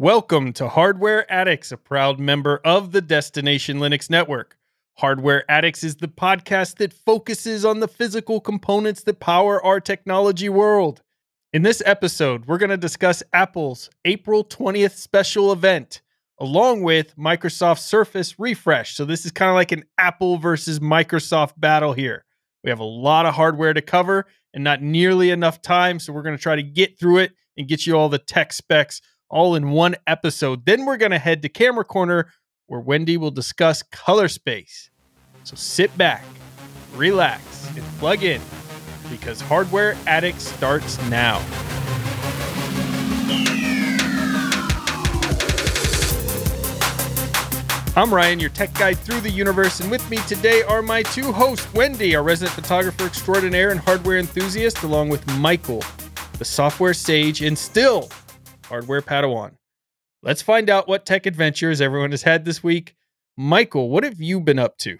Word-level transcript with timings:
Welcome 0.00 0.52
to 0.52 0.68
Hardware 0.68 1.28
Addicts, 1.28 1.72
a 1.72 1.76
proud 1.76 2.20
member 2.20 2.60
of 2.64 2.92
the 2.92 3.00
Destination 3.00 3.78
Linux 3.78 4.08
Network. 4.08 4.56
Hardware 4.98 5.44
Addicts 5.50 5.82
is 5.82 5.96
the 5.96 6.06
podcast 6.06 6.76
that 6.76 6.92
focuses 6.92 7.64
on 7.64 7.80
the 7.80 7.88
physical 7.88 8.40
components 8.40 9.02
that 9.02 9.18
power 9.18 9.60
our 9.66 9.80
technology 9.80 10.48
world. 10.48 11.02
In 11.52 11.62
this 11.62 11.82
episode, 11.84 12.46
we're 12.46 12.58
going 12.58 12.70
to 12.70 12.76
discuss 12.76 13.24
Apple's 13.32 13.90
April 14.04 14.44
20th 14.44 14.94
special 14.94 15.50
event, 15.50 16.00
along 16.38 16.84
with 16.84 17.16
Microsoft 17.16 17.80
Surface 17.80 18.38
Refresh. 18.38 18.94
So, 18.94 19.04
this 19.04 19.26
is 19.26 19.32
kind 19.32 19.48
of 19.48 19.56
like 19.56 19.72
an 19.72 19.82
Apple 19.98 20.36
versus 20.36 20.78
Microsoft 20.78 21.54
battle 21.56 21.92
here. 21.92 22.24
We 22.62 22.70
have 22.70 22.78
a 22.78 22.84
lot 22.84 23.26
of 23.26 23.34
hardware 23.34 23.74
to 23.74 23.82
cover 23.82 24.26
and 24.54 24.62
not 24.62 24.80
nearly 24.80 25.30
enough 25.30 25.60
time. 25.60 25.98
So, 25.98 26.12
we're 26.12 26.22
going 26.22 26.36
to 26.36 26.42
try 26.42 26.54
to 26.54 26.62
get 26.62 27.00
through 27.00 27.18
it 27.18 27.32
and 27.56 27.66
get 27.66 27.84
you 27.84 27.96
all 27.96 28.08
the 28.08 28.20
tech 28.20 28.52
specs 28.52 29.02
all 29.30 29.54
in 29.54 29.70
one 29.70 29.96
episode. 30.06 30.64
Then 30.64 30.84
we're 30.84 30.96
going 30.96 31.12
to 31.12 31.18
head 31.18 31.42
to 31.42 31.48
Camera 31.48 31.84
Corner 31.84 32.32
where 32.66 32.80
Wendy 32.80 33.16
will 33.16 33.30
discuss 33.30 33.82
color 33.82 34.28
space. 34.28 34.90
So 35.44 35.56
sit 35.56 35.96
back, 35.96 36.22
relax, 36.94 37.66
and 37.74 37.84
plug 37.98 38.22
in 38.22 38.40
because 39.10 39.40
Hardware 39.40 39.96
Addict 40.06 40.40
starts 40.40 41.02
now. 41.08 41.42
I'm 47.96 48.14
Ryan, 48.14 48.38
your 48.38 48.50
tech 48.50 48.72
guide 48.74 48.96
through 48.98 49.22
the 49.22 49.30
universe, 49.30 49.80
and 49.80 49.90
with 49.90 50.08
me 50.08 50.18
today 50.28 50.62
are 50.62 50.82
my 50.82 51.02
two 51.02 51.32
hosts, 51.32 51.72
Wendy, 51.74 52.14
our 52.14 52.22
resident 52.22 52.54
photographer 52.54 53.06
extraordinaire 53.06 53.70
and 53.70 53.80
hardware 53.80 54.18
enthusiast, 54.18 54.84
along 54.84 55.08
with 55.08 55.26
Michael, 55.38 55.82
the 56.38 56.44
software 56.44 56.94
sage 56.94 57.42
and 57.42 57.58
still 57.58 58.08
hardware 58.68 59.02
Padawan. 59.02 59.52
Let's 60.22 60.42
find 60.42 60.68
out 60.68 60.88
what 60.88 61.06
tech 61.06 61.26
adventures 61.26 61.80
everyone 61.80 62.10
has 62.10 62.22
had 62.22 62.44
this 62.44 62.62
week. 62.62 62.94
Michael, 63.36 63.88
what 63.88 64.04
have 64.04 64.20
you 64.20 64.40
been 64.40 64.58
up 64.58 64.76
to? 64.78 64.98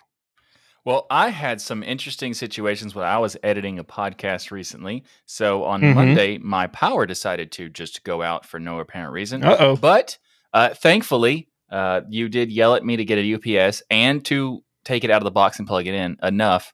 Well, 0.84 1.06
I 1.11 1.28
had 1.30 1.61
some 1.61 1.83
interesting 1.83 2.33
situations 2.34 2.94
when 2.94 3.05
I 3.05 3.19
was 3.19 3.36
editing 3.42 3.78
a 3.78 3.84
podcast 3.84 4.50
recently. 4.50 5.05
So 5.27 5.64
on 5.64 5.83
Mhm. 5.83 5.94
Monday, 5.94 6.39
my 6.39 6.66
power 6.69 7.05
decided 7.05 7.52
to 7.52 7.69
just 7.69 8.05
go 8.05 8.22
out 8.22 8.46
for 8.46 8.58
no 8.58 8.78
apparent 8.78 9.12
reason. 9.12 9.44
Uh 9.44 9.56
oh. 9.58 9.77
But 9.77 10.19
uh, 10.55 10.70
thankfully, 10.70 11.48
uh, 11.70 12.02
you 12.08 12.28
did 12.30 12.50
yell 12.50 12.74
at 12.74 12.84
me 12.84 12.96
to 12.96 13.05
get 13.05 13.19
a 13.19 13.34
UPS 13.34 13.83
and 13.91 14.24
to 14.27 14.64
take 14.84 15.05
it 15.05 15.11
out 15.11 15.20
of 15.20 15.24
the 15.24 15.30
box 15.30 15.58
and 15.58 15.69
plug 15.69 15.86
it 15.86 15.94
in 15.94 16.16
enough 16.22 16.72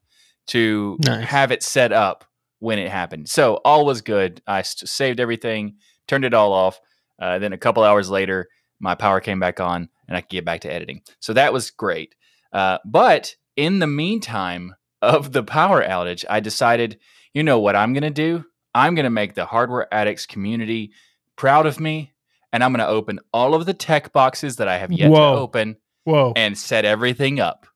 to 0.48 0.96
Nice. 1.04 1.24
have 1.24 1.50
it 1.50 1.62
set 1.64 1.90
up 1.90 2.24
when 2.60 2.78
it 2.78 2.90
happened. 2.90 3.28
So 3.28 3.54
all 3.64 3.84
was 3.84 4.02
good. 4.02 4.40
I 4.46 4.62
st- 4.62 4.88
saved 4.88 5.18
everything, 5.18 5.76
turned 6.06 6.24
it 6.24 6.34
all 6.34 6.52
off. 6.52 6.80
Uh, 7.18 7.38
then 7.38 7.52
a 7.52 7.58
couple 7.58 7.82
hours 7.82 8.10
later, 8.10 8.48
my 8.80 8.94
power 8.94 9.20
came 9.20 9.40
back 9.40 9.60
on 9.60 9.88
and 10.08 10.16
I 10.16 10.20
could 10.20 10.30
get 10.30 10.44
back 10.44 10.60
to 10.62 10.72
editing. 10.72 11.02
So 11.20 11.32
that 11.32 11.52
was 11.52 11.70
great. 11.70 12.14
Uh, 12.52 12.78
but 12.84 13.34
in 13.56 13.78
the 13.78 13.86
meantime 13.86 14.74
of 15.00 15.32
the 15.32 15.42
power 15.42 15.82
outage, 15.82 16.24
I 16.28 16.40
decided, 16.40 16.98
you 17.32 17.42
know 17.42 17.60
what 17.60 17.76
I'm 17.76 17.92
going 17.92 18.02
to 18.02 18.10
do? 18.10 18.44
I'm 18.74 18.94
going 18.94 19.04
to 19.04 19.10
make 19.10 19.34
the 19.34 19.46
Hardware 19.46 19.92
Addicts 19.92 20.26
community 20.26 20.92
proud 21.36 21.66
of 21.66 21.80
me. 21.80 22.12
And 22.52 22.62
I'm 22.62 22.72
going 22.72 22.86
to 22.86 22.92
open 22.92 23.18
all 23.32 23.54
of 23.54 23.66
the 23.66 23.74
tech 23.74 24.12
boxes 24.12 24.56
that 24.56 24.68
I 24.68 24.78
have 24.78 24.92
yet 24.92 25.10
Whoa. 25.10 25.34
to 25.34 25.40
open 25.40 25.76
Whoa. 26.04 26.32
and 26.36 26.56
set 26.56 26.84
everything 26.84 27.40
up, 27.40 27.66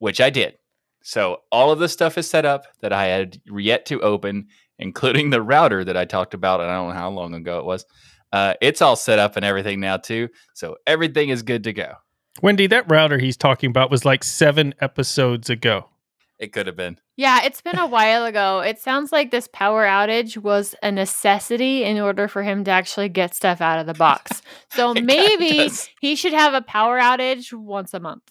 which 0.00 0.20
I 0.20 0.30
did. 0.30 0.58
So 1.02 1.42
all 1.52 1.70
of 1.70 1.78
the 1.78 1.88
stuff 1.88 2.18
is 2.18 2.28
set 2.28 2.44
up 2.44 2.66
that 2.80 2.92
I 2.92 3.06
had 3.06 3.40
yet 3.46 3.86
to 3.86 4.00
open, 4.00 4.48
including 4.78 5.30
the 5.30 5.42
router 5.42 5.84
that 5.84 5.96
I 5.96 6.04
talked 6.04 6.34
about. 6.34 6.60
And 6.60 6.70
I 6.70 6.74
don't 6.74 6.88
know 6.88 6.94
how 6.94 7.10
long 7.10 7.34
ago 7.34 7.58
it 7.58 7.64
was. 7.64 7.84
Uh, 8.32 8.54
it's 8.60 8.82
all 8.82 8.96
set 8.96 9.18
up 9.18 9.36
and 9.36 9.44
everything 9.44 9.80
now 9.80 9.96
too. 9.96 10.28
So 10.54 10.76
everything 10.86 11.30
is 11.30 11.42
good 11.42 11.64
to 11.64 11.72
go. 11.72 11.94
Wendy, 12.42 12.66
that 12.68 12.90
router 12.90 13.18
he's 13.18 13.36
talking 13.36 13.70
about 13.70 13.90
was 13.90 14.04
like 14.04 14.22
seven 14.22 14.74
episodes 14.80 15.50
ago. 15.50 15.88
It 16.38 16.52
could 16.52 16.68
have 16.68 16.76
been. 16.76 16.98
Yeah, 17.16 17.42
it's 17.42 17.60
been 17.60 17.78
a 17.78 17.86
while 17.86 18.24
ago. 18.24 18.60
It 18.60 18.78
sounds 18.78 19.10
like 19.10 19.32
this 19.32 19.48
power 19.52 19.84
outage 19.84 20.38
was 20.38 20.76
a 20.84 20.92
necessity 20.92 21.82
in 21.82 21.98
order 21.98 22.28
for 22.28 22.44
him 22.44 22.62
to 22.64 22.70
actually 22.70 23.08
get 23.08 23.34
stuff 23.34 23.60
out 23.60 23.80
of 23.80 23.86
the 23.86 23.94
box. 23.94 24.42
So 24.70 24.92
maybe 24.92 25.70
he 26.00 26.14
should 26.14 26.34
have 26.34 26.52
a 26.52 26.60
power 26.60 26.98
outage 26.98 27.52
once 27.54 27.94
a 27.94 28.00
month. 28.00 28.22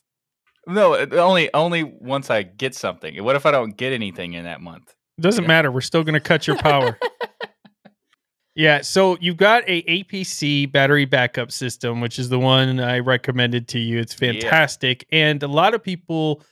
No, 0.68 0.96
only 0.96 1.52
only 1.53 1.84
once 1.84 2.30
I 2.30 2.44
get 2.44 2.75
something. 2.75 3.22
What 3.24 3.36
if 3.36 3.46
I 3.46 3.52
don't 3.52 3.75
get 3.75 3.91
anything 3.91 4.34
in 4.34 4.44
that 4.44 4.62
month? 4.62 4.94
It 5.18 5.22
doesn't 5.22 5.44
Yeah. 5.44 5.48
matter. 5.48 5.72
We're 5.72 5.82
still 5.82 6.04
going 6.04 6.14
to 6.14 6.20
cut 6.20 6.46
your 6.48 6.58
power. 6.58 6.98
yeah. 8.56 8.82
So 8.82 9.18
you've 9.20 9.38
got 9.38 9.64
a 9.68 9.82
APC 9.84 10.72
battery 10.72 11.06
backup 11.06 11.52
system, 11.52 12.02
which 12.02 12.20
is 12.20 12.30
the 12.30 12.40
one 12.40 12.80
I 12.80 13.00
recommended 13.00 13.68
to 13.70 13.80
you. 13.80 14.00
It's 14.00 14.14
Yeah. 14.20 14.32
fantastic. 14.34 15.06
And 15.12 15.42
a 15.44 15.48
lot 15.48 15.74
of 15.74 15.84
people 15.84 16.44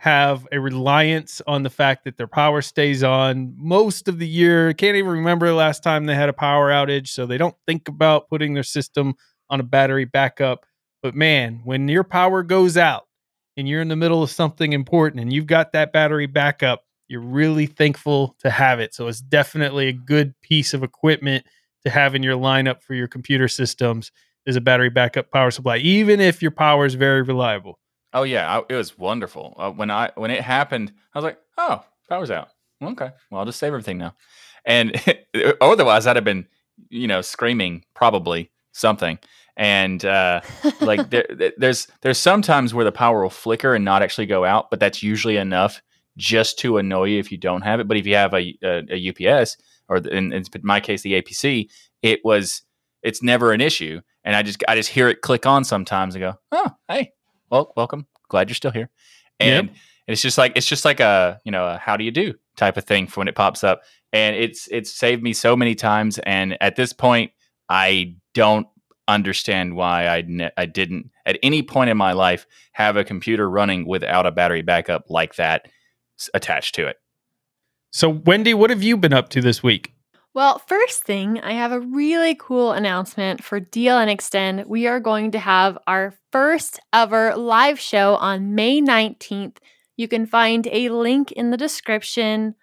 have 0.00 0.46
a 0.52 0.60
reliance 0.60 1.40
on 1.46 1.62
the 1.62 1.70
fact 1.70 2.04
that 2.04 2.16
their 2.18 2.26
power 2.26 2.60
stays 2.60 3.02
on 3.02 3.54
most 3.56 4.08
of 4.08 4.18
the 4.18 4.28
year. 4.28 4.74
Can't 4.74 4.96
even 4.96 5.12
remember 5.12 5.46
the 5.46 5.54
last 5.54 5.82
time 5.82 6.04
they 6.06 6.14
had 6.14 6.28
a 6.28 6.32
power 6.34 6.70
outage. 6.70 7.08
So 7.08 7.24
they 7.26 7.38
don't 7.38 7.56
think 7.66 7.88
about 7.88 8.28
putting 8.28 8.52
their 8.54 8.62
system 8.64 9.14
on 9.48 9.60
a 9.60 9.62
battery 9.62 10.04
backup. 10.04 10.66
But 11.02 11.14
man, 11.14 11.60
when 11.64 11.88
your 11.88 12.04
power 12.04 12.42
goes 12.42 12.76
out 12.76 13.06
and 13.56 13.66
you're 13.68 13.80
in 13.82 13.88
the 13.88 13.96
middle 13.96 14.22
of 14.22 14.30
something 14.30 14.72
important 14.72 15.20
and 15.22 15.32
you've 15.32 15.46
got 15.46 15.72
that 15.72 15.92
battery 15.92 16.26
backup, 16.26 16.82
you're 17.14 17.22
really 17.22 17.66
thankful 17.66 18.34
to 18.40 18.50
have 18.50 18.80
it. 18.80 18.92
So 18.92 19.06
it's 19.06 19.20
definitely 19.20 19.86
a 19.86 19.92
good 19.92 20.34
piece 20.42 20.74
of 20.74 20.82
equipment 20.82 21.46
to 21.84 21.90
have 21.90 22.16
in 22.16 22.24
your 22.24 22.36
lineup 22.36 22.82
for 22.82 22.94
your 22.94 23.06
computer 23.06 23.46
systems 23.46 24.10
is 24.46 24.56
a 24.56 24.60
battery 24.60 24.90
backup 24.90 25.30
power 25.30 25.52
supply, 25.52 25.76
even 25.76 26.18
if 26.20 26.42
your 26.42 26.50
power 26.50 26.84
is 26.84 26.94
very 26.94 27.22
reliable. 27.22 27.78
Oh 28.12 28.24
yeah, 28.24 28.58
I, 28.58 28.62
it 28.68 28.74
was 28.76 28.98
wonderful. 28.98 29.54
Uh, 29.56 29.70
when 29.70 29.90
I 29.92 30.10
when 30.16 30.30
it 30.32 30.40
happened, 30.42 30.92
I 31.14 31.18
was 31.18 31.24
like, 31.24 31.38
"Oh, 31.56 31.84
power's 32.08 32.30
out. 32.32 32.48
Okay, 32.82 33.10
well 33.30 33.38
I'll 33.38 33.46
just 33.46 33.58
save 33.60 33.68
everything 33.68 33.98
now." 33.98 34.14
And 34.64 35.00
otherwise, 35.60 36.06
I'd 36.06 36.16
have 36.16 36.24
been, 36.24 36.46
you 36.90 37.06
know, 37.06 37.20
screaming 37.22 37.84
probably 37.94 38.50
something. 38.72 39.18
And 39.56 40.04
uh, 40.04 40.40
like 40.80 41.10
there, 41.10 41.26
there- 41.30 41.52
there's 41.58 41.86
there's 42.02 42.18
sometimes 42.18 42.74
where 42.74 42.84
the 42.84 42.92
power 42.92 43.22
will 43.22 43.30
flicker 43.30 43.74
and 43.74 43.84
not 43.84 44.02
actually 44.02 44.26
go 44.26 44.44
out, 44.44 44.70
but 44.70 44.80
that's 44.80 45.02
usually 45.02 45.36
enough 45.36 45.80
just 46.16 46.58
to 46.60 46.78
annoy 46.78 47.04
you 47.04 47.18
if 47.18 47.30
you 47.32 47.38
don't 47.38 47.62
have 47.62 47.80
it. 47.80 47.88
But 47.88 47.96
if 47.96 48.06
you 48.06 48.14
have 48.14 48.34
a 48.34 48.56
a, 48.62 48.82
a 48.90 49.08
UPS 49.40 49.56
or 49.88 50.00
the- 50.00 50.14
in, 50.14 50.32
in 50.32 50.44
my 50.62 50.80
case 50.80 51.02
the 51.02 51.20
APC, 51.20 51.68
it 52.02 52.20
was 52.24 52.62
it's 53.02 53.22
never 53.22 53.52
an 53.52 53.60
issue. 53.60 54.00
And 54.24 54.34
I 54.34 54.42
just 54.42 54.62
I 54.68 54.74
just 54.74 54.88
hear 54.90 55.08
it 55.08 55.20
click 55.20 55.44
on 55.46 55.64
sometimes 55.64 56.14
and 56.14 56.22
go, 56.22 56.34
"Oh, 56.52 56.70
hey, 56.88 57.12
well, 57.50 57.72
welcome. 57.76 58.06
Glad 58.28 58.48
you're 58.48 58.54
still 58.54 58.70
here." 58.70 58.90
And 59.40 59.68
it's 60.06 60.22
just 60.22 60.38
like 60.38 60.52
it's 60.56 60.66
just 60.68 60.84
like 60.84 61.00
a 61.00 61.40
you 61.44 61.52
know 61.52 61.66
a 61.66 61.78
how 61.78 61.96
do 61.96 62.04
you 62.04 62.10
do 62.10 62.34
type 62.56 62.76
of 62.76 62.84
thing 62.84 63.06
for 63.06 63.20
when 63.20 63.28
it 63.28 63.34
pops 63.34 63.62
up, 63.64 63.82
and 64.12 64.36
it's 64.36 64.68
it's 64.70 64.90
saved 64.90 65.22
me 65.22 65.32
so 65.32 65.56
many 65.56 65.74
times. 65.74 66.18
And 66.20 66.56
at 66.62 66.76
this 66.76 66.92
point, 66.92 67.32
I 67.68 68.16
don't 68.32 68.66
understand 69.06 69.76
why 69.76 70.06
I 70.06 70.24
ne- 70.26 70.50
I 70.56 70.64
didn't 70.66 71.10
at 71.26 71.38
any 71.42 71.62
point 71.62 71.90
in 71.90 71.96
my 71.98 72.12
life 72.12 72.46
have 72.72 72.96
a 72.96 73.04
computer 73.04 73.48
running 73.50 73.86
without 73.86 74.24
a 74.26 74.30
battery 74.32 74.62
backup 74.62 75.04
like 75.10 75.34
that 75.36 75.68
attached 76.32 76.74
to 76.76 76.86
it. 76.86 76.96
So, 77.90 78.08
Wendy, 78.08 78.54
what 78.54 78.70
have 78.70 78.82
you 78.82 78.96
been 78.96 79.12
up 79.12 79.28
to 79.30 79.40
this 79.40 79.62
week? 79.62 79.92
Well, 80.34 80.58
first 80.58 81.04
thing, 81.04 81.38
I 81.40 81.52
have 81.52 81.70
a 81.70 81.78
really 81.78 82.34
cool 82.34 82.72
announcement 82.72 83.44
for 83.44 83.60
DLN 83.60 84.08
Extend. 84.08 84.64
We 84.66 84.88
are 84.88 84.98
going 84.98 85.30
to 85.30 85.38
have 85.38 85.78
our 85.86 86.12
first 86.32 86.80
ever 86.92 87.36
live 87.36 87.78
show 87.78 88.16
on 88.16 88.56
May 88.56 88.80
19th. 88.80 89.58
You 89.96 90.08
can 90.08 90.26
find 90.26 90.66
a 90.72 90.88
link 90.88 91.30
in 91.30 91.50
the 91.52 91.56
description 91.56 92.56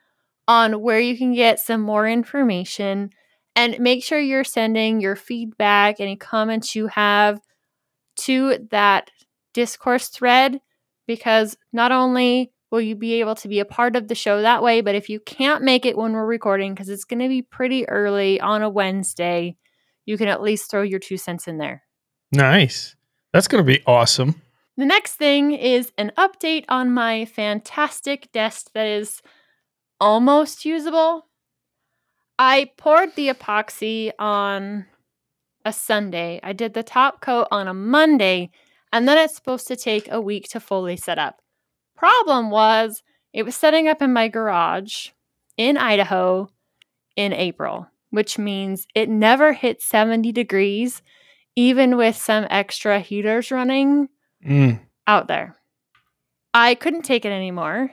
on 0.49 0.81
where 0.81 0.99
you 0.99 1.17
can 1.17 1.33
get 1.33 1.61
some 1.61 1.79
more 1.79 2.09
information. 2.09 3.11
And 3.55 3.79
make 3.79 4.03
sure 4.03 4.19
you're 4.19 4.43
sending 4.43 4.99
your 4.99 5.15
feedback, 5.15 6.01
any 6.01 6.17
comments 6.17 6.75
you 6.75 6.87
have 6.87 7.39
to 8.17 8.67
that 8.71 9.11
discourse 9.53 10.09
thread 10.09 10.59
because 11.07 11.57
not 11.71 11.93
only 11.93 12.51
will 12.71 12.81
you 12.81 12.95
be 12.95 13.19
able 13.19 13.35
to 13.35 13.47
be 13.47 13.59
a 13.59 13.65
part 13.65 13.95
of 13.95 14.07
the 14.07 14.15
show 14.15 14.41
that 14.41 14.63
way, 14.63 14.81
but 14.81 14.95
if 14.95 15.09
you 15.09 15.19
can't 15.19 15.63
make 15.63 15.85
it 15.85 15.97
when 15.97 16.13
we're 16.13 16.25
recording, 16.25 16.73
because 16.73 16.89
it's 16.89 17.03
going 17.03 17.19
to 17.19 17.27
be 17.27 17.41
pretty 17.41 17.87
early 17.89 18.39
on 18.39 18.61
a 18.61 18.69
Wednesday, 18.69 19.57
you 20.05 20.17
can 20.17 20.29
at 20.29 20.41
least 20.41 20.71
throw 20.71 20.81
your 20.81 20.99
two 20.99 21.17
cents 21.17 21.47
in 21.47 21.57
there. 21.57 21.83
Nice. 22.31 22.95
That's 23.33 23.47
going 23.47 23.63
to 23.63 23.67
be 23.67 23.83
awesome. 23.85 24.41
The 24.77 24.85
next 24.85 25.15
thing 25.15 25.51
is 25.51 25.91
an 25.97 26.13
update 26.17 26.63
on 26.69 26.91
my 26.91 27.25
fantastic 27.25 28.31
desk 28.31 28.71
that 28.73 28.87
is 28.87 29.21
almost 29.99 30.63
usable. 30.63 31.27
I 32.39 32.71
poured 32.77 33.15
the 33.15 33.29
epoxy 33.29 34.11
on 34.17 34.85
a 35.65 35.73
Sunday. 35.73 36.39
I 36.41 36.53
did 36.53 36.73
the 36.73 36.83
top 36.83 37.21
coat 37.21 37.47
on 37.51 37.67
a 37.67 37.73
Monday, 37.73 38.49
and 38.93 39.07
then 39.07 39.17
it's 39.17 39.35
supposed 39.35 39.67
to 39.67 39.75
take 39.75 40.09
a 40.09 40.21
week 40.21 40.47
to 40.49 40.59
fully 40.59 40.95
set 40.95 41.19
up. 41.19 41.40
Problem 42.01 42.49
was, 42.49 43.03
it 43.31 43.43
was 43.43 43.55
setting 43.55 43.87
up 43.87 44.01
in 44.01 44.11
my 44.11 44.27
garage 44.27 45.09
in 45.55 45.77
Idaho 45.77 46.49
in 47.15 47.31
April, 47.31 47.87
which 48.09 48.39
means 48.39 48.87
it 48.95 49.07
never 49.07 49.53
hit 49.53 49.83
70 49.83 50.31
degrees 50.31 51.03
even 51.55 51.97
with 51.97 52.15
some 52.15 52.47
extra 52.49 52.99
heaters 52.99 53.51
running 53.51 54.09
Mm. 54.43 54.79
out 55.05 55.27
there. 55.27 55.59
I 56.55 56.73
couldn't 56.73 57.03
take 57.03 57.23
it 57.23 57.31
anymore. 57.31 57.91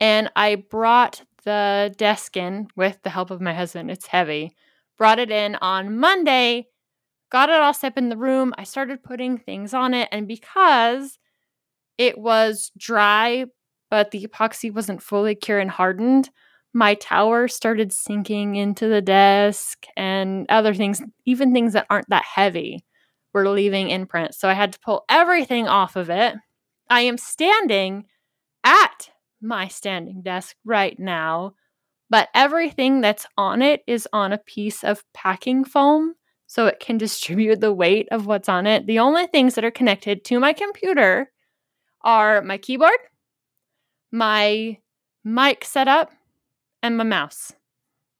And 0.00 0.32
I 0.34 0.56
brought 0.56 1.22
the 1.44 1.94
desk 1.96 2.36
in 2.36 2.66
with 2.74 3.00
the 3.04 3.10
help 3.10 3.30
of 3.30 3.40
my 3.40 3.54
husband. 3.54 3.92
It's 3.92 4.08
heavy. 4.08 4.56
Brought 4.98 5.20
it 5.20 5.30
in 5.30 5.54
on 5.54 5.96
Monday, 5.98 6.66
got 7.30 7.48
it 7.48 7.60
all 7.60 7.74
set 7.74 7.92
up 7.92 7.98
in 7.98 8.08
the 8.08 8.16
room. 8.16 8.52
I 8.58 8.64
started 8.64 9.04
putting 9.04 9.38
things 9.38 9.72
on 9.72 9.94
it. 9.94 10.08
And 10.10 10.26
because 10.26 11.16
it 12.00 12.16
was 12.16 12.72
dry, 12.78 13.44
but 13.90 14.10
the 14.10 14.26
epoxy 14.26 14.72
wasn't 14.72 15.02
fully 15.02 15.34
cured 15.34 15.60
and 15.60 15.70
hardened, 15.70 16.30
my 16.72 16.94
tower 16.94 17.46
started 17.46 17.92
sinking 17.92 18.56
into 18.56 18.88
the 18.88 19.02
desk 19.02 19.84
and 19.98 20.46
other 20.48 20.72
things, 20.72 21.02
even 21.26 21.52
things 21.52 21.74
that 21.74 21.86
aren't 21.90 22.08
that 22.08 22.24
heavy, 22.24 22.86
were 23.34 23.46
leaving 23.46 23.90
imprints. 23.90 24.40
So 24.40 24.48
I 24.48 24.54
had 24.54 24.72
to 24.72 24.80
pull 24.80 25.04
everything 25.10 25.68
off 25.68 25.94
of 25.94 26.08
it. 26.08 26.36
I 26.88 27.02
am 27.02 27.18
standing 27.18 28.06
at 28.64 29.10
my 29.42 29.68
standing 29.68 30.22
desk 30.22 30.56
right 30.64 30.98
now, 30.98 31.52
but 32.08 32.30
everything 32.34 33.02
that's 33.02 33.26
on 33.36 33.60
it 33.60 33.82
is 33.86 34.08
on 34.10 34.32
a 34.32 34.38
piece 34.38 34.82
of 34.84 35.04
packing 35.12 35.64
foam 35.64 36.14
so 36.46 36.66
it 36.66 36.80
can 36.80 36.96
distribute 36.98 37.60
the 37.60 37.74
weight 37.74 38.08
of 38.10 38.24
what's 38.24 38.48
on 38.48 38.66
it. 38.66 38.86
The 38.86 39.00
only 39.00 39.26
things 39.26 39.54
that 39.56 39.66
are 39.66 39.70
connected 39.70 40.24
to 40.24 40.40
my 40.40 40.54
computer 40.54 41.30
are 42.02 42.42
my 42.42 42.58
keyboard, 42.58 42.98
my 44.12 44.78
mic 45.24 45.64
setup, 45.64 46.12
and 46.82 46.96
my 46.96 47.04
mouse. 47.04 47.52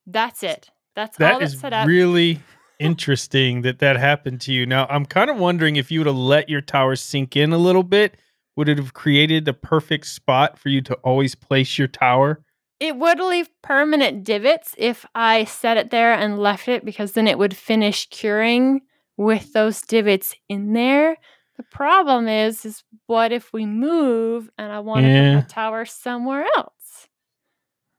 That's 0.07 0.43
it. 0.43 0.71
That's 0.97 1.21
all 1.21 1.39
that's 1.39 1.55
is 1.55 1.61
set 1.61 1.73
up. 1.73 1.87
really 1.87 2.41
interesting 2.79 3.63
that 3.63 3.79
that 3.79 3.97
happened 3.97 4.41
to 4.43 4.53
you. 4.53 4.67
Now, 4.67 4.87
I'm 4.91 5.07
kind 5.07 5.31
of 5.31 5.37
wondering 5.37 5.77
if 5.77 5.91
you 5.91 6.01
would 6.01 6.07
have 6.07 6.17
let 6.17 6.49
your 6.49 6.61
tower 6.61 6.97
sink 6.97 7.37
in 7.37 7.53
a 7.53 7.59
little 7.59 7.83
bit, 7.83 8.17
would 8.57 8.69
it 8.69 8.79
have 8.79 8.95
created 8.95 9.45
the 9.45 9.53
perfect 9.53 10.07
spot 10.07 10.59
for 10.59 10.69
you 10.69 10.81
to 10.83 10.95
always 10.97 11.35
place 11.35 11.79
your 11.79 11.89
tower? 11.89 12.43
It 12.81 12.97
would 12.97 13.21
leave 13.21 13.49
permanent 13.63 14.25
divots 14.25 14.75
if 14.79 15.05
I 15.15 15.45
set 15.45 15.77
it 15.77 15.91
there 15.91 16.15
and 16.15 16.39
left 16.39 16.67
it 16.67 16.85
because 16.85 17.13
then 17.13 17.29
it 17.29 17.39
would 17.39 17.57
finish 17.57 18.09
curing 18.09 18.81
with 19.17 19.53
those 19.53 19.83
divots 19.83 20.35
in 20.49 20.73
there. 20.73 21.17
The 21.61 21.67
problem 21.77 22.27
is, 22.27 22.65
is 22.65 22.83
what 23.07 23.33
if 23.33 23.53
we 23.53 23.67
move 23.67 24.49
and 24.57 24.73
I 24.73 24.81
want 24.81 25.05
to 25.05 25.11
Yeah. 25.11 25.35
put 25.35 25.45
my 25.45 25.47
tower 25.47 25.85
somewhere 25.85 26.47
else? 26.57 27.07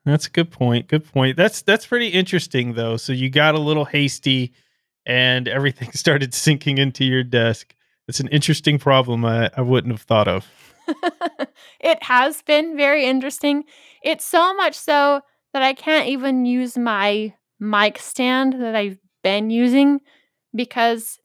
That's 0.03 0.25
a 0.25 0.31
good 0.31 0.49
point. 0.49 0.87
Good 0.87 1.05
point. 1.05 1.37
That's 1.37 1.61
that's 1.61 1.85
pretty 1.85 2.07
interesting 2.07 2.73
though. 2.73 2.97
So 2.97 3.13
you 3.13 3.29
got 3.29 3.53
a 3.53 3.59
little 3.59 3.85
hasty 3.85 4.53
and 5.05 5.47
everything 5.47 5.91
started 5.93 6.33
sinking 6.33 6.79
into 6.79 7.05
your 7.05 7.23
desk. 7.23 7.75
It's 8.07 8.19
an 8.19 8.29
interesting 8.29 8.79
problem 8.79 9.23
I, 9.25 9.51
I 9.55 9.61
wouldn't 9.61 9.93
have 9.93 10.01
thought 10.01 10.27
of. 10.27 10.47
it 11.79 12.01
has 12.01 12.41
been 12.41 12.75
very 12.75 13.05
interesting. 13.05 13.65
It's 14.03 14.25
so 14.25 14.55
much 14.55 14.73
so 14.73 15.21
that 15.53 15.61
I 15.61 15.73
can't 15.73 16.07
even 16.07 16.45
use 16.45 16.79
my 16.79 17.35
mic 17.59 17.99
stand 17.99 18.53
that 18.53 18.75
I've 18.75 18.97
been 19.23 19.51
using 19.51 19.99
because 20.55 21.19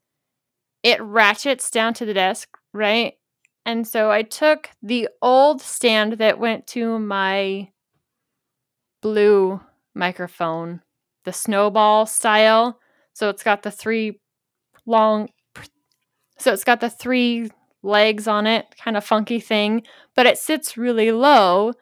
it 0.87 1.03
ratchets 1.03 1.69
down 1.69 1.93
to 1.93 2.07
the 2.07 2.15
desk, 2.15 2.49
right? 2.73 3.15
And 3.65 3.85
so 3.85 4.09
I 4.13 4.23
took 4.23 4.71
the 4.81 5.09
old 5.21 5.61
stand 5.61 6.13
that 6.19 6.39
went 6.39 6.69
to 6.69 7.01
my 7.01 7.71
blue 9.03 9.61
microphone, 9.97 10.83
the 11.25 11.33
snowball 11.33 12.07
style. 12.07 12.79
So 13.15 13.29
it's 13.31 13.43
got 13.43 13.65
the 13.65 13.73
three 13.73 14.21
long, 14.87 15.29
so 16.39 16.53
it's 16.53 16.63
got 16.63 16.79
the 16.79 16.89
three 16.89 17.51
legs 17.83 18.29
on 18.29 18.47
it, 18.47 18.67
kind 18.79 18.97
of 18.97 19.05
funky 19.05 19.41
thing, 19.41 19.83
but 20.15 20.27
it 20.27 20.39
sits 20.39 20.77
really 20.77 21.11
low. 21.11 21.73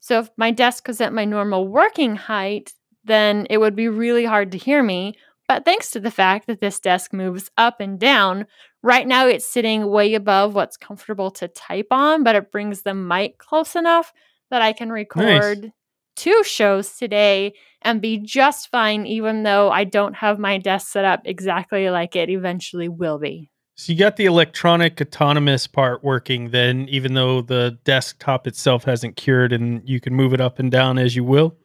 So 0.00 0.18
if 0.18 0.30
my 0.36 0.50
desk 0.50 0.88
was 0.88 1.00
at 1.00 1.14
my 1.14 1.24
normal 1.24 1.66
working 1.66 2.16
height, 2.16 2.74
then 3.02 3.46
it 3.48 3.56
would 3.56 3.74
be 3.74 3.88
really 3.88 4.26
hard 4.26 4.52
to 4.52 4.58
hear 4.58 4.82
me. 4.82 5.16
But 5.50 5.64
thanks 5.64 5.90
to 5.90 5.98
the 5.98 6.12
fact 6.12 6.46
that 6.46 6.60
this 6.60 6.78
desk 6.78 7.12
moves 7.12 7.50
up 7.58 7.80
and 7.80 7.98
down, 7.98 8.46
right 8.84 9.04
now 9.04 9.26
it's 9.26 9.44
sitting 9.44 9.90
way 9.90 10.14
above 10.14 10.54
what's 10.54 10.76
comfortable 10.76 11.32
to 11.32 11.48
type 11.48 11.88
on, 11.90 12.22
but 12.22 12.36
it 12.36 12.52
brings 12.52 12.82
the 12.82 12.94
mic 12.94 13.38
close 13.38 13.74
enough 13.74 14.12
that 14.52 14.62
I 14.62 14.72
can 14.72 14.92
record 14.92 15.72
two 16.14 16.44
shows 16.44 16.96
today 16.96 17.54
and 17.82 18.00
be 18.00 18.18
just 18.18 18.70
fine, 18.70 19.06
even 19.06 19.42
though 19.42 19.72
I 19.72 19.82
don't 19.82 20.14
have 20.14 20.38
my 20.38 20.56
desk 20.56 20.86
set 20.86 21.04
up 21.04 21.22
exactly 21.24 21.90
like 21.90 22.14
it 22.14 22.30
eventually 22.30 22.88
will 22.88 23.18
be. 23.18 23.50
So 23.74 23.92
you 23.92 23.98
got 23.98 24.14
the 24.14 24.26
electronic 24.26 25.00
autonomous 25.00 25.66
part 25.66 26.04
working 26.04 26.50
then, 26.50 26.86
even 26.88 27.14
though 27.14 27.42
the 27.42 27.76
desktop 27.82 28.46
itself 28.46 28.84
hasn't 28.84 29.16
cured 29.16 29.52
and 29.52 29.82
you 29.84 29.98
can 29.98 30.14
move 30.14 30.32
it 30.32 30.40
up 30.40 30.60
and 30.60 30.70
down 30.70 30.96
as 30.96 31.16
you 31.16 31.24
will. 31.24 31.56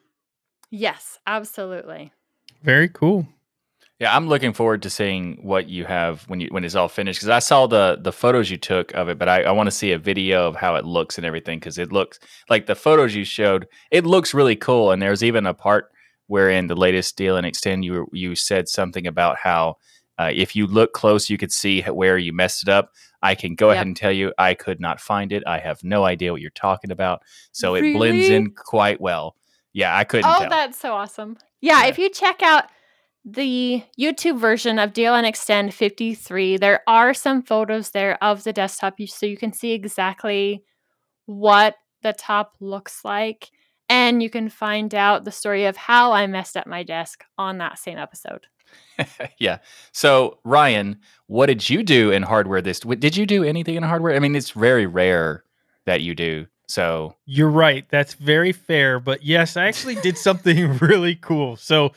Yes, 0.71 1.19
absolutely. 1.27 2.11
Very 2.63 2.89
cool. 2.89 3.27
Yeah, 3.99 4.13
I'm 4.13 4.27
looking 4.27 4.51
forward 4.51 4.81
to 4.81 4.89
seeing 4.89 5.37
what 5.41 5.69
you 5.69 5.85
have 5.85 6.23
when 6.23 6.41
you 6.41 6.49
when 6.51 6.65
it's 6.65 6.75
all 6.75 6.89
finished 6.89 7.19
because 7.19 7.29
I 7.29 7.39
saw 7.39 7.65
the 7.65 7.97
the 8.01 8.11
photos 8.11 8.49
you 8.51 8.57
took 8.57 8.93
of 8.93 9.07
it, 9.07 9.17
but 9.17 9.29
I, 9.29 9.43
I 9.43 9.51
want 9.51 9.67
to 9.67 9.71
see 9.71 9.93
a 9.93 9.97
video 9.97 10.47
of 10.47 10.57
how 10.57 10.75
it 10.75 10.83
looks 10.83 11.17
and 11.17 11.25
everything 11.25 11.59
because 11.59 11.77
it 11.77 11.93
looks 11.93 12.19
like 12.49 12.65
the 12.65 12.75
photos 12.75 13.15
you 13.15 13.23
showed. 13.23 13.67
It 13.91 14.05
looks 14.05 14.33
really 14.33 14.57
cool, 14.57 14.91
and 14.91 15.01
there's 15.01 15.23
even 15.23 15.45
a 15.45 15.53
part 15.53 15.91
where 16.27 16.49
in 16.49 16.67
the 16.67 16.75
latest 16.75 17.17
DLN 17.17 17.45
Extend 17.45 17.85
you 17.85 18.07
you 18.11 18.35
said 18.35 18.67
something 18.67 19.07
about 19.07 19.37
how 19.37 19.77
uh, 20.19 20.31
if 20.33 20.57
you 20.57 20.67
look 20.67 20.91
close, 20.91 21.29
you 21.29 21.37
could 21.37 21.53
see 21.53 21.81
where 21.83 22.17
you 22.17 22.33
messed 22.33 22.63
it 22.63 22.69
up. 22.69 22.91
I 23.21 23.33
can 23.33 23.55
go 23.55 23.67
Yep. 23.69 23.75
ahead 23.75 23.87
and 23.87 23.95
tell 23.95 24.11
you 24.11 24.33
I 24.37 24.55
could 24.55 24.81
not 24.81 24.99
find 24.99 25.31
it. 25.31 25.41
I 25.47 25.59
have 25.59 25.83
no 25.85 26.03
idea 26.03 26.33
what 26.33 26.41
you're 26.41 26.49
talking 26.51 26.91
about, 26.91 27.21
so 27.53 27.75
it 27.75 27.93
blends 27.93 28.27
in 28.27 28.51
quite 28.51 28.99
well. 28.99 29.37
Yeah, 29.71 29.95
I 29.97 30.03
couldn't 30.03 30.29
Oh, 30.29 30.39
tell. 30.41 30.49
that's 30.49 30.77
so 30.77 30.91
awesome. 30.93 31.37
Yeah, 31.61 31.83
Yeah. 31.83 31.87
if 31.87 31.97
you 31.97 32.09
check 32.09 32.43
out 32.43 32.65
the 33.25 33.83
YouTube 33.99 34.39
version 34.39 34.77
of 34.77 34.93
DLN 34.93 35.23
Extend 35.23 35.73
53, 35.73 36.57
there 36.57 36.81
are 36.87 37.13
some 37.13 37.41
photos 37.41 37.89
there 37.89 38.23
of 38.23 38.43
the 38.43 38.53
desktop 38.53 38.95
so 39.07 39.25
you 39.25 39.35
can 39.35 39.51
see 39.51 39.71
exactly 39.71 40.63
what 41.25 41.75
the 42.03 42.13
top 42.13 42.53
looks 42.59 43.03
like. 43.03 43.49
And 43.89 44.21
you 44.21 44.29
can 44.29 44.49
find 44.49 44.93
out 44.93 45.25
the 45.25 45.31
story 45.31 45.65
of 45.65 45.75
how 45.75 46.11
I 46.11 46.27
messed 46.27 46.55
up 46.55 46.67
my 46.67 46.83
desk 46.83 47.23
on 47.37 47.57
that 47.57 47.79
same 47.79 47.97
episode. 47.97 48.45
yeah. 49.39 49.57
So 49.91 50.39
Ryan, 50.43 50.99
what 51.27 51.47
did 51.47 51.67
you 51.67 51.83
do 51.83 52.11
in 52.11 52.23
hardware 52.23 52.61
this? 52.61 52.79
Did 52.79 53.17
you 53.17 53.25
do 53.25 53.43
anything 53.43 53.75
in 53.75 53.83
hardware? 53.83 54.15
I 54.15 54.19
mean, 54.19 54.35
it's 54.35 54.51
very 54.51 54.85
rare 54.85 55.43
that 55.85 56.01
you 56.01 56.13
do. 56.15 56.47
So 56.67 57.15
You're 57.25 57.49
right. 57.49 57.87
That's 57.89 58.15
very 58.15 58.51
fair. 58.51 58.99
But 58.99 59.23
yes, 59.23 59.57
I 59.57 59.65
actually 59.65 59.95
did 59.95 60.17
something 60.17 60.77
really 60.81 61.15
cool. 61.15 61.55
So 61.57 61.91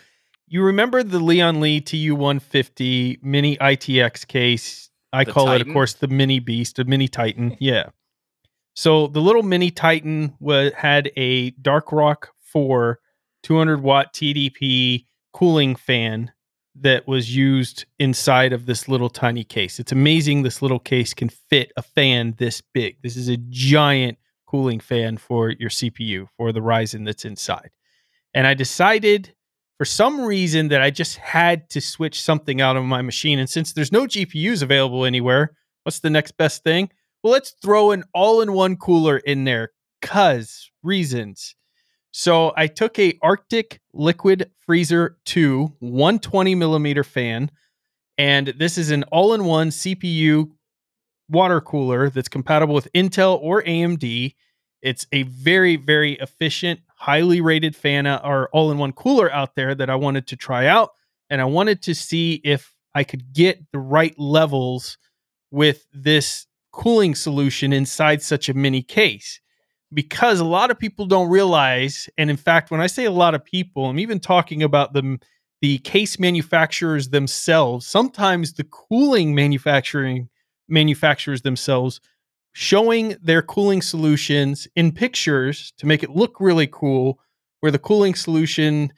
you 0.51 0.63
remember 0.63 1.03
the 1.03 1.19
Lian 1.19 1.61
Li 1.61 1.81
TU 1.81 2.15
150 2.15 3.19
mini 3.23 3.57
ITX 3.57 4.27
case? 4.27 4.91
I 5.13 5.25
The 5.25 5.33
call 5.33 5.51
it, 5.51 5.61
of 5.61 5.69
course, 5.73 5.95
the 5.95 6.09
mini 6.09 6.39
beast, 6.39 6.77
the 6.77 6.85
mini 6.85 7.09
Titan. 7.09 7.57
Yeah. 7.61 7.91
So 8.75 9.09
the 9.09 9.21
little 9.21 9.43
mini 9.43 9.73
Titan 9.73 10.35
had 10.77 11.11
a 11.17 11.51
Dark 11.51 11.91
Rock 11.91 12.31
4 12.41 13.01
200 13.43 13.83
watt 13.83 14.13
TDP 14.15 15.07
cooling 15.33 15.75
fan 15.75 16.33
that 16.81 17.07
was 17.09 17.35
used 17.35 17.87
inside 17.99 18.53
of 18.53 18.67
this 18.67 18.89
little 18.89 19.11
tiny 19.11 19.43
case. 19.43 19.81
It's 19.81 19.93
amazing 19.93 20.43
this 20.43 20.63
little 20.63 20.79
case 20.79 21.13
can 21.13 21.29
fit 21.29 21.73
a 21.77 21.83
fan 21.83 22.35
this 22.39 22.61
big. 22.61 22.97
This 23.03 23.17
is 23.17 23.29
a 23.29 23.37
giant 23.37 24.19
cooling 24.47 24.81
fan 24.81 25.17
for 25.17 25.51
your 25.51 25.71
CPU 25.71 26.29
for 26.37 26.53
the 26.53 26.61
Ryzen 26.61 27.05
that's 27.05 27.25
inside. 27.25 27.71
And 28.33 28.47
I 28.47 28.55
decided 28.55 29.35
for 29.79 29.85
some 29.85 30.21
reason 30.21 30.69
that 30.69 30.83
I 30.83 30.91
just 30.91 31.17
had 31.17 31.71
to 31.71 31.81
switch 31.81 32.21
something 32.21 32.61
out 32.61 32.77
of 32.77 32.85
my 32.85 33.01
machine. 33.01 33.39
And 33.39 33.49
since 33.49 33.73
there's 33.73 33.93
no 33.93 34.07
GPUs 34.07 34.63
available 34.63 35.05
anywhere, 35.05 35.57
what's 35.85 36.01
the 36.01 36.11
next 36.11 36.33
best 36.33 36.65
thing? 36.65 36.91
Well, 37.23 37.33
let's 37.33 37.55
throw 37.63 37.93
an 37.93 38.05
all 38.13 38.41
in 38.41 38.53
one 38.53 38.77
cooler 38.77 39.19
in 39.19 39.45
there 39.45 39.71
because 40.01 40.71
reasons. 40.83 41.55
So 42.11 42.53
I 42.57 42.67
took 42.67 42.99
a 42.99 43.17
Arctic 43.23 43.81
Liquid 43.93 44.51
Freezer 44.67 45.19
2 45.27 45.75
120 45.79 46.55
millimeter 46.57 47.05
fan, 47.05 47.51
and 48.17 48.49
this 48.59 48.79
is 48.79 48.91
an 48.91 49.05
all 49.05 49.35
in 49.35 49.45
one 49.45 49.69
CPU 49.69 50.51
water 51.29 51.61
cooler 51.61 52.11
that's 52.11 52.29
compatible 52.29 52.75
with 52.75 52.93
Intel 52.95 53.39
or 53.41 53.63
AMD. 53.63 54.35
It's 54.83 55.07
a 55.13 55.23
very, 55.25 55.77
very 55.77 56.15
efficient, 56.15 56.81
highly 56.99 57.41
rated 57.41 57.77
fan 57.77 58.07
uh, 58.07 58.21
or 58.25 58.49
all 58.53 58.71
in 58.71 58.79
one 58.79 58.93
cooler 58.93 59.33
out 59.33 59.55
there 59.55 59.75
that 59.75 59.89
I 59.89 59.95
wanted 59.95 60.27
to 60.29 60.37
try 60.37 60.67
out. 60.67 60.91
And 61.31 61.41
I 61.41 61.45
wanted 61.45 61.83
to 61.83 61.95
see 61.95 62.41
if 62.45 62.75
I 62.95 63.05
could 63.05 63.33
get 63.33 63.61
the 63.73 63.79
right 63.79 64.19
levels 64.19 64.99
with 65.51 65.87
this 65.93 66.47
cooling 66.73 67.15
solution 67.15 67.73
inside 67.73 68.23
such 68.23 68.49
a 68.49 68.55
mini 68.55 68.83
case. 68.83 69.41
Because 69.93 70.39
a 70.39 70.45
lot 70.45 70.71
of 70.71 70.79
people 70.79 71.07
don't 71.07 71.31
realize, 71.31 72.11
and 72.19 72.29
in 72.29 72.37
fact, 72.37 72.71
when 72.71 72.81
I 72.81 72.89
say 72.89 73.07
a 73.07 73.11
lot 73.11 73.35
of 73.35 73.43
people, 73.43 73.87
I'm 73.87 73.99
even 73.99 74.21
talking 74.21 74.63
about 74.63 74.93
the 74.93 75.19
the 75.61 75.79
case 75.79 76.21
manufacturers 76.21 77.09
themselves, 77.09 77.87
sometimes 77.87 78.53
the 78.53 78.65
cooling 78.65 79.35
manufacturing 79.35 80.29
manufacturers 80.69 81.43
themselves 81.43 82.01
showing 82.53 83.17
their 83.23 83.43
cooling 83.43 83.83
solutions 83.83 84.67
in 84.75 84.93
pictures 84.93 85.73
to 85.79 85.87
make 85.87 86.03
it 86.03 86.11
look 86.11 86.41
really 86.41 86.67
cool 86.67 87.19
where 87.61 87.73
the 87.73 87.79
cooling 87.79 88.15
solution 88.15 88.93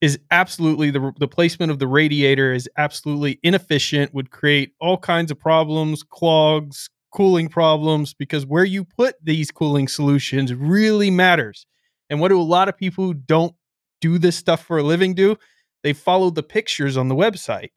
is 0.00 0.18
absolutely 0.30 0.90
the 0.90 1.12
the 1.18 1.28
placement 1.28 1.70
of 1.70 1.78
the 1.78 1.86
radiator 1.86 2.52
is 2.52 2.68
absolutely 2.76 3.38
inefficient 3.42 4.12
would 4.12 4.30
create 4.30 4.72
all 4.80 4.98
kinds 4.98 5.30
of 5.30 5.38
problems 5.38 6.02
clogs 6.02 6.90
cooling 7.14 7.48
problems 7.48 8.12
because 8.12 8.44
where 8.44 8.64
you 8.64 8.84
put 8.84 9.14
these 9.22 9.50
cooling 9.50 9.88
solutions 9.88 10.52
really 10.52 11.10
matters. 11.10 11.64
And 12.10 12.20
what 12.20 12.28
do 12.28 12.40
a 12.40 12.42
lot 12.42 12.68
of 12.68 12.76
people 12.76 13.04
who 13.04 13.14
don't 13.14 13.54
do 14.00 14.18
this 14.18 14.36
stuff 14.36 14.64
for 14.64 14.78
a 14.78 14.82
living 14.82 15.14
do? 15.14 15.36
They 15.84 15.92
follow 15.92 16.30
the 16.30 16.42
pictures 16.42 16.96
on 16.96 17.08
the 17.08 17.14
website 17.14 17.70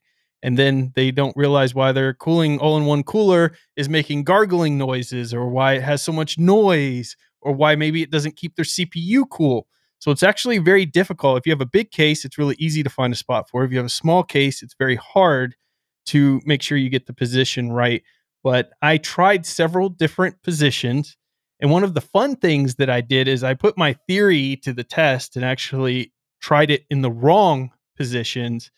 and 0.43 0.57
then 0.57 0.91
they 0.95 1.11
don't 1.11 1.35
realize 1.35 1.73
why 1.73 1.91
their 1.91 2.13
cooling 2.13 2.59
all-in-one 2.59 3.03
cooler 3.03 3.55
is 3.75 3.89
making 3.89 4.23
gargling 4.23 4.77
noises 4.77 5.33
or 5.33 5.49
why 5.49 5.73
it 5.73 5.83
has 5.83 6.01
so 6.03 6.11
much 6.11 6.37
noise 6.37 7.15
or 7.41 7.51
why 7.53 7.75
maybe 7.75 8.01
it 8.01 8.11
doesn't 8.11 8.35
keep 8.35 8.55
their 8.55 8.65
cpu 8.65 9.23
cool 9.29 9.67
so 9.99 10.11
it's 10.11 10.23
actually 10.23 10.59
very 10.59 10.85
difficult. 10.85 11.37
If 11.37 11.45
you 11.45 11.51
have 11.51 11.61
a 11.61 11.65
big 11.65 11.91
case, 11.91 12.23
it's 12.23 12.37
really 12.37 12.55
easy 12.59 12.83
to 12.83 12.89
find 12.89 13.11
a 13.13 13.17
spot 13.17 13.49
for. 13.49 13.63
If 13.63 13.71
you 13.71 13.77
have 13.77 13.85
a 13.87 13.89
small 13.89 14.23
case, 14.23 14.61
it's 14.61 14.75
very 14.77 14.95
hard 14.95 15.55
to 16.07 16.39
make 16.45 16.61
sure 16.61 16.77
you 16.77 16.89
get 16.89 17.07
the 17.07 17.13
position 17.13 17.71
right. 17.71 18.03
But 18.43 18.69
I 18.81 18.97
tried 18.97 19.45
several 19.45 19.89
different 19.89 20.41
positions. 20.43 21.17
And 21.59 21.71
one 21.71 21.83
of 21.83 21.95
the 21.95 22.01
fun 22.01 22.35
things 22.35 22.75
that 22.75 22.89
I 22.89 23.01
did 23.01 23.27
is 23.27 23.43
I 23.43 23.55
put 23.55 23.77
my 23.77 23.93
theory 24.07 24.57
to 24.57 24.71
the 24.71 24.83
test 24.83 25.35
and 25.35 25.43
actually 25.43 26.13
tried 26.39 26.69
it 26.69 26.85
in 26.91 27.01
the 27.01 27.11
wrong 27.11 27.71
positions. 27.97 28.69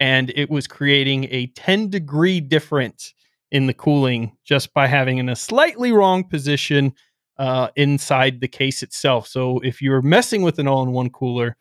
And 0.00 0.32
it 0.34 0.50
was 0.50 0.66
creating 0.66 1.28
a 1.30 1.46
10 1.48 1.88
degree 1.88 2.40
difference 2.40 3.14
in 3.50 3.66
the 3.66 3.74
cooling 3.74 4.36
just 4.44 4.74
by 4.74 4.86
having 4.86 5.18
in 5.18 5.28
a 5.28 5.36
slightly 5.36 5.92
wrong 5.92 6.24
position 6.24 6.92
uh, 7.38 7.68
inside 7.76 8.40
the 8.40 8.48
case 8.48 8.82
itself. 8.82 9.26
So 9.26 9.60
if 9.60 9.80
you're 9.80 10.02
messing 10.02 10.42
with 10.42 10.58
an 10.58 10.68
all 10.68 10.82
in 10.82 10.92
one 10.92 11.10
cooler, 11.10 11.56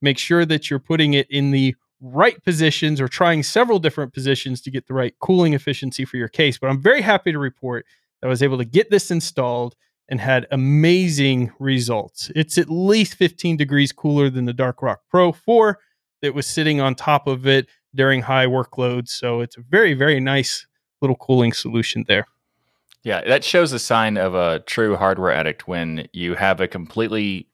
make 0.00 0.18
sure 0.18 0.44
that 0.44 0.70
you're 0.70 0.78
putting 0.78 1.14
it 1.14 1.28
in 1.30 1.50
the 1.50 1.74
right 2.00 2.42
positions 2.44 3.00
or 3.00 3.08
trying 3.08 3.42
several 3.42 3.78
different 3.78 4.12
positions 4.12 4.60
to 4.62 4.70
get 4.70 4.86
the 4.86 4.94
right 4.94 5.14
cooling 5.20 5.54
efficiency 5.54 6.04
for 6.04 6.16
your 6.16 6.28
case. 6.28 6.58
But 6.58 6.70
I'm 6.70 6.80
very 6.80 7.02
happy 7.02 7.32
to 7.32 7.38
report 7.38 7.86
that 8.20 8.28
I 8.28 8.30
was 8.30 8.42
able 8.42 8.58
to 8.58 8.64
get 8.64 8.90
this 8.90 9.10
installed 9.10 9.74
and 10.08 10.20
had 10.20 10.46
amazing 10.50 11.52
results. 11.58 12.30
It's 12.34 12.56
at 12.56 12.70
least 12.70 13.14
15 13.14 13.56
degrees 13.56 13.92
cooler 13.92 14.30
than 14.30 14.46
the 14.46 14.52
Dark 14.52 14.80
Rock 14.82 15.00
Pro 15.10 15.32
4 15.32 15.78
that 16.22 16.34
was 16.34 16.46
sitting 16.46 16.80
on 16.80 16.94
top 16.94 17.26
of 17.26 17.46
it 17.46 17.66
during 17.94 18.22
high 18.22 18.46
workloads. 18.46 19.08
So 19.08 19.40
it's 19.40 19.56
a 19.56 19.62
very, 19.68 19.94
very 19.94 20.20
nice 20.20 20.66
little 21.00 21.16
cooling 21.16 21.52
solution 21.52 22.04
there. 22.08 22.26
Yeah, 23.04 23.22
that 23.26 23.44
shows 23.44 23.72
a 23.72 23.78
sign 23.78 24.16
of 24.16 24.34
a 24.34 24.60
true 24.60 24.96
hardware 24.96 25.32
addict 25.32 25.68
when 25.68 26.08
you 26.12 26.34
have 26.34 26.60
a 26.60 26.68
completely 26.68 27.48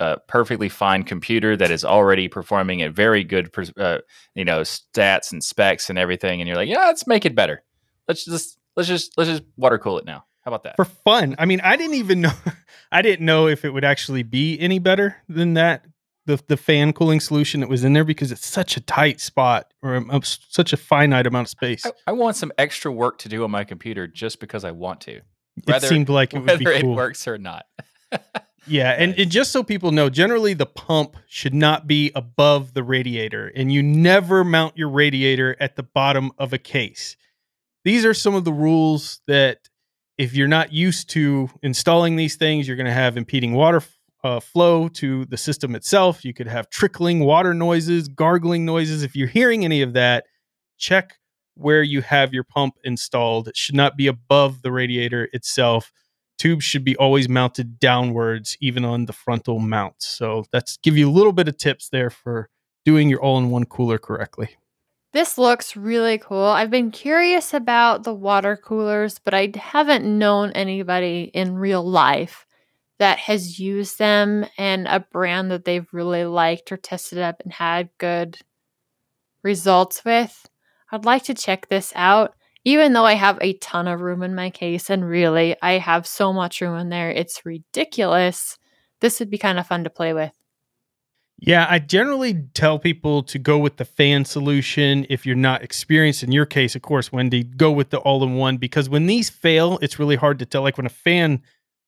uh, 0.00 0.16
perfectly 0.28 0.68
fine 0.68 1.02
computer 1.02 1.56
that 1.56 1.70
is 1.70 1.84
already 1.84 2.28
performing 2.28 2.82
at 2.82 2.92
very 2.92 3.24
good, 3.24 3.50
uh, 3.76 3.98
you 4.34 4.44
know, 4.44 4.60
stats 4.60 5.32
and 5.32 5.42
specs 5.42 5.90
and 5.90 5.98
everything, 5.98 6.40
and 6.40 6.48
you're 6.48 6.56
like, 6.56 6.68
yeah, 6.68 6.86
let's 6.86 7.06
make 7.06 7.24
it 7.24 7.34
better. 7.34 7.62
Let's 8.08 8.24
just 8.24 8.58
let's 8.76 8.88
just 8.88 9.16
let's 9.16 9.30
just 9.30 9.42
water 9.56 9.78
cool 9.78 9.98
it 9.98 10.04
now. 10.04 10.24
How 10.42 10.50
about 10.50 10.64
that? 10.64 10.76
For 10.76 10.84
fun. 10.84 11.36
I 11.38 11.46
mean, 11.46 11.60
I 11.62 11.76
didn't 11.76 11.94
even 11.94 12.20
know 12.20 12.32
I 12.92 13.02
didn't 13.02 13.24
know 13.24 13.46
if 13.48 13.64
it 13.64 13.70
would 13.70 13.84
actually 13.84 14.22
be 14.22 14.58
any 14.58 14.78
better 14.78 15.16
than 15.28 15.54
that 15.54 15.84
the 16.26 16.42
the 16.48 16.56
fan 16.56 16.92
cooling 16.92 17.20
solution 17.20 17.60
that 17.60 17.68
was 17.68 17.84
in 17.84 17.92
there 17.92 18.04
because 18.04 18.32
it's 18.32 18.46
such 18.46 18.76
a 18.76 18.80
tight 18.80 19.20
spot 19.20 19.72
or 19.82 19.96
a, 19.96 20.20
such 20.22 20.72
a 20.72 20.76
finite 20.76 21.26
amount 21.26 21.46
of 21.46 21.50
space. 21.50 21.84
I, 21.84 21.92
I, 22.08 22.12
want 22.12 22.36
some 22.36 22.52
extra 22.58 22.90
work 22.90 23.18
to 23.18 23.28
do 23.28 23.44
on 23.44 23.50
my 23.50 23.64
computer 23.64 24.06
just 24.06 24.40
because 24.40 24.64
I 24.64 24.70
want 24.70 25.00
to. 25.02 25.20
Whether, 25.64 25.86
it 25.86 25.88
seemed 25.88 26.08
like 26.08 26.34
it 26.34 26.40
would 26.40 26.48
whether 26.48 26.58
be 26.58 26.64
cool. 26.64 26.92
it 26.92 26.96
works 26.96 27.28
or 27.28 27.38
not. 27.38 27.66
yeah, 28.66 28.90
and, 28.90 29.18
and 29.18 29.30
just 29.30 29.52
so 29.52 29.62
people 29.62 29.92
know, 29.92 30.08
generally 30.08 30.54
the 30.54 30.66
pump 30.66 31.16
should 31.28 31.54
not 31.54 31.86
be 31.86 32.10
above 32.14 32.74
the 32.74 32.82
radiator, 32.82 33.52
and 33.54 33.72
you 33.72 33.82
never 33.82 34.44
mount 34.44 34.76
your 34.76 34.88
radiator 34.88 35.56
at 35.60 35.76
the 35.76 35.82
bottom 35.82 36.32
of 36.38 36.52
a 36.52 36.58
case. 36.58 37.16
These 37.84 38.04
are 38.04 38.14
some 38.14 38.34
of 38.34 38.44
the 38.44 38.52
rules 38.52 39.20
that 39.26 39.68
if 40.16 40.34
you're 40.34 40.48
not 40.48 40.72
used 40.72 41.10
to 41.10 41.50
installing 41.62 42.16
these 42.16 42.36
things, 42.36 42.66
you're 42.66 42.76
going 42.76 42.86
to 42.86 42.92
have 42.92 43.16
impeding 43.16 43.52
water 43.52 43.82
uh, 44.24 44.40
flow 44.40 44.88
to 44.88 45.26
the 45.26 45.36
system 45.36 45.76
itself. 45.76 46.24
You 46.24 46.32
could 46.32 46.48
have 46.48 46.70
trickling 46.70 47.20
water 47.20 47.52
noises, 47.52 48.08
gargling 48.08 48.64
noises. 48.64 49.02
If 49.02 49.14
you're 49.14 49.28
hearing 49.28 49.64
any 49.64 49.82
of 49.82 49.92
that, 49.92 50.24
check 50.78 51.18
where 51.54 51.82
you 51.82 52.00
have 52.00 52.32
your 52.32 52.42
pump 52.42 52.74
installed. 52.82 53.46
It 53.46 53.56
should 53.56 53.76
not 53.76 53.96
be 53.96 54.06
above 54.06 54.62
the 54.62 54.72
radiator 54.72 55.28
itself. 55.32 55.92
Tubes 56.38 56.64
should 56.64 56.84
be 56.84 56.96
always 56.96 57.28
mounted 57.28 57.78
downwards, 57.78 58.56
even 58.60 58.84
on 58.84 59.04
the 59.04 59.12
frontal 59.12 59.60
mounts. 59.60 60.06
So 60.06 60.44
that's 60.50 60.78
give 60.78 60.96
you 60.96 61.08
a 61.08 61.12
little 61.12 61.32
bit 61.32 61.46
of 61.46 61.58
tips 61.58 61.90
there 61.90 62.10
for 62.10 62.48
doing 62.84 63.08
your 63.08 63.20
all-in-one 63.20 63.66
cooler 63.66 63.98
correctly. 63.98 64.56
This 65.12 65.38
looks 65.38 65.76
really 65.76 66.18
cool. 66.18 66.46
I've 66.46 66.70
been 66.70 66.90
curious 66.90 67.54
about 67.54 68.02
the 68.02 68.12
water 68.12 68.56
coolers, 68.56 69.20
but 69.20 69.32
I 69.32 69.52
haven't 69.54 70.04
known 70.04 70.50
anybody 70.52 71.30
in 71.32 71.54
real 71.54 71.88
life 71.88 72.46
that 73.04 73.18
has 73.18 73.60
used 73.60 73.98
them 73.98 74.46
and 74.56 74.88
a 74.88 74.98
brand 74.98 75.50
that 75.50 75.66
they've 75.66 75.92
really 75.92 76.24
liked 76.24 76.72
or 76.72 76.78
tested 76.78 77.18
up 77.18 77.42
and 77.44 77.52
had 77.52 77.90
good 77.98 78.38
results 79.42 80.02
with, 80.06 80.48
I'd 80.90 81.04
like 81.04 81.24
to 81.24 81.34
check 81.34 81.68
this 81.68 81.92
out. 81.94 82.34
Even 82.64 82.94
though 82.94 83.04
I 83.04 83.12
have 83.12 83.36
a 83.42 83.58
ton 83.58 83.88
of 83.88 84.00
room 84.00 84.22
in 84.22 84.34
my 84.34 84.48
case, 84.48 84.88
and 84.88 85.06
really, 85.06 85.54
I 85.60 85.72
have 85.72 86.06
so 86.06 86.32
much 86.32 86.62
room 86.62 86.78
in 86.78 86.88
there, 86.88 87.10
it's 87.10 87.44
ridiculous. 87.44 88.58
This 89.02 89.20
would 89.20 89.28
be 89.28 89.36
kind 89.36 89.58
of 89.58 89.66
fun 89.66 89.84
to 89.84 89.90
play 89.90 90.14
with. 90.14 90.32
Yeah, 91.38 91.66
I 91.68 91.80
generally 91.80 92.46
tell 92.54 92.78
people 92.78 93.22
to 93.24 93.38
go 93.38 93.58
with 93.58 93.76
the 93.76 93.84
fan 93.84 94.24
solution 94.24 95.04
if 95.10 95.26
you're 95.26 95.36
not 95.36 95.62
experienced. 95.62 96.22
In 96.22 96.32
your 96.32 96.46
case, 96.46 96.74
of 96.74 96.80
course, 96.80 97.12
Wendy, 97.12 97.44
go 97.44 97.70
with 97.70 97.90
the 97.90 97.98
all 97.98 98.24
in 98.24 98.36
one 98.36 98.56
because 98.56 98.88
when 98.88 99.04
these 99.04 99.28
fail, 99.28 99.78
it's 99.82 99.98
really 99.98 100.16
hard 100.16 100.38
to 100.38 100.46
tell. 100.46 100.62
Like 100.62 100.78
when 100.78 100.86
a 100.86 100.88
fan 100.88 101.42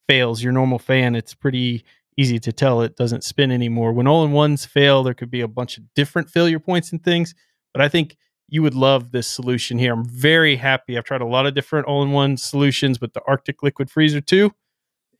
fails 0.08 0.42
your 0.42 0.52
normal 0.52 0.78
fan, 0.78 1.14
it's 1.14 1.34
pretty 1.34 1.84
easy 2.16 2.38
to 2.38 2.52
tell 2.52 2.80
it 2.80 2.96
doesn't 2.96 3.24
spin 3.24 3.50
anymore. 3.50 3.92
When 3.92 4.06
all 4.06 4.24
in 4.24 4.32
ones 4.32 4.64
fail, 4.64 5.02
there 5.02 5.14
could 5.14 5.30
be 5.30 5.42
a 5.42 5.48
bunch 5.48 5.76
of 5.78 5.84
different 5.94 6.30
failure 6.30 6.58
points 6.58 6.92
and 6.92 7.02
things. 7.02 7.34
But 7.72 7.82
I 7.82 7.88
think 7.88 8.16
you 8.48 8.62
would 8.62 8.74
love 8.74 9.10
this 9.10 9.26
solution 9.26 9.78
here. 9.78 9.92
I'm 9.92 10.04
very 10.04 10.56
happy. 10.56 10.96
I've 10.96 11.04
tried 11.04 11.20
a 11.20 11.26
lot 11.26 11.46
of 11.46 11.54
different 11.54 11.86
all 11.86 12.02
in 12.02 12.12
one 12.12 12.36
solutions, 12.36 12.96
but 12.98 13.12
the 13.12 13.22
Arctic 13.26 13.62
Liquid 13.62 13.90
Freezer 13.90 14.20
2, 14.20 14.52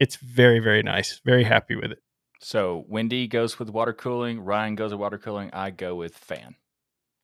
it's 0.01 0.17
very, 0.17 0.59
very 0.59 0.83
nice. 0.83 1.21
Very 1.25 1.45
happy 1.45 1.75
with 1.75 1.93
it. 1.93 1.99
So 2.41 2.85
Wendy 2.89 3.27
goes 3.27 3.59
with 3.59 3.71
water 3.71 3.93
cooling, 3.93 4.41
Ryan 4.41 4.75
goes 4.75 4.93
with 4.93 5.01
water 5.01 5.19
cooling, 5.19 5.51
I 5.53 5.71
go 5.71 5.95
with 5.95 6.17
fan. 6.17 6.55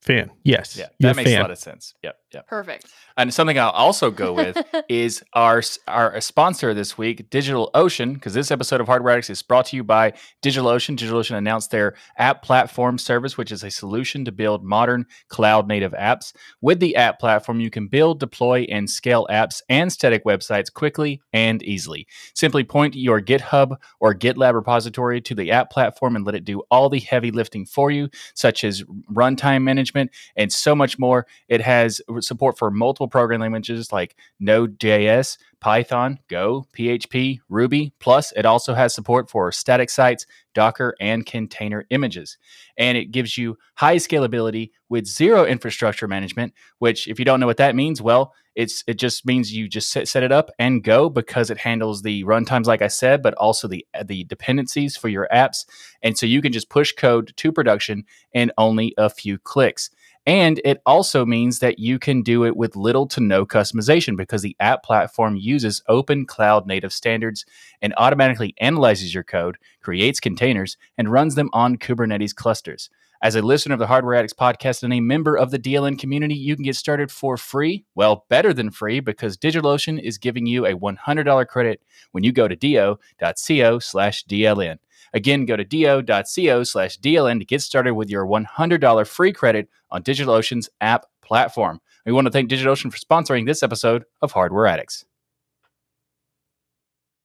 Fan. 0.03 0.33
Yes. 0.43 0.77
Yeah. 0.77 0.89
That 0.99 1.15
makes 1.15 1.31
fan. 1.31 1.39
a 1.39 1.43
lot 1.43 1.53
of 1.53 1.59
sense. 1.59 1.95
Yep. 2.03 2.17
Yep. 2.35 2.49
Perfect. 2.49 2.87
And 3.17 3.33
something 3.33 3.57
I'll 3.57 3.71
also 3.71 4.11
go 4.11 4.33
with 4.33 4.61
is 4.89 5.23
our 5.33 5.63
our 5.87 6.21
sponsor 6.21 6.75
this 6.75 6.99
week, 6.99 7.31
DigitalOcean, 7.31 8.15
because 8.15 8.35
this 8.35 8.51
episode 8.51 8.81
of 8.81 8.89
Hardware 8.89 9.13
Addicts 9.13 9.31
is 9.31 9.43
brought 9.43 9.67
to 9.67 9.77
you 9.77 9.85
by 9.85 10.13
DigitalOcean. 10.43 10.97
DigitalOcean 10.97 11.37
announced 11.37 11.71
their 11.71 11.95
app 12.19 12.43
platform 12.43 12.99
service, 12.99 13.39
which 13.39 13.53
is 13.53 13.63
a 13.63 13.71
solution 13.71 14.25
to 14.25 14.33
build 14.33 14.65
modern 14.65 15.07
cloud 15.29 15.69
native 15.69 15.93
apps. 15.93 16.33
With 16.61 16.81
the 16.81 16.97
app 16.97 17.21
platform, 17.21 17.61
you 17.61 17.71
can 17.71 17.87
build, 17.87 18.19
deploy, 18.19 18.67
and 18.69 18.91
scale 18.91 19.29
apps 19.31 19.63
and 19.69 19.93
static 19.93 20.25
websites 20.25 20.73
quickly 20.73 21.21
and 21.33 21.63
easily. 21.63 22.09
Simply 22.35 22.65
point 22.65 22.97
your 22.97 23.21
GitHub 23.21 23.77
or 24.01 24.15
GitLab 24.17 24.55
repository 24.55 25.21
to 25.21 25.35
the 25.37 25.53
app 25.53 25.71
platform 25.71 26.17
and 26.17 26.25
let 26.25 26.35
it 26.35 26.45
do 26.45 26.63
all 26.73 26.89
the 26.89 26.99
heavy 26.99 27.31
lifting 27.31 27.67
for 27.67 27.93
you, 27.93 28.09
such 28.35 28.65
as 28.65 28.83
runtime 29.13 29.63
management 29.63 29.92
and 30.37 30.53
so 30.53 30.75
much 30.75 30.99
more. 30.99 31.27
It 31.49 31.61
has 31.61 32.01
support 32.21 32.59
for 32.59 32.71
multiple 32.71 33.09
programming 33.09 33.53
languages 33.53 33.93
like 33.93 34.17
Node.js, 34.41 35.39
Python, 35.61 36.19
Go, 36.29 36.67
PHP, 36.77 37.39
Ruby. 37.49 37.93
Plus, 38.01 38.33
it 38.33 38.45
also 38.45 38.75
has 38.75 38.95
support 38.95 39.31
for 39.31 39.53
static 39.53 39.91
sites, 39.91 40.27
Docker, 40.55 40.95
and 41.01 41.25
container 41.25 41.87
images. 41.91 42.37
And 42.77 42.99
it 42.99 43.13
gives 43.13 43.39
you 43.39 43.59
high 43.77 43.97
scalability 43.97 44.71
with 44.89 45.07
zero 45.07 45.45
infrastructure 45.45 46.09
management, 46.09 46.53
which, 46.79 47.09
if 47.09 47.19
you 47.19 47.25
don't 47.25 47.41
know 47.41 47.47
what 47.47 47.57
that 47.59 47.77
means, 47.77 48.03
well, 48.03 48.35
it's 48.55 48.85
it 48.87 48.95
just 48.95 49.27
means 49.27 49.53
you 49.53 49.69
just 49.69 49.91
set, 49.91 50.09
set 50.09 50.23
it 50.23 50.33
up 50.33 50.51
and 50.59 50.85
go 50.85 51.09
because 51.09 51.51
it 51.51 51.59
handles 51.59 52.03
the 52.03 52.25
runtimes, 52.25 52.67
like 52.67 52.83
I 52.83 52.89
said, 52.89 53.23
but 53.23 53.35
also 53.35 53.69
the 53.69 53.87
uh, 53.95 54.03
the 54.03 54.25
dependencies 54.25 54.97
for 54.97 55.09
your 55.09 55.29
apps. 55.33 55.65
And 56.03 56.17
so 56.17 56.27
you 56.27 56.43
can 56.43 56.53
just 56.53 56.69
push 56.69 56.93
code 56.93 57.33
to 57.37 57.53
production 57.53 58.05
in 58.33 58.53
only 58.59 58.95
a 58.99 59.09
few 59.09 59.39
clicks. 59.39 59.91
And 60.25 60.61
it 60.65 60.81
also 60.87 61.27
means 61.27 61.59
that 61.59 61.81
you 61.81 61.99
can 61.99 62.23
do 62.23 62.45
it 62.45 62.57
with 62.57 62.77
little 62.77 63.09
to 63.09 63.21
no 63.21 63.45
customization 63.45 64.17
because 64.17 64.43
the 64.43 64.57
app 64.61 64.85
platform 64.85 65.37
uses 65.37 65.83
open 65.89 66.27
cloud 66.27 66.65
native 66.65 66.93
standards 66.93 67.45
and 67.81 67.93
automatically 67.97 68.55
analyzes 68.59 69.13
your 69.13 69.25
code, 69.25 69.59
creates 69.81 70.21
containers, 70.21 70.77
and 70.97 71.11
runs 71.11 71.35
them 71.35 71.51
on 71.53 71.77
Kubernetes 71.77 72.35
clusters. 72.35 72.89
As 73.23 73.37
a 73.37 73.43
listener 73.43 73.75
of 73.75 73.79
the 73.79 73.87
Hardware 73.87 74.17
Addicts 74.17 74.35
podcast 74.35 74.83
and 74.83 74.93
a 74.93 74.99
member 74.99 75.39
of 75.39 75.53
the 75.53 75.59
DLN 75.59 75.97
community, 75.97 76.35
you 76.35 76.57
can 76.57 76.65
get 76.65 76.75
started 76.75 77.09
for 77.09 77.37
free. 77.37 77.85
Well, 77.95 78.27
better 78.29 78.53
than 78.53 78.73
free 78.73 78.99
because 78.99 79.37
DigitalOcean 79.37 80.03
is 80.03 80.19
giving 80.19 80.45
you 80.45 80.67
a 80.67 80.75
$100 80.75 81.47
credit 81.47 81.81
when 82.11 82.25
you 82.25 82.33
go 82.33 82.49
to 82.49 82.57
do.co 82.57 83.79
slash 83.79 84.25
DLN. 84.25 84.79
Again, 85.15 85.47
go 85.47 85.55
to 85.55 85.65
do.co 85.65 86.65
slash 86.65 86.99
DLN 86.99 87.39
to 87.39 87.45
get 87.45 87.63
started 87.63 87.95
with 87.95 88.11
your 88.11 88.27
$100 88.27 89.07
free 89.07 89.33
credit 89.33 89.69
on 89.93 90.03
DigitalOcean's 90.03 90.69
app 90.81 91.07
platform. 91.21 91.81
We 92.05 92.11
want 92.11 92.27
to 92.27 92.33
thank 92.33 92.51
DigitalOcean 92.51 92.93
for 92.93 92.99
sponsoring 92.99 93.47
this 93.47 93.63
episode 93.63 94.05
of 94.21 94.33
Hardware 94.33 94.67
Addicts. 94.67 95.05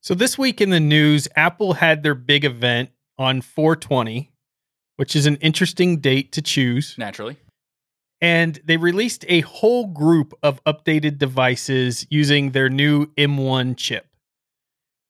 So 0.01 0.13
this 0.13 0.37
week 0.37 0.61
in 0.61 0.69
the 0.69 0.79
news, 0.79 1.27
Apple 1.35 1.73
had 1.73 2.03
their 2.03 2.13
big 2.13 2.45
event 2.45 2.91
on 3.17 3.41
420, 3.41 4.31
which 4.97 5.15
is 5.15 5.25
an 5.25 5.37
interesting 5.37 5.97
date 5.99 6.31
to 6.33 6.41
choose. 6.41 6.95
Naturally. 6.97 7.37
And 8.19 8.59
they 8.65 8.77
released 8.77 9.25
a 9.27 9.41
whole 9.41 9.87
group 9.87 10.33
of 10.43 10.63
updated 10.65 11.17
devices 11.19 12.05
using 12.09 12.51
their 12.51 12.69
new 12.69 13.05
M1 13.15 13.77
chip. 13.77 14.07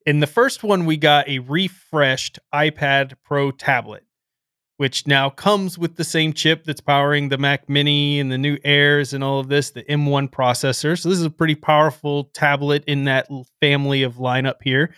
In 0.06 0.20
the 0.20 0.28
first 0.28 0.64
one, 0.64 0.86
we 0.86 0.98
got 0.98 1.28
a 1.28 1.40
refreshed 1.40 2.40
iPad 2.54 3.14
Pro 3.24 3.52
tablet, 3.52 4.04
which 4.76 5.08
now 5.08 5.30
comes 5.30 5.78
with 5.78 5.96
the 5.96 6.04
same 6.04 6.34
chip 6.34 6.66
that's 6.66 6.82
powering 6.82 7.30
the 7.30 7.38
Mac 7.38 7.70
Mini 7.70 8.20
and 8.20 8.32
the 8.32 8.38
new 8.38 8.58
Airs 8.64 9.14
and 9.14 9.24
all 9.24 9.40
of 9.40 9.48
this, 9.48 9.72
the 9.72 9.84
M1 9.84 10.30
processor. 10.30 11.00
So 11.00 11.10
this 11.10 11.18
is 11.20 11.26
a 11.26 11.30
pretty 11.30 11.56
powerful 11.56 12.26
tablet 12.34 12.84
in 12.88 13.06
that 13.06 13.28
family 13.62 14.04
of 14.04 14.16
lineup 14.16 14.62
here. 14.62 14.94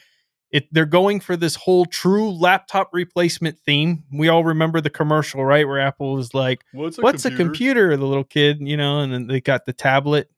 It, 0.51 0.67
they're 0.71 0.85
going 0.85 1.19
for 1.19 1.37
this 1.37 1.55
whole 1.55 1.85
true 1.85 2.31
laptop 2.31 2.89
replacement 2.91 3.59
theme. 3.59 4.03
We 4.11 4.29
all 4.29 4.43
remember 4.43 4.81
the 4.81 4.89
commercial, 4.89 5.45
right? 5.45 5.67
Where 5.67 5.79
Apple 5.79 6.13
was 6.13 6.33
like, 6.33 6.65
What's 6.71 6.97
a 6.97 7.01
What's 7.01 7.25
a 7.25 7.31
computer? 7.31 7.95
The 7.95 8.05
little 8.05 8.23
kid, 8.23 8.59
you 8.59 8.75
know, 8.75 8.99
and 8.99 9.13
then 9.13 9.27
they 9.27 9.41
got 9.41 9.65
the 9.65 9.73
tablet. 9.73 10.29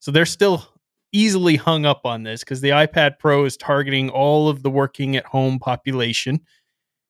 So 0.00 0.10
they're 0.10 0.26
still 0.26 0.66
easily 1.12 1.56
hung 1.56 1.84
up 1.86 2.04
on 2.04 2.24
this 2.24 2.40
because 2.40 2.60
the 2.60 2.70
iPad 2.70 3.18
Pro 3.18 3.44
is 3.44 3.56
targeting 3.56 4.08
all 4.10 4.48
of 4.48 4.62
the 4.62 4.70
working 4.70 5.14
at 5.16 5.26
home 5.26 5.58
population. 5.58 6.40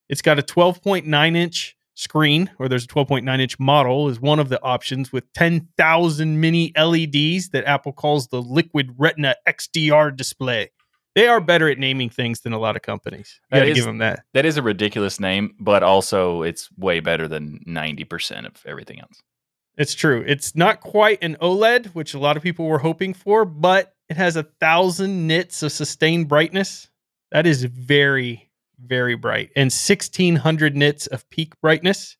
It's 0.09 0.21
got 0.21 0.37
a 0.37 0.43
12.9 0.43 1.35
inch 1.35 1.75
screen, 1.95 2.51
or 2.59 2.67
there's 2.67 2.85
a 2.85 2.87
12.9 2.87 3.39
inch 3.39 3.59
model, 3.59 4.09
is 4.09 4.19
one 4.19 4.39
of 4.39 4.49
the 4.49 4.61
options 4.61 5.11
with 5.11 5.31
10,000 5.33 6.39
mini 6.39 6.71
LEDs 6.77 7.49
that 7.49 7.63
Apple 7.65 7.93
calls 7.93 8.27
the 8.27 8.41
Liquid 8.41 8.93
Retina 8.97 9.35
XDR 9.47 10.15
display. 10.15 10.69
They 11.15 11.27
are 11.27 11.39
better 11.39 11.69
at 11.69 11.77
naming 11.77 12.09
things 12.09 12.41
than 12.41 12.53
a 12.53 12.57
lot 12.57 12.75
of 12.75 12.81
companies. 12.81 13.39
You 13.51 13.59
got 13.59 13.65
to 13.65 13.73
give 13.73 13.85
them 13.85 13.99
that. 13.99 14.23
That 14.33 14.45
is 14.45 14.57
a 14.57 14.63
ridiculous 14.63 15.19
name, 15.19 15.55
but 15.59 15.83
also 15.83 16.41
it's 16.41 16.69
way 16.77 16.99
better 16.99 17.27
than 17.27 17.59
90% 17.67 18.47
of 18.47 18.63
everything 18.65 18.99
else. 18.99 19.21
It's 19.77 19.93
true. 19.93 20.23
It's 20.27 20.55
not 20.55 20.81
quite 20.81 21.23
an 21.23 21.35
OLED, 21.41 21.87
which 21.87 22.13
a 22.13 22.19
lot 22.19 22.37
of 22.37 22.43
people 22.43 22.65
were 22.65 22.79
hoping 22.79 23.13
for, 23.13 23.45
but 23.45 23.93
it 24.09 24.17
has 24.17 24.35
a 24.35 24.43
thousand 24.43 25.27
nits 25.27 25.63
of 25.63 25.71
sustained 25.71 26.27
brightness. 26.27 26.89
That 27.31 27.47
is 27.47 27.63
very, 27.63 28.51
very 28.79 29.15
bright, 29.15 29.49
and 29.55 29.71
1600 29.71 30.75
nits 30.75 31.07
of 31.07 31.27
peak 31.29 31.59
brightness. 31.61 32.17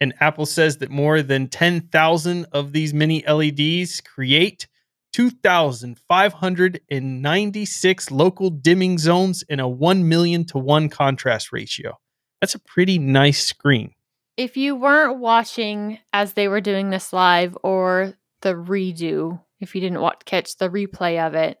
And 0.00 0.14
Apple 0.20 0.46
says 0.46 0.78
that 0.78 0.90
more 0.90 1.22
than 1.22 1.48
10,000 1.48 2.46
of 2.52 2.72
these 2.72 2.94
mini 2.94 3.22
LEDs 3.26 4.00
create 4.00 4.66
2,596 5.12 8.10
local 8.10 8.50
dimming 8.50 8.98
zones 8.98 9.44
in 9.48 9.60
a 9.60 9.68
1 9.68 10.08
million 10.08 10.44
to 10.46 10.58
1 10.58 10.88
contrast 10.88 11.52
ratio. 11.52 11.98
That's 12.40 12.54
a 12.54 12.60
pretty 12.60 12.98
nice 12.98 13.44
screen. 13.44 13.94
If 14.36 14.56
you 14.56 14.76
weren't 14.76 15.18
watching 15.18 15.98
as 16.12 16.32
they 16.32 16.48
were 16.48 16.60
doing 16.60 16.90
this 16.90 17.12
live 17.12 17.56
or 17.62 18.14
the 18.40 18.54
redo, 18.54 19.40
if 19.60 19.74
you 19.74 19.80
didn't 19.80 20.00
watch, 20.00 20.22
catch 20.24 20.56
the 20.56 20.70
replay 20.70 21.24
of 21.24 21.34
it, 21.34 21.58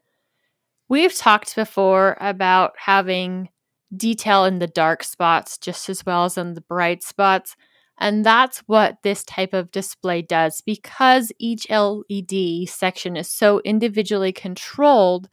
we've 0.88 1.14
talked 1.14 1.54
before 1.54 2.16
about 2.20 2.72
having 2.78 3.50
detail 3.94 4.44
in 4.44 4.60
the 4.60 4.66
dark 4.66 5.04
spots 5.04 5.58
just 5.58 5.88
as 5.88 6.06
well 6.06 6.24
as 6.24 6.38
in 6.38 6.54
the 6.54 6.60
bright 6.60 7.02
spots. 7.02 7.56
And 8.00 8.24
that's 8.24 8.58
what 8.60 8.96
this 9.02 9.22
type 9.24 9.52
of 9.52 9.70
display 9.70 10.22
does 10.22 10.62
because 10.62 11.30
each 11.38 11.68
LED 11.68 12.68
section 12.68 13.16
is 13.16 13.30
so 13.30 13.60
individually 13.60 14.32
controlled, 14.32 15.28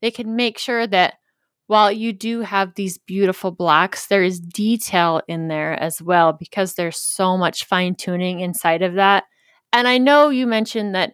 they 0.00 0.10
can 0.10 0.34
make 0.34 0.58
sure 0.58 0.86
that 0.86 1.14
while 1.66 1.92
you 1.92 2.14
do 2.14 2.40
have 2.40 2.74
these 2.74 2.96
beautiful 2.96 3.50
blacks, 3.50 4.06
there 4.06 4.22
is 4.22 4.40
detail 4.40 5.20
in 5.28 5.48
there 5.48 5.74
as 5.80 6.00
well 6.00 6.32
because 6.32 6.74
there's 6.74 6.96
so 6.96 7.36
much 7.36 7.66
fine 7.66 7.94
tuning 7.94 8.40
inside 8.40 8.80
of 8.80 8.94
that. 8.94 9.24
And 9.70 9.86
I 9.86 9.98
know 9.98 10.30
you 10.30 10.46
mentioned 10.46 10.94
that 10.94 11.12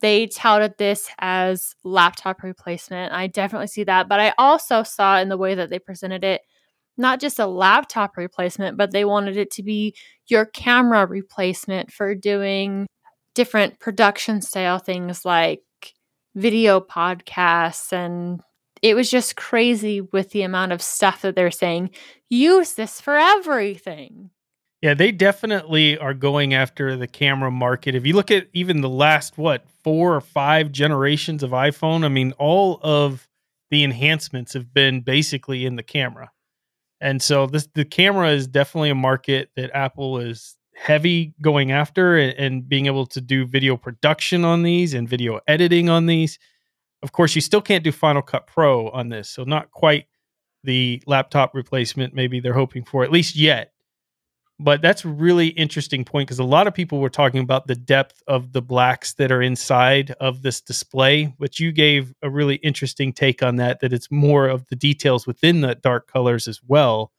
they 0.00 0.26
touted 0.26 0.78
this 0.78 1.10
as 1.18 1.74
laptop 1.84 2.42
replacement. 2.42 3.12
I 3.12 3.26
definitely 3.26 3.66
see 3.66 3.84
that. 3.84 4.08
But 4.08 4.20
I 4.20 4.32
also 4.38 4.82
saw 4.82 5.18
in 5.18 5.28
the 5.28 5.36
way 5.36 5.54
that 5.54 5.68
they 5.68 5.78
presented 5.78 6.24
it, 6.24 6.40
not 7.00 7.20
just 7.20 7.38
a 7.38 7.46
laptop 7.46 8.16
replacement, 8.16 8.76
but 8.76 8.92
they 8.92 9.04
wanted 9.04 9.36
it 9.36 9.50
to 9.52 9.62
be 9.62 9.94
your 10.28 10.44
camera 10.44 11.06
replacement 11.06 11.92
for 11.92 12.14
doing 12.14 12.86
different 13.34 13.80
production 13.80 14.42
style 14.42 14.78
things 14.78 15.24
like 15.24 15.62
video 16.34 16.80
podcasts 16.80 17.92
and 17.92 18.40
it 18.82 18.94
was 18.94 19.10
just 19.10 19.36
crazy 19.36 20.00
with 20.00 20.30
the 20.30 20.42
amount 20.42 20.72
of 20.72 20.80
stuff 20.80 21.22
that 21.22 21.36
they're 21.36 21.50
saying. 21.50 21.90
Use 22.28 22.74
this 22.74 23.00
for 23.00 23.16
everything. 23.16 24.30
Yeah, 24.80 24.94
they 24.94 25.12
definitely 25.12 25.98
are 25.98 26.14
going 26.14 26.54
after 26.54 26.96
the 26.96 27.06
camera 27.06 27.50
market. 27.50 27.94
If 27.94 28.06
you 28.06 28.14
look 28.14 28.30
at 28.30 28.48
even 28.54 28.80
the 28.80 28.88
last, 28.88 29.36
what, 29.36 29.66
four 29.84 30.14
or 30.14 30.22
five 30.22 30.72
generations 30.72 31.42
of 31.42 31.50
iPhone, 31.50 32.04
I 32.04 32.08
mean, 32.08 32.32
all 32.38 32.80
of 32.82 33.28
the 33.70 33.84
enhancements 33.84 34.54
have 34.54 34.72
been 34.72 35.02
basically 35.02 35.66
in 35.66 35.76
the 35.76 35.82
camera. 35.82 36.30
And 37.00 37.22
so 37.22 37.46
this 37.46 37.68
the 37.74 37.84
camera 37.84 38.30
is 38.30 38.46
definitely 38.46 38.90
a 38.90 38.94
market 38.94 39.50
that 39.56 39.74
Apple 39.74 40.18
is 40.18 40.56
heavy 40.74 41.34
going 41.40 41.72
after 41.72 42.16
and, 42.16 42.38
and 42.38 42.68
being 42.68 42.86
able 42.86 43.06
to 43.06 43.20
do 43.20 43.46
video 43.46 43.76
production 43.76 44.44
on 44.44 44.62
these 44.62 44.94
and 44.94 45.08
video 45.08 45.40
editing 45.46 45.88
on 45.88 46.06
these. 46.06 46.38
Of 47.02 47.12
course, 47.12 47.34
you 47.34 47.40
still 47.40 47.62
can't 47.62 47.84
do 47.84 47.92
Final 47.92 48.22
Cut 48.22 48.46
Pro 48.46 48.90
on 48.90 49.08
this, 49.08 49.28
so 49.28 49.44
not 49.44 49.70
quite 49.70 50.06
the 50.64 51.02
laptop 51.06 51.54
replacement 51.54 52.14
maybe 52.14 52.40
they're 52.40 52.52
hoping 52.52 52.84
for 52.84 53.02
at 53.02 53.10
least 53.10 53.34
yet 53.34 53.72
but 54.60 54.82
that's 54.82 55.04
really 55.04 55.48
interesting 55.48 56.04
point 56.04 56.28
because 56.28 56.38
a 56.38 56.44
lot 56.44 56.66
of 56.66 56.74
people 56.74 57.00
were 57.00 57.10
talking 57.10 57.40
about 57.40 57.66
the 57.66 57.74
depth 57.74 58.22
of 58.28 58.52
the 58.52 58.62
blacks 58.62 59.14
that 59.14 59.32
are 59.32 59.42
inside 59.42 60.12
of 60.20 60.42
this 60.42 60.60
display 60.60 61.34
but 61.38 61.58
you 61.58 61.72
gave 61.72 62.14
a 62.22 62.30
really 62.30 62.56
interesting 62.56 63.12
take 63.12 63.42
on 63.42 63.56
that 63.56 63.80
that 63.80 63.92
it's 63.92 64.10
more 64.10 64.46
of 64.46 64.66
the 64.68 64.76
details 64.76 65.26
within 65.26 65.60
the 65.62 65.74
dark 65.76 66.06
colors 66.06 66.46
as 66.46 66.60
well 66.66 67.10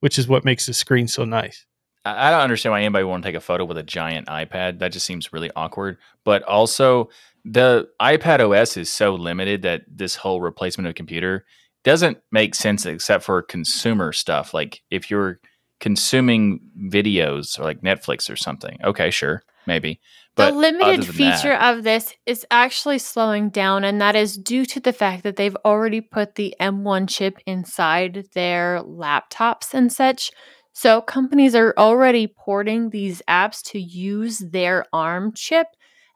which 0.00 0.18
is 0.18 0.28
what 0.28 0.44
makes 0.44 0.66
the 0.66 0.74
screen 0.74 1.08
so 1.08 1.24
nice 1.24 1.66
I 2.04 2.28
I 2.28 2.30
don't 2.30 2.40
understand 2.40 2.72
why 2.72 2.80
anybody 2.80 3.04
would 3.04 3.10
want 3.10 3.22
to 3.22 3.28
take 3.28 3.36
a 3.36 3.40
photo 3.40 3.64
with 3.64 3.76
a 3.76 3.82
giant 3.82 4.26
iPad. 4.26 4.78
That 4.78 4.92
just 4.92 5.04
seems 5.04 5.34
really 5.34 5.50
awkward. 5.54 5.98
But 6.24 6.42
also, 6.44 7.10
the 7.44 7.88
iPad 8.00 8.40
OS 8.40 8.78
is 8.78 8.90
so 8.90 9.14
limited 9.14 9.62
that 9.62 9.82
this 9.86 10.14
whole 10.14 10.40
replacement 10.40 10.88
of 10.88 10.94
computer 10.94 11.44
doesn't 11.84 12.18
make 12.30 12.54
sense 12.54 12.86
except 12.86 13.24
for 13.24 13.42
consumer 13.42 14.12
stuff. 14.12 14.52
Like 14.52 14.82
if 14.90 15.10
you're 15.10 15.40
consuming 15.80 16.60
videos 16.78 17.58
or 17.58 17.64
like 17.64 17.80
Netflix 17.80 18.30
or 18.30 18.36
something, 18.36 18.78
okay, 18.84 19.10
sure, 19.10 19.42
maybe. 19.66 20.00
But 20.36 20.52
the 20.52 20.58
limited 20.58 21.02
than 21.02 21.16
that- 21.16 21.40
feature 21.40 21.54
of 21.54 21.82
this 21.82 22.14
is 22.26 22.46
actually 22.50 22.98
slowing 22.98 23.50
down, 23.50 23.82
and 23.84 24.00
that 24.00 24.14
is 24.14 24.36
due 24.36 24.64
to 24.66 24.80
the 24.80 24.92
fact 24.92 25.22
that 25.24 25.36
they've 25.36 25.56
already 25.64 26.00
put 26.00 26.34
the 26.36 26.54
M1 26.60 27.08
chip 27.08 27.38
inside 27.46 28.26
their 28.34 28.80
laptops 28.84 29.74
and 29.74 29.92
such. 29.92 30.30
So 30.72 31.00
companies 31.00 31.54
are 31.54 31.74
already 31.76 32.26
porting 32.28 32.90
these 32.90 33.22
apps 33.28 33.60
to 33.70 33.80
use 33.80 34.38
their 34.38 34.84
ARM 34.92 35.32
chip 35.34 35.66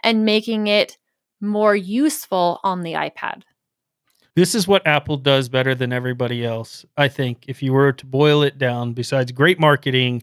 and 0.03 0.25
making 0.25 0.69
it 0.69 0.97
more 1.41 1.75
useful 1.75 2.61
on 2.63 2.83
the 2.83 2.93
iPad. 2.93 3.43
This 4.37 4.55
is 4.55 4.67
what 4.67 4.87
apple 4.87 5.17
does 5.17 5.49
better 5.49 5.75
than 5.75 5.93
everybody 5.93 6.45
else 6.45 6.85
i 6.97 7.09
think. 7.09 7.45
If 7.49 7.63
you 7.63 7.73
were 7.73 7.93
to 7.93 8.07
boil 8.07 8.43
it 8.43 8.59
down 8.59 8.93
besides 8.93 9.33
great 9.33 9.59
marketing 9.61 10.23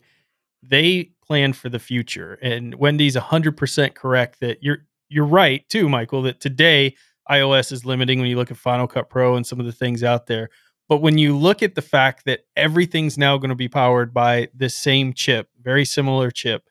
they 0.64 1.12
plan 1.26 1.54
for 1.54 1.70
the 1.70 1.80
future. 1.80 2.38
And 2.42 2.76
wendy's 2.76 3.16
100% 3.16 3.96
correct 3.96 4.40
that 4.42 4.62
you're 4.62 4.86
you're 5.10 5.26
right 5.26 5.68
too 5.70 5.90
michael 5.90 6.22
that 6.24 6.40
today 6.40 6.96
ios 7.30 7.72
is 7.72 7.86
limiting 7.86 8.20
when 8.20 8.30
you 8.30 8.36
look 8.36 8.52
at 8.52 8.58
final 8.58 8.88
cut 8.88 9.10
pro 9.10 9.36
and 9.36 9.46
some 9.46 9.60
of 9.60 9.66
the 9.66 9.72
things 9.72 10.04
out 10.04 10.28
there. 10.28 10.50
But 10.90 11.02
when 11.02 11.18
you 11.18 11.38
look 11.38 11.64
at 11.64 11.76
the 11.76 11.82
fact 11.82 12.26
that 12.26 12.42
everything's 12.58 13.18
now 13.18 13.38
going 13.38 13.50
to 13.50 13.56
be 13.56 13.70
powered 13.70 14.14
by 14.14 14.50
the 14.54 14.70
same 14.70 15.14
chip 15.14 15.48
very 15.62 15.86
similar 15.86 16.32
chip 16.32 16.64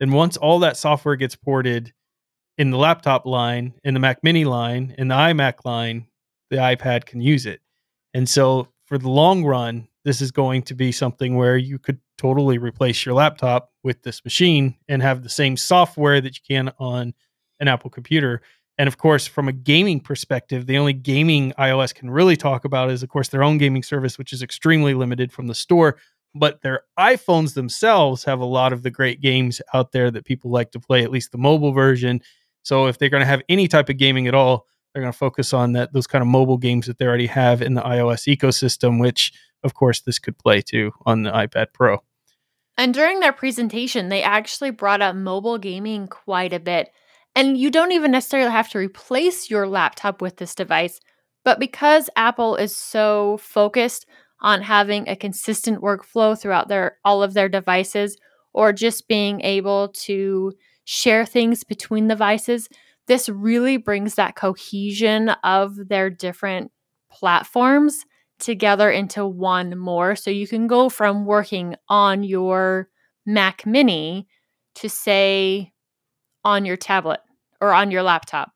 then 0.00 0.12
once 0.12 0.36
all 0.36 0.58
that 0.60 0.76
software 0.76 1.16
gets 1.16 1.36
ported 1.36 1.92
in 2.58 2.70
the 2.70 2.78
laptop 2.78 3.26
line 3.26 3.74
in 3.84 3.92
the 3.94 4.00
mac 4.00 4.22
mini 4.22 4.44
line 4.44 4.94
in 4.98 5.08
the 5.08 5.14
imac 5.14 5.64
line 5.64 6.06
the 6.50 6.56
ipad 6.56 7.06
can 7.06 7.20
use 7.20 7.46
it 7.46 7.60
and 8.14 8.28
so 8.28 8.68
for 8.86 8.98
the 8.98 9.08
long 9.08 9.44
run 9.44 9.88
this 10.04 10.20
is 10.20 10.30
going 10.30 10.62
to 10.62 10.74
be 10.74 10.92
something 10.92 11.34
where 11.34 11.56
you 11.56 11.80
could 11.80 11.98
totally 12.16 12.58
replace 12.58 13.04
your 13.04 13.14
laptop 13.14 13.72
with 13.82 14.02
this 14.02 14.24
machine 14.24 14.76
and 14.88 15.02
have 15.02 15.22
the 15.24 15.28
same 15.28 15.56
software 15.56 16.20
that 16.20 16.36
you 16.36 16.42
can 16.46 16.72
on 16.78 17.12
an 17.60 17.68
Apple 17.68 17.90
computer. 17.90 18.40
And 18.78 18.88
of 18.88 18.98
course, 18.98 19.26
from 19.26 19.48
a 19.48 19.52
gaming 19.52 20.00
perspective, 20.00 20.66
the 20.66 20.78
only 20.78 20.92
gaming 20.92 21.52
iOS 21.58 21.94
can 21.94 22.10
really 22.10 22.36
talk 22.36 22.64
about 22.64 22.90
is, 22.90 23.02
of 23.02 23.08
course, 23.08 23.28
their 23.28 23.42
own 23.42 23.58
gaming 23.58 23.82
service, 23.82 24.18
which 24.18 24.32
is 24.32 24.42
extremely 24.42 24.94
limited 24.94 25.32
from 25.32 25.46
the 25.46 25.54
store. 25.54 25.96
But 26.34 26.60
their 26.60 26.82
iPhones 26.98 27.54
themselves 27.54 28.22
have 28.24 28.40
a 28.40 28.44
lot 28.44 28.72
of 28.72 28.82
the 28.82 28.90
great 28.90 29.20
games 29.20 29.62
out 29.72 29.92
there 29.92 30.10
that 30.10 30.26
people 30.26 30.50
like 30.50 30.70
to 30.72 30.80
play, 30.80 31.02
at 31.02 31.10
least 31.10 31.32
the 31.32 31.38
mobile 31.38 31.72
version. 31.72 32.20
So 32.62 32.86
if 32.86 32.98
they're 32.98 33.08
going 33.08 33.22
to 33.22 33.26
have 33.26 33.42
any 33.48 33.66
type 33.66 33.88
of 33.88 33.96
gaming 33.96 34.26
at 34.28 34.34
all, 34.34 34.66
they're 34.96 35.02
going 35.02 35.12
to 35.12 35.18
focus 35.18 35.52
on 35.52 35.74
that 35.74 35.92
those 35.92 36.06
kind 36.06 36.22
of 36.22 36.28
mobile 36.28 36.56
games 36.56 36.86
that 36.86 36.96
they 36.96 37.04
already 37.04 37.26
have 37.26 37.60
in 37.60 37.74
the 37.74 37.82
iOS 37.82 38.34
ecosystem, 38.34 38.98
which 38.98 39.30
of 39.62 39.74
course 39.74 40.00
this 40.00 40.18
could 40.18 40.38
play 40.38 40.62
to 40.62 40.90
on 41.04 41.22
the 41.22 41.30
iPad 41.30 41.66
Pro. 41.74 41.98
And 42.78 42.94
during 42.94 43.20
their 43.20 43.34
presentation, 43.34 44.08
they 44.08 44.22
actually 44.22 44.70
brought 44.70 45.02
up 45.02 45.14
mobile 45.14 45.58
gaming 45.58 46.08
quite 46.08 46.54
a 46.54 46.58
bit. 46.58 46.88
And 47.34 47.58
you 47.58 47.70
don't 47.70 47.92
even 47.92 48.10
necessarily 48.10 48.50
have 48.50 48.70
to 48.70 48.78
replace 48.78 49.50
your 49.50 49.68
laptop 49.68 50.22
with 50.22 50.38
this 50.38 50.54
device. 50.54 50.98
But 51.44 51.60
because 51.60 52.08
Apple 52.16 52.56
is 52.56 52.74
so 52.74 53.36
focused 53.42 54.06
on 54.40 54.62
having 54.62 55.10
a 55.10 55.16
consistent 55.16 55.82
workflow 55.82 56.40
throughout 56.40 56.68
their 56.68 56.96
all 57.04 57.22
of 57.22 57.34
their 57.34 57.50
devices 57.50 58.16
or 58.54 58.72
just 58.72 59.08
being 59.08 59.42
able 59.42 59.88
to 60.06 60.54
share 60.86 61.26
things 61.26 61.64
between 61.64 62.08
devices, 62.08 62.70
this 63.06 63.28
really 63.28 63.76
brings 63.76 64.14
that 64.14 64.36
cohesion 64.36 65.30
of 65.42 65.88
their 65.88 66.10
different 66.10 66.72
platforms 67.10 68.04
together 68.38 68.90
into 68.90 69.26
one 69.26 69.78
more. 69.78 70.16
So 70.16 70.30
you 70.30 70.46
can 70.46 70.66
go 70.66 70.88
from 70.88 71.24
working 71.24 71.76
on 71.88 72.22
your 72.22 72.88
Mac 73.24 73.64
Mini 73.66 74.28
to, 74.76 74.88
say, 74.88 75.72
on 76.44 76.64
your 76.64 76.76
tablet 76.76 77.20
or 77.60 77.72
on 77.72 77.90
your 77.90 78.02
laptop. 78.02 78.52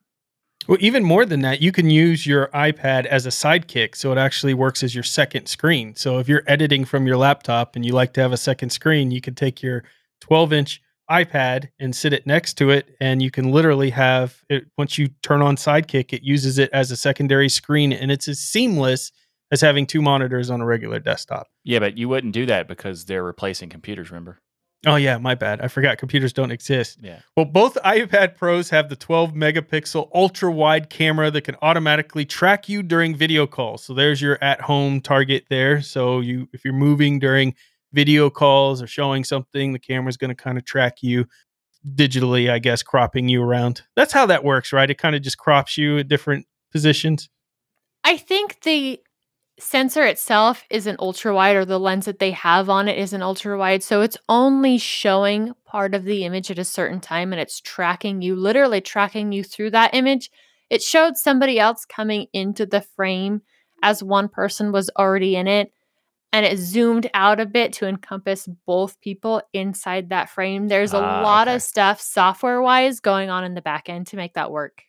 Well, 0.68 0.78
even 0.80 1.02
more 1.02 1.24
than 1.24 1.40
that, 1.40 1.62
you 1.62 1.72
can 1.72 1.88
use 1.88 2.26
your 2.26 2.48
iPad 2.48 3.06
as 3.06 3.24
a 3.26 3.30
sidekick. 3.30 3.96
So 3.96 4.12
it 4.12 4.18
actually 4.18 4.54
works 4.54 4.82
as 4.82 4.94
your 4.94 5.02
second 5.02 5.46
screen. 5.46 5.96
So 5.96 6.18
if 6.18 6.28
you're 6.28 6.44
editing 6.46 6.84
from 6.84 7.06
your 7.06 7.16
laptop 7.16 7.74
and 7.74 7.84
you 7.84 7.92
like 7.92 8.12
to 8.14 8.20
have 8.20 8.32
a 8.32 8.36
second 8.36 8.70
screen, 8.70 9.10
you 9.10 9.20
can 9.20 9.34
take 9.34 9.62
your 9.62 9.84
12 10.20 10.52
inch 10.52 10.82
iPad 11.10 11.68
and 11.78 11.94
sit 11.94 12.12
it 12.12 12.26
next 12.26 12.54
to 12.54 12.70
it, 12.70 12.96
and 13.00 13.22
you 13.22 13.30
can 13.30 13.50
literally 13.50 13.90
have 13.90 14.42
it. 14.48 14.64
Once 14.78 14.98
you 14.98 15.08
turn 15.22 15.42
on 15.42 15.56
Sidekick, 15.56 16.12
it 16.12 16.22
uses 16.22 16.58
it 16.58 16.70
as 16.72 16.90
a 16.90 16.96
secondary 16.96 17.48
screen, 17.48 17.92
and 17.92 18.10
it's 18.10 18.28
as 18.28 18.38
seamless 18.38 19.12
as 19.50 19.60
having 19.60 19.86
two 19.86 20.00
monitors 20.00 20.50
on 20.50 20.60
a 20.60 20.66
regular 20.66 21.00
desktop. 21.00 21.48
Yeah, 21.64 21.80
but 21.80 21.98
you 21.98 22.08
wouldn't 22.08 22.32
do 22.32 22.46
that 22.46 22.68
because 22.68 23.04
they're 23.04 23.24
replacing 23.24 23.68
computers. 23.68 24.10
Remember? 24.10 24.38
Oh 24.86 24.96
yeah, 24.96 25.18
my 25.18 25.34
bad. 25.34 25.60
I 25.60 25.68
forgot 25.68 25.98
computers 25.98 26.32
don't 26.32 26.50
exist. 26.50 27.00
Yeah. 27.02 27.20
Well, 27.36 27.44
both 27.44 27.74
iPad 27.84 28.36
Pros 28.36 28.70
have 28.70 28.88
the 28.88 28.96
12 28.96 29.34
megapixel 29.34 30.08
ultra 30.14 30.50
wide 30.50 30.88
camera 30.88 31.30
that 31.30 31.42
can 31.42 31.56
automatically 31.60 32.24
track 32.24 32.66
you 32.66 32.82
during 32.82 33.14
video 33.14 33.46
calls. 33.46 33.84
So 33.84 33.92
there's 33.92 34.22
your 34.22 34.42
at 34.42 34.62
home 34.62 35.02
target 35.02 35.44
there. 35.50 35.82
So 35.82 36.20
you 36.20 36.48
if 36.54 36.64
you're 36.64 36.72
moving 36.72 37.18
during 37.18 37.54
video 37.92 38.30
calls 38.30 38.82
or 38.82 38.86
showing 38.86 39.24
something, 39.24 39.72
the 39.72 39.78
camera's 39.78 40.16
going 40.16 40.34
to 40.34 40.34
kind 40.34 40.58
of 40.58 40.64
track 40.64 41.02
you 41.02 41.26
digitally, 41.94 42.50
I 42.50 42.58
guess, 42.58 42.82
cropping 42.82 43.28
you 43.28 43.42
around. 43.42 43.82
That's 43.96 44.12
how 44.12 44.26
that 44.26 44.44
works, 44.44 44.72
right? 44.72 44.90
It 44.90 44.98
kind 44.98 45.16
of 45.16 45.22
just 45.22 45.38
crops 45.38 45.78
you 45.78 45.98
at 45.98 46.08
different 46.08 46.46
positions. 46.70 47.28
I 48.04 48.16
think 48.16 48.62
the 48.62 49.00
sensor 49.58 50.04
itself 50.04 50.64
is 50.70 50.86
an 50.86 50.96
ultra 50.98 51.34
wide, 51.34 51.56
or 51.56 51.64
the 51.64 51.78
lens 51.78 52.06
that 52.06 52.18
they 52.18 52.30
have 52.32 52.70
on 52.70 52.88
it 52.88 52.98
is 52.98 53.12
an 53.12 53.22
ultra 53.22 53.58
wide. 53.58 53.82
So 53.82 54.00
it's 54.00 54.16
only 54.28 54.78
showing 54.78 55.52
part 55.64 55.94
of 55.94 56.04
the 56.04 56.24
image 56.24 56.50
at 56.50 56.58
a 56.58 56.64
certain 56.64 57.00
time 57.00 57.32
and 57.32 57.40
it's 57.40 57.60
tracking 57.60 58.22
you, 58.22 58.36
literally 58.36 58.80
tracking 58.80 59.32
you 59.32 59.44
through 59.44 59.70
that 59.70 59.94
image. 59.94 60.30
It 60.70 60.82
showed 60.82 61.16
somebody 61.16 61.58
else 61.58 61.84
coming 61.84 62.26
into 62.32 62.64
the 62.64 62.80
frame 62.80 63.42
as 63.82 64.02
one 64.02 64.28
person 64.28 64.72
was 64.72 64.90
already 64.98 65.36
in 65.36 65.46
it 65.46 65.72
and 66.32 66.46
it 66.46 66.58
zoomed 66.58 67.10
out 67.14 67.40
a 67.40 67.46
bit 67.46 67.72
to 67.74 67.86
encompass 67.88 68.48
both 68.66 69.00
people 69.00 69.42
inside 69.52 70.10
that 70.10 70.30
frame. 70.30 70.68
There's 70.68 70.92
a 70.94 70.98
Ah, 70.98 71.22
lot 71.22 71.48
okay. 71.48 71.56
of 71.56 71.62
stuff 71.62 72.00
software 72.00 72.62
wise 72.62 73.00
going 73.00 73.30
on 73.30 73.44
in 73.44 73.54
the 73.54 73.62
back 73.62 73.88
end 73.88 74.06
to 74.08 74.16
make 74.16 74.34
that 74.34 74.50
work. 74.50 74.82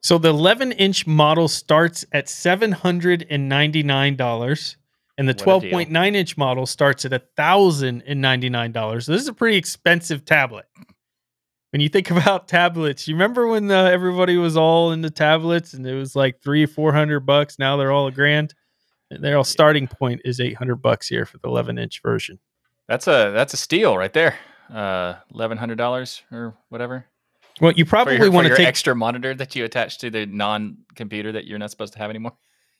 So 0.00 0.18
the 0.18 0.28
11 0.28 0.72
inch 0.72 1.06
model 1.06 1.48
starts 1.48 2.04
at 2.12 2.26
$799 2.26 4.76
and 5.18 5.28
the 5.28 5.32
What 5.44 5.64
a 5.64 5.68
deal. 5.68 5.78
12.9 5.78 6.14
inch 6.14 6.36
model 6.36 6.66
starts 6.66 7.04
at 7.04 7.10
$1,099. 7.36 9.02
So 9.02 9.12
this 9.12 9.22
is 9.22 9.28
a 9.28 9.32
pretty 9.32 9.56
expensive 9.56 10.24
tablet. 10.24 10.66
When 11.72 11.80
you 11.80 11.88
think 11.88 12.10
about 12.12 12.46
tablets, 12.48 13.08
you 13.08 13.14
remember 13.14 13.46
when 13.48 13.70
uh, 13.70 13.84
everybody 13.84 14.36
was 14.36 14.56
all 14.56 14.92
into 14.92 15.10
tablets 15.10 15.74
and 15.74 15.84
it 15.86 15.94
was 15.94 16.14
like 16.14 16.40
three, 16.42 16.66
400 16.66 17.20
bucks. 17.20 17.58
Now 17.58 17.76
they're 17.76 17.92
all 17.92 18.06
a 18.06 18.12
grand. 18.12 18.54
Their 19.10 19.42
starting 19.44 19.86
point 19.86 20.20
is 20.24 20.40
800 20.40 20.76
bucks 20.76 21.08
here 21.08 21.24
for 21.24 21.38
the 21.38 21.48
11 21.48 21.78
inch 21.78 22.02
version. 22.02 22.38
That's 22.88 23.06
a 23.06 23.32
that's 23.34 23.52
a 23.52 23.58
steal 23.58 23.96
right 23.96 24.12
there. 24.12 24.36
Uh, 24.72 25.14
eleven 25.32 25.58
hundred 25.58 25.76
dollars 25.76 26.22
or 26.32 26.54
whatever. 26.70 27.06
Well, 27.60 27.72
you 27.72 27.84
probably 27.84 28.28
want 28.28 28.48
to 28.48 28.56
take 28.56 28.66
extra 28.66 28.94
monitor 28.94 29.34
that 29.34 29.54
you 29.54 29.64
attach 29.64 29.98
to 29.98 30.10
the 30.10 30.26
non-computer 30.26 31.32
that 31.32 31.44
you're 31.44 31.58
not 31.58 31.70
supposed 31.70 31.92
to 31.94 31.98
have 31.98 32.08
anymore. 32.08 32.32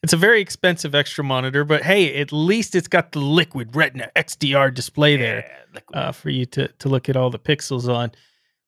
It's 0.03 0.13
a 0.13 0.17
very 0.17 0.41
expensive 0.41 0.95
extra 0.95 1.25
monitor, 1.25 1.65
but 1.65 1.83
hey, 1.83 2.21
at 2.21 2.33
least 2.33 2.77
it's 2.77 2.87
got 2.87 3.13
the 3.13 3.19
liquid 3.19 3.75
retina 3.75 4.11
XDR 4.15 4.73
display 4.73 5.17
there 5.17 5.45
Yeah, 5.75 5.81
uh, 5.93 6.13
for 6.13 6.31
you 6.31 6.47
to 6.47 6.69
to 6.69 6.89
look 6.89 7.09
at 7.09 7.17
all 7.17 7.31
the 7.31 7.39
pixels 7.39 7.93
on. 7.93 8.13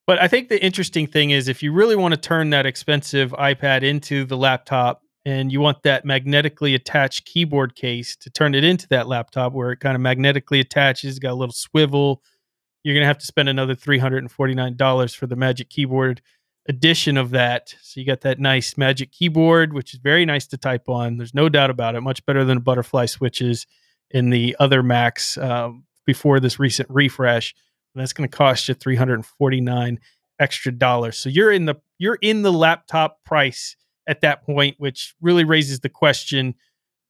But 0.06 0.20
I 0.20 0.28
think 0.28 0.48
the 0.48 0.62
interesting 0.62 1.06
thing 1.06 1.30
is 1.30 1.46
if 1.46 1.62
you 1.62 1.72
really 1.72 1.96
want 1.96 2.14
to 2.14 2.20
turn 2.20 2.50
that 2.50 2.66
expensive 2.66 3.30
iPad 3.32 3.82
into 3.82 4.24
the 4.24 4.36
laptop 4.36 5.02
and 5.24 5.52
you 5.52 5.60
want 5.60 5.82
that 5.82 6.04
magnetically 6.04 6.74
attached 6.74 7.26
keyboard 7.26 7.74
case 7.74 8.16
to 8.16 8.30
turn 8.30 8.54
it 8.54 8.64
into 8.64 8.88
that 8.88 9.06
laptop 9.06 9.52
where 9.52 9.72
it 9.72 9.80
kind 9.80 9.94
of 9.94 10.00
magnetically 10.00 10.60
attaches, 10.60 11.18
got 11.18 11.32
a 11.32 11.34
little 11.34 11.52
swivel, 11.52 12.22
you're 12.82 12.94
going 12.94 13.02
to 13.02 13.08
have 13.08 13.18
to 13.18 13.26
spend 13.26 13.48
another 13.48 13.74
$349 13.74 15.14
for 15.14 15.26
the 15.26 15.36
Magic 15.36 15.68
Keyboard 15.68 16.22
edition 16.68 17.16
of 17.16 17.30
that. 17.30 17.74
So 17.82 18.00
you 18.00 18.06
got 18.06 18.22
that 18.22 18.38
nice 18.38 18.78
Magic 18.78 19.12
Keyboard, 19.12 19.72
which 19.72 19.92
is 19.92 20.00
very 20.00 20.24
nice 20.24 20.46
to 20.48 20.56
type 20.56 20.88
on. 20.88 21.18
There's 21.18 21.34
no 21.34 21.48
doubt 21.48 21.70
about 21.70 21.94
it. 21.94 22.00
Much 22.00 22.24
better 22.24 22.44
than 22.44 22.60
butterfly 22.60 23.06
switches 23.06 23.66
in 24.10 24.30
the 24.30 24.56
other 24.58 24.82
Macs 24.82 25.36
um, 25.38 25.84
before 26.06 26.40
this 26.40 26.58
recent 26.58 26.88
refresh. 26.90 27.54
And 27.94 28.00
that's 28.00 28.12
going 28.12 28.28
to 28.28 28.36
cost 28.36 28.68
you 28.68 28.74
349 28.74 29.98
extra 30.38 30.72
dollars. 30.72 31.18
So 31.18 31.28
you're 31.28 31.52
in 31.52 31.66
the 31.66 31.76
you're 31.98 32.18
in 32.22 32.42
the 32.42 32.52
laptop 32.52 33.22
price 33.24 33.76
at 34.10 34.20
that 34.22 34.44
point, 34.44 34.76
which 34.78 35.14
really 35.20 35.44
raises 35.44 35.80
the 35.80 35.88
question: 35.88 36.54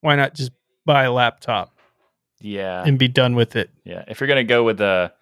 Why 0.00 0.16
not 0.16 0.34
just 0.34 0.52
buy 0.84 1.04
a 1.04 1.12
laptop 1.12 1.72
yeah, 2.40 2.84
and 2.84 2.98
be 2.98 3.08
done 3.08 3.34
with 3.34 3.56
it? 3.56 3.70
yeah. 3.84 4.04
If 4.06 4.20
you're 4.20 4.28
gonna 4.28 4.44
go 4.44 4.62
with 4.64 4.80
a 4.80 5.12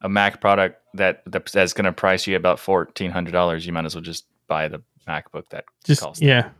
a 0.00 0.08
Mac 0.08 0.40
product 0.40 0.80
that 0.94 1.22
that's 1.26 1.72
gonna 1.72 1.92
price 1.92 2.26
you 2.26 2.36
about 2.36 2.58
fourteen 2.58 3.10
hundred 3.10 3.32
dollars, 3.32 3.66
you 3.66 3.72
might 3.72 3.84
as 3.84 3.94
well 3.94 4.02
just 4.02 4.26
buy 4.46 4.68
the 4.68 4.82
MacBook 5.08 5.48
that 5.50 5.64
just 5.84 6.02
costs. 6.02 6.20
that. 6.20 6.26
yeah 6.26 6.50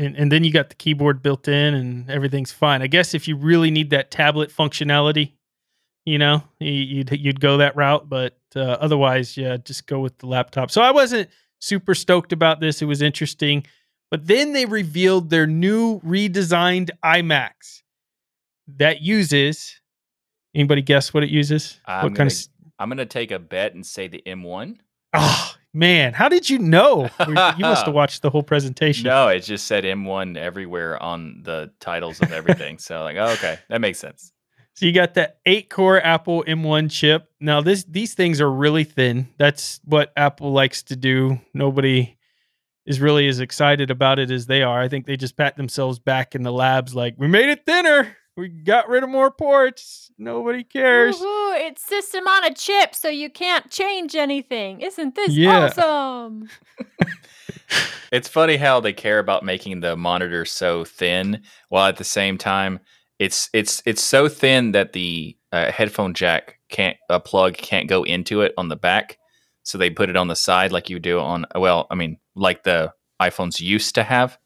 and 0.00 0.16
and 0.16 0.32
then 0.32 0.42
you 0.42 0.52
got 0.52 0.70
the 0.70 0.74
keyboard 0.74 1.22
built 1.22 1.46
in 1.46 1.74
and 1.74 2.10
everything's 2.10 2.50
fine 2.50 2.82
i 2.82 2.86
guess 2.86 3.14
if 3.14 3.28
you 3.28 3.36
really 3.36 3.70
need 3.70 3.90
that 3.90 4.10
tablet 4.10 4.50
functionality 4.50 5.32
you 6.04 6.18
know 6.18 6.42
you'd 6.58 7.10
you'd 7.12 7.40
go 7.40 7.58
that 7.58 7.76
route 7.76 8.08
but 8.08 8.38
uh, 8.56 8.60
otherwise 8.60 9.36
yeah 9.36 9.56
just 9.58 9.86
go 9.86 10.00
with 10.00 10.16
the 10.18 10.26
laptop 10.26 10.70
so 10.70 10.80
i 10.82 10.90
wasn't 10.90 11.28
super 11.60 11.94
stoked 11.94 12.32
about 12.32 12.60
this 12.60 12.80
it 12.82 12.86
was 12.86 13.02
interesting 13.02 13.64
but 14.10 14.26
then 14.26 14.52
they 14.52 14.66
revealed 14.66 15.30
their 15.30 15.46
new 15.46 16.00
redesigned 16.00 16.90
iMacs 17.04 17.82
that 18.68 19.00
uses 19.02 19.80
anybody 20.54 20.82
guess 20.82 21.12
what 21.14 21.22
it 21.22 21.30
uses 21.30 21.80
I'm 21.86 22.02
what 22.04 22.08
kind 22.10 22.16
gonna, 22.16 22.26
of 22.28 22.32
s- 22.32 22.48
I'm 22.78 22.88
gonna 22.88 23.06
take 23.06 23.30
a 23.30 23.38
bet 23.38 23.74
and 23.74 23.84
say 23.84 24.08
the 24.08 24.22
M1. 24.26 24.76
oh 24.78 24.78
ah, 25.14 25.56
man 25.74 26.12
how 26.12 26.28
did 26.28 26.48
you 26.50 26.58
know 26.58 27.08
you 27.28 27.34
must 27.64 27.86
have 27.86 27.94
watched 27.94 28.22
the 28.22 28.30
whole 28.30 28.42
presentation 28.42 29.04
No, 29.04 29.28
it 29.28 29.40
just 29.40 29.66
said 29.66 29.84
M1 29.84 30.36
everywhere 30.36 31.00
on 31.02 31.42
the 31.42 31.72
titles 31.80 32.20
of 32.20 32.32
everything. 32.32 32.78
so 32.78 33.02
like, 33.02 33.16
oh, 33.16 33.30
okay, 33.30 33.58
that 33.68 33.80
makes 33.80 33.98
sense. 33.98 34.32
So 34.74 34.86
you 34.86 34.92
got 34.92 35.14
the 35.14 35.34
eight 35.46 35.68
core 35.68 36.00
Apple 36.00 36.42
M1 36.46 36.90
chip. 36.90 37.28
Now 37.40 37.60
this 37.60 37.84
these 37.84 38.14
things 38.14 38.40
are 38.40 38.50
really 38.50 38.84
thin. 38.84 39.28
That's 39.36 39.80
what 39.84 40.12
Apple 40.16 40.52
likes 40.52 40.82
to 40.84 40.96
do. 40.96 41.40
Nobody 41.52 42.16
is 42.86 43.00
really 43.00 43.28
as 43.28 43.40
excited 43.40 43.90
about 43.90 44.18
it 44.18 44.30
as 44.30 44.46
they 44.46 44.62
are. 44.62 44.80
I 44.80 44.88
think 44.88 45.06
they 45.06 45.16
just 45.16 45.36
pat 45.36 45.56
themselves 45.56 45.98
back 45.98 46.34
in 46.34 46.42
the 46.42 46.52
labs 46.52 46.94
like 46.94 47.14
we 47.18 47.28
made 47.28 47.48
it 47.48 47.64
thinner. 47.66 48.16
We 48.36 48.48
got 48.48 48.88
rid 48.88 49.02
of 49.02 49.10
more 49.10 49.30
ports. 49.30 50.10
Nobody 50.16 50.64
cares. 50.64 51.16
Woohoo, 51.18 51.60
it's 51.66 51.82
system 51.84 52.26
on 52.26 52.44
a 52.44 52.54
chip, 52.54 52.94
so 52.94 53.08
you 53.08 53.28
can't 53.28 53.70
change 53.70 54.14
anything. 54.14 54.80
Isn't 54.80 55.14
this 55.14 55.30
Yeah. 55.32 55.66
awesome? 55.66 56.48
It's 58.12 58.28
funny 58.28 58.56
how 58.56 58.80
they 58.80 58.92
care 58.92 59.20
about 59.20 59.44
making 59.44 59.78
the 59.80 59.94
monitor 59.96 60.44
so 60.44 60.84
thin, 60.84 61.42
while 61.68 61.86
at 61.86 61.96
the 61.98 62.04
same 62.04 62.36
time, 62.36 62.80
it's 63.20 63.48
it's 63.52 63.80
it's 63.86 64.02
so 64.02 64.28
thin 64.28 64.72
that 64.72 64.92
the 64.92 65.36
uh, 65.52 65.70
headphone 65.70 66.14
jack 66.14 66.58
can't 66.68 66.96
a 67.08 67.20
plug 67.20 67.54
can't 67.54 67.88
go 67.88 68.02
into 68.02 68.40
it 68.40 68.52
on 68.58 68.68
the 68.68 68.74
back, 68.76 69.18
so 69.62 69.78
they 69.78 69.90
put 69.90 70.08
it 70.10 70.16
on 70.16 70.26
the 70.26 70.34
side 70.34 70.72
like 70.72 70.90
you 70.90 70.98
do 70.98 71.20
on 71.20 71.46
well, 71.54 71.86
I 71.90 71.94
mean, 71.94 72.16
like 72.40 72.64
the 72.64 72.92
iPhones 73.20 73.60
used 73.60 73.94
to 73.96 74.02
have. 74.02 74.38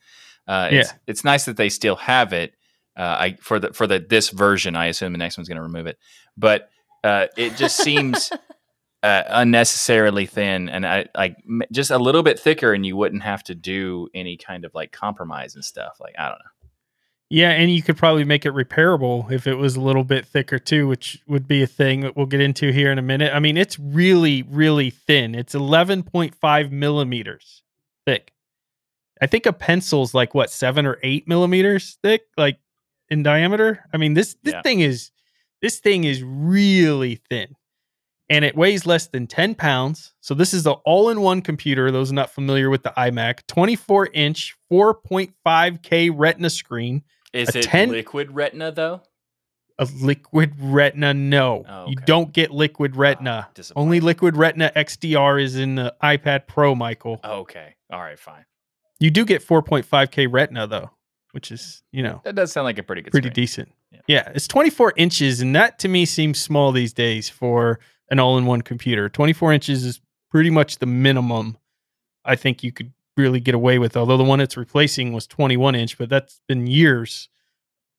Uh, 0.46 0.68
it's, 0.70 0.90
Yeah. 0.90 0.96
it's 1.06 1.24
nice 1.24 1.44
that 1.46 1.56
they 1.56 1.68
still 1.70 1.96
have 1.96 2.32
it. 2.34 2.52
Uh, 2.96 3.02
I 3.18 3.36
for 3.40 3.58
the 3.58 3.72
for 3.72 3.86
the 3.86 3.98
this 3.98 4.28
version, 4.30 4.76
I 4.76 4.86
assume 4.86 5.12
the 5.12 5.18
next 5.18 5.36
one's 5.38 5.48
going 5.48 5.56
to 5.56 5.62
remove 5.62 5.86
it, 5.86 5.98
but 6.36 6.68
uh, 7.02 7.26
it 7.36 7.56
just 7.56 7.76
seems 7.78 8.30
uh, 9.02 9.22
unnecessarily 9.28 10.26
thin 10.26 10.68
and 10.68 10.86
I 10.86 11.06
like 11.16 11.36
m- 11.48 11.62
just 11.72 11.90
a 11.90 11.98
little 11.98 12.22
bit 12.22 12.38
thicker, 12.38 12.72
and 12.72 12.84
you 12.86 12.96
wouldn't 12.96 13.22
have 13.22 13.42
to 13.44 13.54
do 13.54 14.08
any 14.14 14.36
kind 14.36 14.64
of 14.64 14.74
like 14.74 14.92
compromise 14.92 15.54
and 15.54 15.64
stuff. 15.64 15.96
Like 16.00 16.14
I 16.18 16.24
don't 16.28 16.38
know. 16.38 16.68
Yeah, 17.30 17.50
and 17.50 17.72
you 17.72 17.82
could 17.82 17.96
probably 17.96 18.22
make 18.24 18.46
it 18.46 18.52
repairable 18.52 19.32
if 19.32 19.46
it 19.48 19.54
was 19.54 19.74
a 19.74 19.80
little 19.80 20.04
bit 20.04 20.24
thicker 20.26 20.58
too, 20.60 20.86
which 20.86 21.20
would 21.26 21.48
be 21.48 21.62
a 21.62 21.66
thing 21.66 22.00
that 22.02 22.16
we'll 22.16 22.26
get 22.26 22.40
into 22.42 22.70
here 22.70 22.92
in 22.92 22.98
a 22.98 23.02
minute. 23.02 23.32
I 23.34 23.40
mean, 23.40 23.56
it's 23.56 23.76
really, 23.78 24.42
really 24.42 24.90
thin. 24.90 25.34
It's 25.34 25.54
11.5 25.54 26.70
millimeters 26.70 27.62
thick. 28.06 28.32
I 29.22 29.26
think 29.26 29.46
a 29.46 29.52
pencil's 29.52 30.12
like 30.14 30.34
what 30.34 30.50
seven 30.50 30.86
or 30.86 30.98
eight 31.02 31.26
millimeters 31.28 31.98
thick, 32.02 32.22
like 32.36 32.58
in 33.08 33.22
diameter. 33.22 33.84
I 33.92 33.96
mean, 33.96 34.14
this 34.14 34.36
this 34.42 34.54
Yeah. 34.54 34.62
thing 34.62 34.80
is 34.80 35.10
this 35.62 35.78
thing 35.78 36.04
is 36.04 36.22
really 36.22 37.16
thin, 37.30 37.54
and 38.28 38.44
it 38.44 38.56
weighs 38.56 38.84
less 38.86 39.06
than 39.06 39.26
10 39.26 39.54
pounds. 39.54 40.12
So 40.20 40.34
this 40.34 40.52
is 40.52 40.66
an 40.66 40.74
all-in-one 40.84 41.40
computer. 41.42 41.90
Those 41.90 42.12
not 42.12 42.30
familiar 42.30 42.68
with 42.70 42.82
the 42.82 42.92
iMac, 42.98 43.46
24 43.46 44.08
inch, 44.12 44.54
4.5K 44.70 46.10
Retina 46.14 46.50
screen. 46.50 47.02
Is 47.32 47.54
it 47.56 47.62
10 47.64 47.90
liquid 47.90 48.30
retina 48.32 48.70
though? 48.72 49.02
A 49.78 49.88
liquid 50.00 50.52
retina, 50.60 51.12
no. 51.14 51.64
Oh, 51.68 51.86
You 51.88 51.96
don't 52.06 52.32
get 52.32 52.52
liquid 52.52 52.94
retina. 52.94 53.46
Ah, 53.48 53.50
disappointing. 53.54 53.86
Only 53.86 54.00
liquid 54.00 54.36
retina 54.36 54.70
XDR 54.76 55.42
is 55.42 55.56
in 55.56 55.74
the 55.74 55.92
iPad 56.00 56.46
Pro, 56.46 56.76
Michael. 56.76 57.18
Okay, 57.24 57.74
all 57.94 58.00
right, 58.02 58.18
fine. 58.18 58.44
You 59.00 59.10
do 59.10 59.24
get 59.24 59.46
4.5K 59.46 60.28
retina 60.30 60.66
though, 60.66 60.90
which 61.32 61.50
is, 61.52 61.82
you 61.92 62.02
know, 62.02 62.20
That 62.24 62.34
does 62.34 62.52
sound 62.52 62.64
like 62.64 62.78
a 62.78 62.82
pretty 62.82 63.02
good. 63.02 63.10
pretty 63.10 63.26
screen. 63.28 63.34
decent. 63.44 63.72
Yeah. 63.90 64.00
Yeah. 64.06 64.32
it's 64.34 64.48
24 64.48 64.92
inches, 64.96 65.40
and 65.40 65.54
that 65.56 65.78
to 65.80 65.88
me 65.88 66.04
seems 66.04 66.38
small 66.40 66.72
these 66.72 66.92
days 66.92 67.28
for 67.28 67.78
an 68.10 68.18
all-in-one 68.20 68.62
computer. 68.62 69.08
24 69.08 69.52
inches 69.52 69.84
is 69.84 70.00
pretty 70.30 70.50
much 70.50 70.78
the 70.78 70.86
minimum 70.86 71.56
I 72.24 72.36
think 72.36 72.62
you 72.62 72.72
could 72.72 72.92
really 73.16 73.40
get 73.40 73.54
away 73.54 73.78
with. 73.78 73.96
Although 73.96 74.16
the 74.16 74.24
one 74.24 74.40
it's 74.40 74.56
replacing 74.56 75.12
was 75.12 75.26
21 75.26 75.74
inch, 75.74 75.96
but 75.98 76.08
that's 76.08 76.40
been 76.48 76.66
years, 76.66 77.28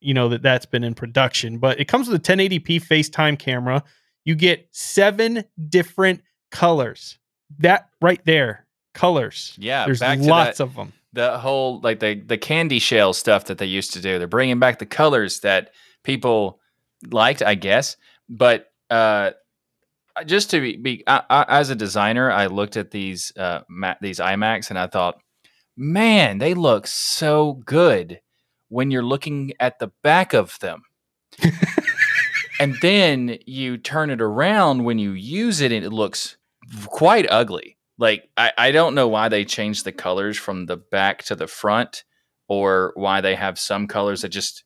you 0.01 0.13
know, 0.13 0.27
that 0.29 0.41
that's 0.41 0.65
been 0.65 0.83
in 0.83 0.93
production. 0.95 1.57
But 1.59 1.79
it 1.79 1.85
comes 1.87 2.07
with 2.09 2.19
a 2.19 2.23
1080p 2.33 2.81
FaceTime 2.83 3.39
camera. 3.39 3.83
You 4.25 4.35
get 4.35 4.67
seven 4.71 5.43
different 5.69 6.21
colors. 6.51 7.17
That 7.59 7.89
right 8.01 8.23
there, 8.25 8.64
colors. 8.95 9.53
Yeah, 9.59 9.85
There's 9.85 10.01
lots 10.01 10.57
that- 10.57 10.63
of 10.63 10.73
them. 10.75 10.93
the 11.13 11.37
whole 11.37 11.79
like 11.81 11.99
the 11.99 12.15
the 12.15 12.37
candy 12.37 12.79
shell 12.79 13.13
stuff 13.13 13.45
that 13.45 13.59
they 13.59 13.67
used 13.67 13.93
to 13.93 14.01
do. 14.01 14.17
They're 14.17 14.27
bringing 14.27 14.57
back 14.59 14.79
the 14.79 14.85
colors 14.87 15.41
that 15.41 15.71
people 16.03 16.59
liked, 17.11 17.43
I 17.43 17.53
guess. 17.55 17.95
But 18.27 18.65
uh, 18.89 19.31
just 20.25 20.49
to 20.51 20.59
be, 20.61 20.77
be 20.77 21.03
I, 21.05 21.21
I, 21.29 21.45
as 21.59 21.69
a 21.69 21.75
designer, 21.75 22.31
I 22.31 22.47
looked 22.47 22.77
at 22.77 22.89
these 22.91 23.31
uh, 23.37 23.61
ma- 23.69 23.95
these 24.01 24.19
iMacs 24.19 24.69
and 24.71 24.79
I 24.79 24.87
thought, 24.87 25.19
man, 25.77 26.39
they 26.39 26.53
look 26.55 26.87
so 26.87 27.61
good 27.65 28.19
when 28.69 28.89
you're 28.91 29.03
looking 29.03 29.53
at 29.59 29.77
the 29.79 29.91
back 30.03 30.33
of 30.33 30.57
them. 30.59 30.81
and 32.59 32.75
then 32.81 33.37
you 33.45 33.77
turn 33.77 34.09
it 34.09 34.21
around 34.21 34.83
when 34.83 34.97
you 34.99 35.11
use 35.11 35.61
it 35.61 35.71
and 35.71 35.83
it 35.85 35.91
looks 35.91 36.37
quite 36.87 37.27
ugly. 37.29 37.74
Like 37.97 38.29
I, 38.35 38.51
I 38.57 38.71
don't 38.71 38.95
know 38.95 39.07
why 39.07 39.29
they 39.29 39.45
changed 39.45 39.85
the 39.85 39.91
colors 39.91 40.37
from 40.37 40.65
the 40.65 40.77
back 40.77 41.23
to 41.23 41.35
the 41.35 41.47
front 41.47 42.03
or 42.47 42.91
why 42.95 43.21
they 43.21 43.35
have 43.35 43.57
some 43.57 43.87
colors 43.87 44.21
that 44.21 44.29
just 44.29 44.63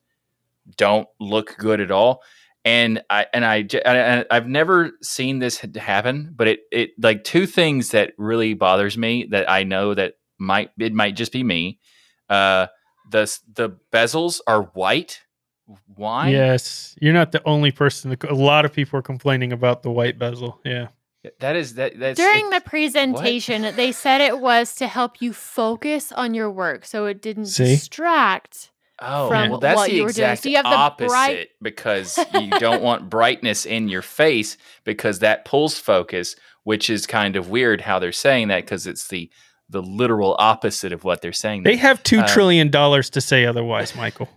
don't 0.78 1.08
look 1.20 1.56
good 1.58 1.80
at 1.80 1.92
all. 1.92 2.22
And 2.66 3.02
I 3.10 3.26
and 3.34 3.46
I 3.46 3.68
and 3.86 4.26
I've 4.30 4.48
never 4.48 4.92
seen 5.02 5.40
this 5.40 5.66
happen, 5.78 6.34
but 6.36 6.48
it 6.48 6.60
it 6.72 6.90
like 7.02 7.24
two 7.24 7.46
things 7.46 7.92
that 7.92 8.14
really 8.18 8.54
bothers 8.54 8.98
me 8.98 9.28
that 9.32 9.50
I 9.50 9.64
know 9.64 9.94
that 9.94 10.16
might 10.38 10.72
it 10.78 10.94
might 10.94 11.16
just 11.16 11.32
be 11.32 11.44
me. 11.44 11.80
Uh 12.30 12.68
the 13.10 13.40
the 13.54 13.78
bezels 13.92 14.42
are 14.46 14.64
white. 14.74 15.22
Why? 15.96 16.30
Yes, 16.30 16.96
you're 17.00 17.14
not 17.14 17.32
the 17.32 17.42
only 17.46 17.72
person. 17.72 18.10
That, 18.10 18.24
a 18.24 18.36
lot 18.36 18.66
of 18.66 18.74
people 18.74 19.00
are 19.00 19.04
complaining 19.04 19.54
about 19.54 19.84
the 19.84 19.92
white 19.92 20.18
bezel. 20.18 20.60
Yeah. 20.66 20.88
That 21.40 21.56
is 21.58 21.74
that 21.76 22.00
that's 22.00 22.18
During 22.20 22.50
the 22.50 22.56
it's- 22.64 22.70
presentation, 22.70 23.76
they 23.76 23.92
said 23.92 24.22
it 24.22 24.40
was 24.40 24.76
to 24.76 24.88
help 24.88 25.22
you 25.22 25.34
focus 25.34 26.12
on 26.12 26.34
your 26.34 26.50
work 26.50 26.86
so 26.86 27.06
it 27.06 27.22
didn't 27.22 27.48
See? 27.48 27.66
distract. 27.66 28.72
Oh, 29.02 29.30
from 29.30 29.50
well, 29.52 29.60
that's 29.60 29.78
what 29.78 29.90
the 29.90 29.96
you 29.96 30.04
were 30.04 30.12
doing. 30.12 30.30
exact 30.32 30.44
So 30.44 30.50
the 30.50 30.58
opposite 30.58 31.08
bright- 31.08 31.48
because 31.62 32.18
you 32.34 32.50
don't 32.60 32.82
want 32.84 33.10
brightness 33.10 33.66
in 33.66 33.88
your 33.88 34.02
face 34.02 34.58
because 34.84 35.20
that 35.20 35.46
pulls 35.46 35.80
focus, 35.80 36.36
which 36.64 36.90
is 36.90 37.08
kind 37.08 37.36
of 37.38 37.50
weird 37.50 37.80
how 37.82 38.00
they're 38.00 38.12
saying 38.12 38.50
that 38.50 38.64
because 38.66 38.86
it's 38.88 39.08
the 39.08 39.30
the 39.70 39.82
literal 39.84 40.36
opposite 40.40 40.92
of 40.92 41.04
what 41.04 41.22
they're 41.22 41.32
saying. 41.32 41.64
They 41.64 41.76
have 41.78 42.02
two 42.04 42.20
Um, 42.20 42.28
trillion 42.28 42.70
dollars 42.72 43.10
to 43.12 43.22
say 43.22 43.46
otherwise, 43.46 43.96
Michael. 43.96 44.28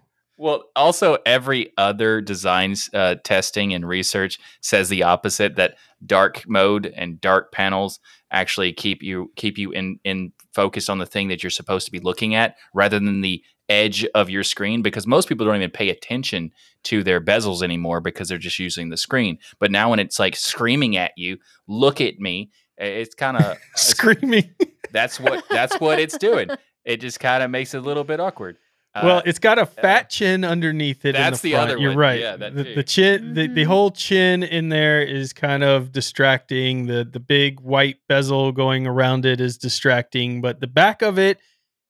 Well, 0.42 0.64
also 0.74 1.18
every 1.24 1.72
other 1.78 2.20
designs 2.20 2.90
uh, 2.92 3.14
testing 3.22 3.74
and 3.74 3.86
research 3.86 4.40
says 4.60 4.88
the 4.88 5.04
opposite. 5.04 5.54
That 5.54 5.76
dark 6.04 6.42
mode 6.48 6.92
and 6.96 7.20
dark 7.20 7.52
panels 7.52 8.00
actually 8.32 8.72
keep 8.72 9.04
you 9.04 9.30
keep 9.36 9.56
you 9.56 9.70
in 9.70 10.00
in 10.02 10.32
focus 10.52 10.88
on 10.88 10.98
the 10.98 11.06
thing 11.06 11.28
that 11.28 11.44
you're 11.44 11.50
supposed 11.50 11.86
to 11.86 11.92
be 11.92 12.00
looking 12.00 12.34
at, 12.34 12.56
rather 12.74 12.98
than 12.98 13.20
the 13.20 13.40
edge 13.68 14.04
of 14.16 14.30
your 14.30 14.42
screen. 14.42 14.82
Because 14.82 15.06
most 15.06 15.28
people 15.28 15.46
don't 15.46 15.54
even 15.54 15.70
pay 15.70 15.90
attention 15.90 16.50
to 16.84 17.04
their 17.04 17.20
bezels 17.20 17.62
anymore 17.62 18.00
because 18.00 18.28
they're 18.28 18.36
just 18.36 18.58
using 18.58 18.88
the 18.88 18.96
screen. 18.96 19.38
But 19.60 19.70
now 19.70 19.90
when 19.90 20.00
it's 20.00 20.18
like 20.18 20.34
screaming 20.34 20.96
at 20.96 21.12
you, 21.16 21.38
look 21.68 22.00
at 22.00 22.18
me. 22.18 22.50
It's 22.78 23.14
kind 23.14 23.36
of 23.36 23.58
Screaming. 23.76 24.50
that's 24.90 25.20
what 25.20 25.44
that's 25.48 25.78
what 25.78 26.00
it's 26.00 26.18
doing. 26.18 26.48
It 26.84 27.00
just 27.00 27.20
kind 27.20 27.44
of 27.44 27.50
makes 27.52 27.74
it 27.74 27.78
a 27.78 27.82
little 27.82 28.02
bit 28.02 28.18
awkward. 28.18 28.58
Well, 28.94 29.18
Uh, 29.18 29.22
it's 29.24 29.38
got 29.38 29.58
a 29.58 29.66
fat 29.66 30.10
chin 30.10 30.44
underneath 30.44 31.04
it. 31.04 31.14
in 31.14 31.20
That's 31.22 31.40
the 31.40 31.52
front. 31.52 31.70
other 31.70 31.80
You're 31.80 31.90
one. 31.90 31.98
right. 31.98 32.20
Yeah, 32.20 32.36
that 32.36 32.54
the, 32.54 32.64
too. 32.64 32.74
the 32.74 32.82
chin, 32.82 33.34
the, 33.34 33.46
the 33.46 33.62
Mhm. 33.62 33.66
whole 33.66 33.90
chin 33.90 34.42
in 34.42 34.68
there 34.68 35.02
is 35.02 35.32
kind 35.32 35.62
of 35.64 35.92
distracting. 35.92 36.86
The 36.86 37.04
the 37.04 37.20
big 37.20 37.60
white 37.60 37.96
bezel 38.08 38.52
going 38.52 38.86
around 38.86 39.24
it 39.24 39.40
is 39.40 39.56
distracting, 39.56 40.40
but 40.40 40.60
the 40.60 40.66
back 40.66 41.00
of 41.02 41.18
it 41.18 41.38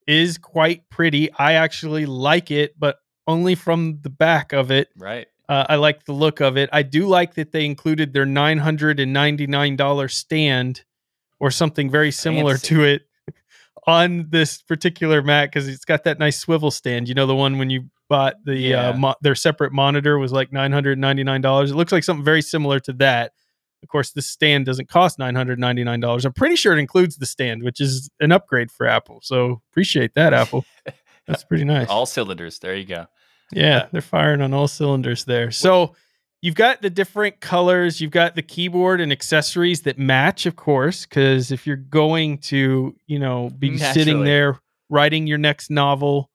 is 0.07 0.39
quite 0.39 0.89
pretty. 0.91 1.33
I 1.35 1.55
actually 1.55 2.07
like 2.07 2.51
it, 2.51 2.79
but 2.79 2.99
only 3.27 3.55
from 3.55 3.99
the 4.03 4.11
back 4.11 4.53
of 4.53 4.71
it. 4.71 4.89
right. 4.97 5.27
Uh, 5.49 5.67
I 5.69 5.75
like 5.75 6.05
the 6.07 6.13
look 6.13 6.41
of 6.41 6.57
it. 6.57 6.71
I 6.73 6.83
do 6.83 7.07
like 7.07 7.35
that 7.35 7.53
they 7.53 7.65
included 7.67 8.13
their 8.15 8.25
nine 8.25 8.59
hundred 8.59 8.99
and 9.01 9.13
ninety 9.13 9.47
nine 9.47 9.77
dollar 9.77 10.09
stand 10.09 10.83
or 11.41 11.51
something 11.51 11.91
very 11.91 12.11
similar 12.13 12.53
Fancy. 12.53 12.75
to 12.77 12.85
it 12.85 13.03
on 13.87 14.27
this 14.31 14.63
particular 14.63 15.23
Mac 15.23 15.51
because 15.53 15.69
it's 15.69 15.85
got 15.85 16.05
that 16.05 16.19
nice 16.19 16.39
swivel 16.39 16.71
stand. 16.71 17.09
You 17.09 17.15
know 17.15 17.27
the 17.27 17.35
one 17.35 17.59
when 17.59 17.71
you 17.71 17.85
bought 18.09 18.35
the 18.45 18.57
Yeah. 18.57 18.91
uh, 18.91 18.93
mo- 18.97 19.15
their 19.23 19.35
separate 19.35 19.73
monitor 19.73 20.19
was 20.19 20.33
like 20.33 20.53
nine 20.53 20.73
hundred 20.73 20.99
ninety 20.99 21.25
nine 21.25 21.41
dollars. 21.41 21.71
It 21.71 21.75
looks 21.77 21.93
like 21.93 22.05
something 22.05 22.25
very 22.25 22.43
similar 22.43 22.79
to 22.81 22.93
that. 22.95 23.33
Of 23.83 23.89
course, 23.89 24.13
this 24.13 24.29
stand 24.29 24.67
doesn't 24.67 24.89
cost 24.89 25.19
nine 25.19 25.35
hundred 25.35 25.59
ninety 25.59 25.83
nine 25.83 25.99
dollars. 26.01 26.25
I'm 26.25 26.33
pretty 26.33 26.55
sure 26.57 26.73
it 26.73 26.79
includes 26.79 27.17
the 27.17 27.27
stand, 27.27 27.63
which 27.65 27.81
is 27.81 28.09
an 28.21 28.31
upgrade 28.31 28.71
for 28.71 28.87
Apple. 28.87 29.21
So 29.23 29.61
appreciate 29.73 30.15
that, 30.15 30.33
Apple. 30.33 30.65
That's 31.27 31.43
pretty 31.45 31.65
nice. 31.65 31.89
All 31.89 32.07
cylinders. 32.07 32.59
There 32.61 32.77
you 32.77 32.85
go. 32.85 33.07
Yeah, 33.53 33.87
they're 33.93 34.01
firing 34.01 34.41
on 34.41 34.55
all 34.55 34.69
cylinders 34.69 35.25
there. 35.25 35.51
So 35.51 35.95
you've 36.43 36.55
got 36.57 36.83
the 36.83 36.91
different 36.91 37.41
colors, 37.41 38.01
you've 38.01 38.11
got 38.11 38.35
the 38.35 38.43
keyboard 38.43 39.01
and 39.01 39.11
accessories 39.11 39.83
that 39.83 39.99
match, 39.99 40.45
of 40.45 40.57
course, 40.57 41.07
because 41.07 41.51
if 41.51 41.67
you're 41.67 41.77
going 41.77 42.39
to, 42.39 42.95
you 43.07 43.19
know, 43.19 43.49
be 43.59 43.79
sitting 43.79 44.25
there 44.25 44.59
writing 44.91 45.27
your 45.27 45.39
next 45.39 45.71
novel, 45.71 46.29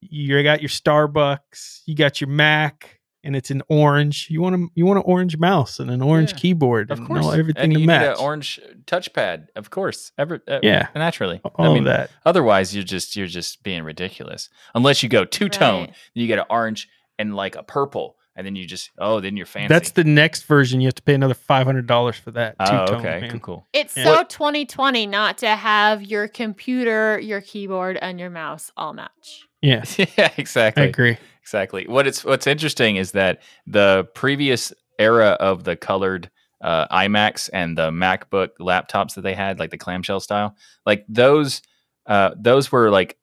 you 0.00 0.42
got 0.42 0.62
your 0.62 0.68
Starbucks, 0.70 1.82
you 1.86 1.94
got 1.94 2.20
your 2.20 2.30
Mac, 2.30 3.00
and 3.24 3.34
it's 3.34 3.50
an 3.50 3.62
orange. 3.68 4.28
You 4.30 4.40
want 4.40 4.54
to 4.54 4.68
you 4.76 4.86
want 4.86 4.98
an 4.98 5.04
orange 5.06 5.36
mouse 5.36 5.80
and 5.80 5.90
an 5.90 6.00
orange 6.00 6.32
Yeah, 6.32 6.38
keyboard 6.38 6.90
Of 6.92 6.98
and 6.98 7.06
course. 7.08 7.24
all, 7.24 7.32
everything 7.32 7.64
and 7.64 7.74
to 7.74 7.80
you 7.80 7.86
match. 7.86 8.02
need 8.02 8.08
an 8.12 8.16
orange 8.24 8.60
touchpad. 8.86 9.48
Of 9.56 9.70
course. 9.70 10.12
Ever, 10.16 10.40
uh, 10.46 10.60
Yeah. 10.62 10.86
Naturally. 10.94 11.40
all 11.44 11.52
I 11.66 11.68
mean, 11.70 11.78
of 11.78 11.84
that. 11.86 12.10
otherwise 12.24 12.74
you're 12.74 12.84
just 12.84 13.16
you're 13.16 13.26
just 13.26 13.64
being 13.64 13.82
ridiculous. 13.82 14.48
Unless 14.74 15.02
you 15.02 15.08
go 15.08 15.24
two 15.24 15.48
tone, 15.48 15.86
Right. 15.86 15.94
you 16.14 16.28
get 16.28 16.38
an 16.38 16.44
orange 16.48 16.88
and 17.18 17.34
like 17.34 17.56
a 17.56 17.64
purple, 17.64 18.16
and 18.38 18.46
then 18.46 18.54
you 18.54 18.66
just 18.66 18.90
oh, 18.98 19.18
then 19.20 19.36
you're 19.36 19.46
fancy. 19.46 19.66
That's 19.68 19.90
the 19.90 20.04
next 20.04 20.44
version. 20.44 20.80
You 20.80 20.86
have 20.86 20.94
to 20.94 21.02
pay 21.02 21.14
another 21.14 21.34
five 21.34 21.66
hundred 21.66 21.88
dollars 21.88 22.16
for 22.16 22.30
that. 22.30 22.54
oh, 22.60 22.86
two-tone, 22.86 23.00
okay, 23.00 23.20
man. 23.20 23.30
cool, 23.32 23.40
cool. 23.40 23.66
It's 23.72 23.96
Yeah. 23.96 24.04
so 24.04 24.22
2020 24.22 25.06
not 25.06 25.38
to 25.38 25.48
have 25.48 26.02
your 26.04 26.28
computer, 26.28 27.18
your 27.18 27.40
keyboard, 27.40 27.98
and 28.00 28.20
your 28.20 28.30
mouse 28.30 28.70
all 28.76 28.92
match. 28.92 29.46
Yeah, 29.60 29.84
yeah, 30.16 30.30
exactly. 30.36 30.84
I 30.84 30.86
agree. 30.86 31.18
Exactly. 31.42 31.86
What 31.88 32.06
it's 32.06 32.24
what's 32.24 32.46
interesting 32.46 32.94
is 32.96 33.10
that 33.12 33.42
the 33.66 34.08
previous 34.14 34.72
era 35.00 35.30
of 35.40 35.64
the 35.64 35.74
colored 35.74 36.30
uh, 36.60 36.86
iMacs 36.96 37.50
and 37.52 37.76
the 37.76 37.90
MacBook 37.90 38.50
laptops 38.60 39.14
that 39.14 39.22
they 39.22 39.34
had, 39.34 39.58
like 39.58 39.70
the 39.70 39.78
clamshell 39.78 40.20
style. 40.20 40.54
Like 40.86 41.04
those, 41.08 41.62
uh, 42.06 42.30
those 42.36 42.70
were 42.70 42.90
like 42.90 43.16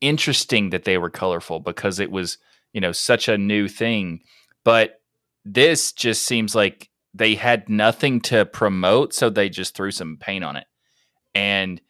interesting 0.00 0.70
that 0.70 0.84
they 0.84 0.98
were 0.98 1.10
colorful 1.10 1.60
because 1.60 1.98
it 1.98 2.10
was 2.10 2.38
you 2.72 2.80
know 2.80 2.92
such 2.92 3.28
a 3.28 3.38
new 3.38 3.68
thing. 3.68 4.20
But 4.64 5.00
this 5.44 5.92
just 5.92 6.24
seems 6.24 6.54
like 6.54 6.90
they 7.12 7.34
had 7.34 7.68
nothing 7.68 8.20
to 8.22 8.44
promote, 8.46 9.14
so 9.14 9.30
they 9.30 9.48
just 9.48 9.76
threw 9.76 9.90
some 9.90 10.16
paint 10.18 10.44
on 10.44 10.56
it, 10.56 10.66
and 11.34 11.80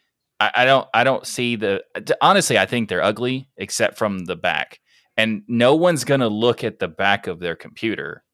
I, 0.40 0.50
I 0.56 0.64
don't 0.64 0.88
I 0.92 1.04
don't 1.04 1.26
see 1.26 1.56
the 1.56 1.82
honestly 2.20 2.58
I 2.58 2.66
think 2.66 2.88
they're 2.88 3.02
ugly 3.02 3.48
except 3.56 3.96
from 3.96 4.26
the 4.26 4.36
back, 4.36 4.80
and 5.16 5.42
no 5.48 5.74
one's 5.74 6.04
gonna 6.04 6.28
look 6.28 6.64
at 6.64 6.78
the 6.78 6.88
back 6.88 7.26
of 7.26 7.40
their 7.40 7.56
computer, 7.56 8.24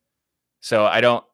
so 0.60 0.84
I 0.84 1.00
don't. 1.00 1.24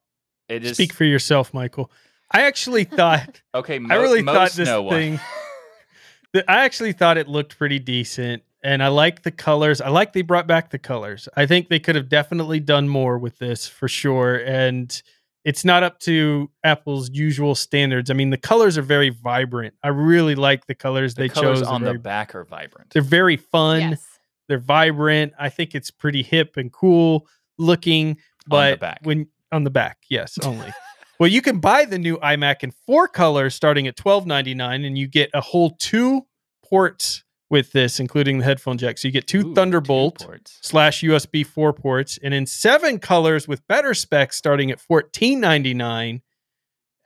It 0.49 0.65
is 0.65 0.75
Speak 0.75 0.93
for 0.93 1.05
yourself, 1.05 1.55
Michael. 1.55 1.91
I 2.31 2.43
actually 2.43 2.85
thought 2.99 3.41
okay. 3.55 3.81
I 3.89 3.95
really 3.95 4.23
thought 4.23 4.53
this 4.53 4.69
no 4.69 4.89
thing. 4.91 5.21
I 6.49 6.65
actually 6.65 6.93
thought 6.93 7.17
it 7.17 7.29
looked 7.29 7.57
pretty 7.57 7.79
decent, 7.79 8.43
and 8.67 8.83
I 8.83 8.89
like 8.89 9.23
the 9.23 9.31
colors. 9.31 9.81
I 9.81 9.91
like 9.91 10.13
they 10.13 10.23
brought 10.23 10.49
back 10.49 10.71
the 10.71 10.79
colors. 10.79 11.29
I 11.37 11.47
think 11.47 11.69
they 11.69 11.79
could 11.79 11.95
have 11.95 12.09
definitely 12.09 12.59
done 12.59 12.89
more 12.89 13.17
with 13.17 13.39
this 13.39 13.69
for 13.69 13.87
sure, 13.87 14.35
and 14.45 15.01
it's 15.45 15.65
not 15.65 15.85
up 15.85 16.01
to 16.01 16.51
Apple's 16.65 17.09
usual 17.13 17.55
standards. 17.55 18.11
I 18.11 18.15
mean, 18.15 18.31
the 18.31 18.37
colors 18.37 18.77
are 18.77 18.83
very 18.83 19.11
vibrant. 19.11 19.75
I 19.85 19.89
really 19.89 20.35
like 20.35 20.67
the 20.67 20.75
colors 20.75 21.15
the 21.15 21.23
they 21.23 21.29
colors 21.29 21.61
chose. 21.61 21.69
on 21.69 21.83
They're 21.83 21.93
the 21.93 22.01
back 22.01 22.35
are 22.35 22.45
vibrant. 22.45 22.91
They're 22.91 23.03
very 23.03 23.37
fun. 23.37 23.91
Yes. 23.91 24.05
They're 24.49 24.59
vibrant. 24.59 25.35
I 25.39 25.49
think 25.49 25.77
it's 25.77 25.93
pretty 25.93 26.25
hip 26.25 26.57
and 26.57 26.73
cool 26.73 27.29
looking. 27.59 28.17
But 28.49 28.81
back. 28.81 28.99
when 29.05 29.29
on 29.53 29.63
the 29.63 29.71
back, 29.71 29.99
yes, 30.11 30.39
only. 30.43 30.73
well, 31.21 31.29
you 31.29 31.41
can 31.41 31.61
buy 31.61 31.85
the 31.85 32.01
new 32.01 32.17
iMac 32.17 32.65
in 32.65 32.73
four 32.85 33.07
colors 33.07 33.55
starting 33.55 33.87
at 33.87 33.95
twelve 33.95 34.27
ninety 34.27 34.55
nine, 34.55 34.85
and 34.85 34.99
you 34.99 35.07
get 35.07 35.31
a 35.35 35.41
whole 35.41 35.77
two 35.79 36.27
ports 36.65 37.23
with 37.49 37.73
this, 37.73 38.01
including 38.01 38.39
the 38.39 38.45
headphone 38.45 38.79
jack. 38.79 38.99
So 38.99 39.09
you 39.09 39.13
get 39.13 39.27
two 39.27 39.49
Ooh, 39.49 39.55
Thunderbolt 39.55 40.21
ports. 40.25 40.59
slash 40.63 41.03
USB 41.03 41.47
four 41.47 41.73
ports, 41.73 42.19
and 42.23 42.35
in 42.35 42.47
seven 42.47 42.99
colors 42.99 43.47
with 43.47 43.67
better 43.67 43.95
specs 43.95 44.37
starting 44.37 44.71
at 44.71 44.81
fourteen 44.81 45.41
ninety 45.41 45.75
nine 45.75 46.23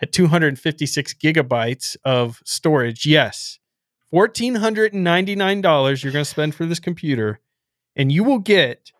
at 0.00 0.12
two 0.12 0.28
hundred 0.28 0.48
and 0.48 0.58
fifty 0.58 0.86
six 0.86 1.12
gigabytes 1.12 1.96
of 2.04 2.40
storage. 2.44 3.06
Yes, 3.06 3.58
fourteen 4.10 4.56
hundred 4.56 4.94
and 4.94 5.04
ninety 5.04 5.36
nine 5.36 5.60
dollars 5.60 6.02
you're 6.02 6.12
going 6.12 6.24
to 6.24 6.30
spend 6.30 6.54
for 6.54 6.66
this 6.66 6.80
computer, 6.80 7.40
and 7.94 8.10
you 8.10 8.24
will 8.24 8.38
get 8.38 8.92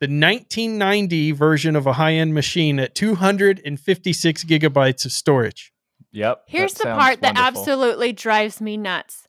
the 0.00 0.04
1990 0.04 1.32
version 1.32 1.74
of 1.74 1.84
a 1.84 1.94
high 1.94 2.14
end 2.14 2.32
machine 2.32 2.78
at 2.78 2.94
256 2.94 4.44
gigabytes 4.44 5.04
of 5.04 5.10
storage. 5.10 5.72
Yep. 6.12 6.44
Here's 6.46 6.74
the 6.74 6.84
sounds 6.84 7.02
part 7.02 7.20
that 7.22 7.36
absolutely 7.36 8.12
drives 8.12 8.60
me 8.60 8.76
nuts. 8.76 9.26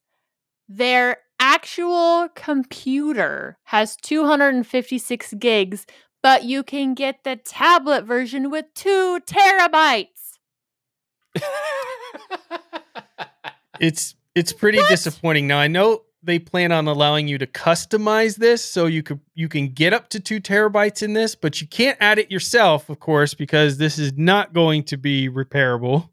Their 0.67 1.17
actual 1.39 2.29
computer 2.35 3.57
has 3.65 3.95
256 3.97 5.33
gigs, 5.35 5.85
but 6.21 6.43
you 6.43 6.63
can 6.63 6.93
get 6.93 7.23
the 7.23 7.35
tablet 7.35 8.05
version 8.05 8.49
with 8.49 8.65
two 8.75 9.19
terabytes. 9.25 10.37
It's 13.79 14.15
it's 14.35 14.53
pretty 14.53 14.79
disappointing. 14.89 15.47
Now 15.47 15.57
I 15.57 15.67
know 15.67 16.03
they 16.21 16.37
plan 16.37 16.71
on 16.71 16.87
allowing 16.87 17.27
you 17.27 17.37
to 17.37 17.47
customize 17.47 18.35
this 18.35 18.63
so 18.63 18.85
you 18.85 19.03
could 19.03 19.19
you 19.35 19.47
can 19.47 19.69
get 19.69 19.93
up 19.93 20.09
to 20.09 20.19
two 20.19 20.39
terabytes 20.39 21.01
in 21.01 21.13
this, 21.13 21.35
but 21.35 21.61
you 21.61 21.67
can't 21.67 21.97
add 21.99 22.19
it 22.19 22.29
yourself, 22.29 22.89
of 22.89 22.99
course, 22.99 23.33
because 23.33 23.77
this 23.77 23.97
is 23.97 24.13
not 24.17 24.53
going 24.53 24.83
to 24.83 24.97
be 24.97 25.29
repairable. 25.29 26.09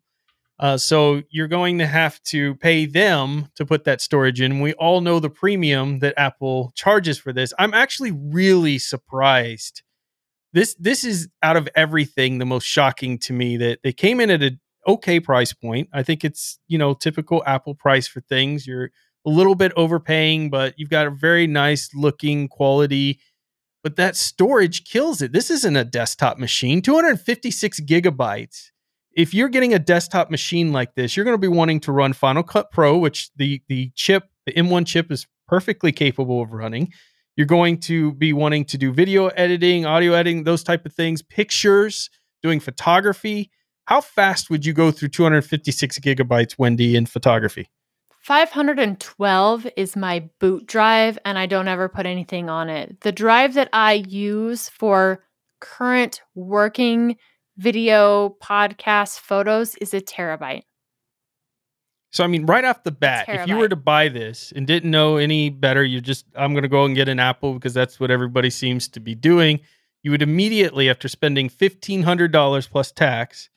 Uh, 0.59 0.79
so 0.79 1.23
you're 1.31 1.49
going 1.49 1.79
to 1.79 1.87
have 1.87 2.23
to 2.23 2.55
pay 2.57 2.87
them 2.87 3.49
to 3.57 3.67
put 3.67 3.85
that 3.85 4.01
storage 4.01 4.41
in. 4.41 4.61
We 4.61 4.73
all 4.75 5.03
know 5.03 5.21
the 5.21 5.29
premium 5.29 5.99
that 5.99 6.15
Apple 6.17 6.73
charges 6.75 7.19
for 7.19 7.33
this. 7.33 7.53
I'm 7.59 7.75
actually 7.75 8.13
really 8.13 8.79
surprised. 8.79 9.83
This 10.53 10.75
this 10.79 11.05
is 11.05 11.29
out 11.43 11.57
of 11.57 11.69
everything 11.75 12.39
the 12.39 12.47
most 12.47 12.65
shocking 12.65 13.19
to 13.19 13.35
me 13.35 13.59
that 13.59 13.81
they 13.83 13.93
came 13.93 14.21
in 14.21 14.31
at 14.31 14.43
a 14.43 14.59
okay 14.87 15.21
price 15.21 15.53
point. 15.53 15.89
I 15.93 16.03
think 16.03 16.25
it's, 16.25 16.59
you 16.69 16.79
know, 16.79 16.95
typical 16.95 17.43
Apple 17.47 17.75
price 17.75 18.09
for 18.09 18.21
things. 18.23 18.67
You're 18.67 18.91
a 19.27 19.31
little 19.31 19.57
bit 19.57 19.73
overpaying, 19.77 20.51
but 20.51 20.75
you've 20.79 20.89
got 20.89 21.07
a 21.07 21.11
very 21.11 21.47
nice 21.47 21.91
looking 21.95 22.49
quality. 22.49 23.21
But 23.83 23.97
that 23.97 24.17
storage 24.17 24.85
kills 24.85 25.21
it. 25.21 25.33
This 25.33 25.51
isn't 25.51 25.77
a 25.77 25.85
desktop 25.85 26.39
machine. 26.39 26.81
256 26.81 27.81
gigabytes. 27.81 28.71
If 29.17 29.33
you're 29.33 29.49
getting 29.49 29.73
a 29.73 29.79
desktop 29.79 30.31
machine 30.31 30.73
like 30.73 30.95
this, 30.95 31.17
you're 31.17 31.25
going 31.25 31.35
to 31.35 31.39
be 31.39 31.49
wanting 31.49 31.81
to 31.81 31.93
run 31.93 32.13
Final 32.13 32.43
Cut 32.43 32.71
Pro, 32.71 32.99
which 32.99 33.31
the 33.37 33.63
the 33.67 33.91
chip, 33.95 34.25
the 34.45 34.53
M1 34.53 34.87
chip 34.87 35.11
is 35.11 35.27
perfectly 35.49 35.91
capable 35.91 36.43
of 36.43 36.53
running. 36.53 36.93
You're 37.35 37.47
going 37.47 37.79
to 37.81 38.13
be 38.13 38.35
wanting 38.35 38.67
to 38.67 38.79
do 38.79 38.93
video 38.93 39.29
editing, 39.29 39.87
audio 39.87 40.13
editing, 40.13 40.45
those 40.45 40.63
type 40.63 40.85
of 40.85 40.93
things, 40.93 41.23
pictures, 41.23 42.11
doing 42.43 42.61
photography. 42.61 43.51
How 43.87 44.03
fast 44.03 44.51
would 44.51 44.67
you 44.67 44.75
go 44.75 44.91
through 44.91 45.09
256 45.09 45.99
gigabytes, 46.01 46.59
Wendy, 46.59 46.95
in 46.95 47.07
photography? 47.07 47.71
512 48.21 49.67
is 49.77 49.97
my 49.97 50.29
boot 50.41 50.67
drive, 50.67 51.19
and 51.25 51.39
I 51.39 51.47
don't 51.47 51.69
ever 51.69 51.89
put 51.89 52.05
anything 52.05 52.51
on 52.51 52.69
it. 52.69 53.01
The 53.01 53.13
drive 53.13 53.55
that 53.55 53.71
I 53.73 54.05
use 54.09 54.69
for 54.69 55.25
current 55.61 56.21
working 56.35 57.17
video, 57.57 58.37
podcast, 58.43 59.19
photos 59.21 59.75
is 59.77 59.95
a 59.95 60.01
terabyte. 60.01 60.63
So 62.13 62.25
I 62.25 62.29
mean, 62.29 62.47
right 62.47 62.65
off 62.65 62.83
the 62.83 62.93
bat, 62.93 63.27
if 63.29 63.47
you 63.47 63.57
were 63.57 63.69
to 63.69 63.77
buy 63.77 64.09
this 64.09 64.53
and 64.57 64.67
didn't 64.67 64.91
know 64.91 65.17
any 65.17 65.51
better, 65.51 65.85
you 65.85 66.01
just 66.01 66.25
I'm 66.35 66.53
going 66.53 66.63
to 66.63 66.69
go 66.69 66.85
and 66.85 66.95
get 66.95 67.09
an 67.09 67.21
Apple 67.21 67.53
because 67.55 67.75
that's 67.75 68.01
what 68.01 68.11
everybody 68.11 68.49
seems 68.49 68.89
to 68.89 69.01
be 69.01 69.15
doing. 69.15 69.61
You 70.03 70.13
would 70.13 70.23
immediately, 70.23 70.89
after 70.89 71.09
spending 71.09 71.49
fifteen 71.51 72.05
hundred 72.05 72.33
dollars 72.33 72.69
plus 72.69 72.91
tax, 72.91 73.51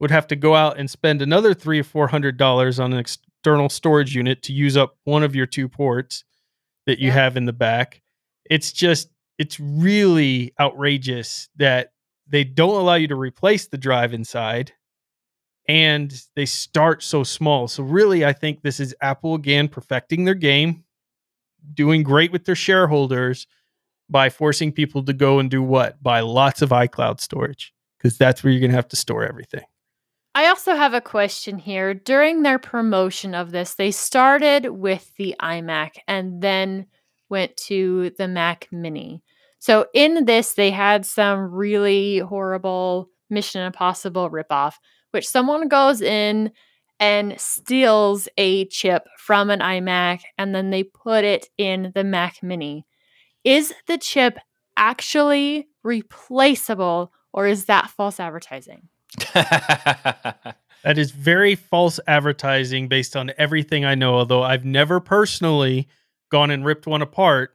would 0.00 0.10
have 0.10 0.26
to 0.26 0.36
go 0.36 0.54
out 0.54 0.76
and 0.78 0.90
spend 0.90 1.22
another 1.22 1.54
three 1.54 1.80
or 1.80 1.84
four 1.84 2.08
hundred 2.08 2.36
dollars 2.36 2.78
on 2.78 2.92
an 2.92 2.98
external 2.98 3.70
storage 3.70 4.14
unit 4.14 4.42
to 4.42 4.52
use 4.52 4.76
up 4.76 4.98
one 5.04 5.22
of 5.22 5.34
your 5.34 5.46
two 5.46 5.68
ports 5.68 6.24
that 6.86 6.98
you 6.98 7.08
Yeah. 7.08 7.14
have 7.14 7.36
in 7.38 7.46
the 7.46 7.52
back. 7.54 8.02
It's 8.50 8.70
just 8.70 9.08
it's 9.38 9.58
really 9.58 10.52
outrageous 10.60 11.48
that 11.56 11.92
they 12.26 12.44
don't 12.44 12.80
allow 12.80 12.94
you 12.94 13.08
to 13.08 13.16
replace 13.16 13.66
the 13.66 13.78
drive 13.78 14.14
inside 14.14 14.72
and 15.68 16.22
they 16.36 16.46
start 16.46 17.02
so 17.02 17.22
small. 17.22 17.68
So 17.68 17.82
really 17.82 18.24
I 18.24 18.32
think 18.32 18.62
this 18.62 18.80
is 18.80 18.94
Apple 19.00 19.34
again 19.34 19.68
perfecting 19.68 20.24
their 20.24 20.34
game, 20.34 20.84
doing 21.72 22.02
great 22.02 22.32
with 22.32 22.44
their 22.44 22.54
shareholders 22.54 23.46
by 24.08 24.28
forcing 24.28 24.72
people 24.72 25.02
to 25.04 25.12
go 25.12 25.38
and 25.38 25.50
do 25.50 25.62
what? 25.62 26.02
Buy 26.02 26.20
lots 26.20 26.60
of 26.60 26.70
iCloud 26.70 27.20
storage 27.20 27.72
because 27.98 28.18
that's 28.18 28.44
where 28.44 28.52
you're 28.52 28.60
going 28.60 28.70
to 28.70 28.76
have 28.76 28.88
to 28.88 28.96
store 28.96 29.24
everything. 29.24 29.64
I 30.34 30.48
also 30.48 30.74
have 30.74 30.94
a 30.94 31.00
question 31.00 31.58
here. 31.58 31.94
During 31.94 32.42
their 32.42 32.58
promotion 32.58 33.34
of 33.34 33.52
this, 33.52 33.74
they 33.74 33.92
started 33.92 34.68
with 34.68 35.14
the 35.16 35.36
iMac 35.40 35.92
and 36.08 36.42
then 36.42 36.86
went 37.30 37.56
to 37.68 38.10
the 38.18 38.28
Mac 38.28 38.68
Mini. 38.72 39.22
So 39.64 39.86
in 39.94 40.26
this, 40.26 40.52
they 40.52 40.70
had 40.70 41.06
some 41.06 41.50
really 41.50 42.18
horrible 42.18 43.08
Mission 43.30 43.62
Impossible 43.62 44.28
ripoff, 44.28 44.74
which 45.12 45.26
someone 45.26 45.68
goes 45.68 46.02
in 46.02 46.52
and 47.00 47.40
steals 47.40 48.28
a 48.36 48.66
chip 48.66 49.06
from 49.16 49.48
an 49.48 49.60
iMac 49.60 50.20
and 50.36 50.54
then 50.54 50.68
they 50.68 50.82
put 50.82 51.24
it 51.24 51.48
in 51.56 51.92
the 51.94 52.04
Mac 52.04 52.42
Mini. 52.42 52.84
Is 53.42 53.72
the 53.86 53.96
chip 53.96 54.36
actually 54.76 55.66
replaceable 55.82 57.10
or 57.32 57.46
is 57.46 57.64
that 57.64 57.88
false 57.88 58.20
advertising? 58.20 58.90
That 59.32 60.98
is 60.98 61.10
very 61.10 61.54
false 61.54 61.98
advertising 62.06 62.88
based 62.88 63.16
on 63.16 63.32
everything 63.38 63.86
I 63.86 63.94
know, 63.94 64.16
although 64.16 64.42
I've 64.42 64.66
never 64.66 65.00
personally 65.00 65.88
gone 66.30 66.50
and 66.50 66.66
ripped 66.66 66.86
one 66.86 67.00
apart. 67.00 67.53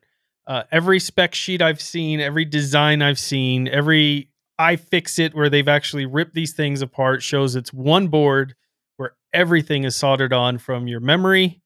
Uh, 0.50 0.64
every 0.72 1.00
spec 1.00 1.36
sheet 1.36 1.62
I've 1.62 1.80
seen, 1.80 2.20
every 2.20 2.44
design 2.44 3.04
I've 3.04 3.20
seen, 3.20 3.68
every 3.68 4.32
iFixit 4.60 5.36
where 5.36 5.48
they've 5.48 5.68
actually 5.68 6.08
ripped 6.08 6.34
these 6.34 6.54
things 6.54 6.82
apart 6.82 7.22
shows 7.22 7.56
it's 7.56 7.72
one 7.72 8.08
board 8.08 8.56
where 8.98 9.14
everything 9.32 9.84
is 9.84 9.96
soldered 9.96 10.34
on 10.34 10.58
from 10.58 10.88
your 10.88 11.02
memory 11.02 11.62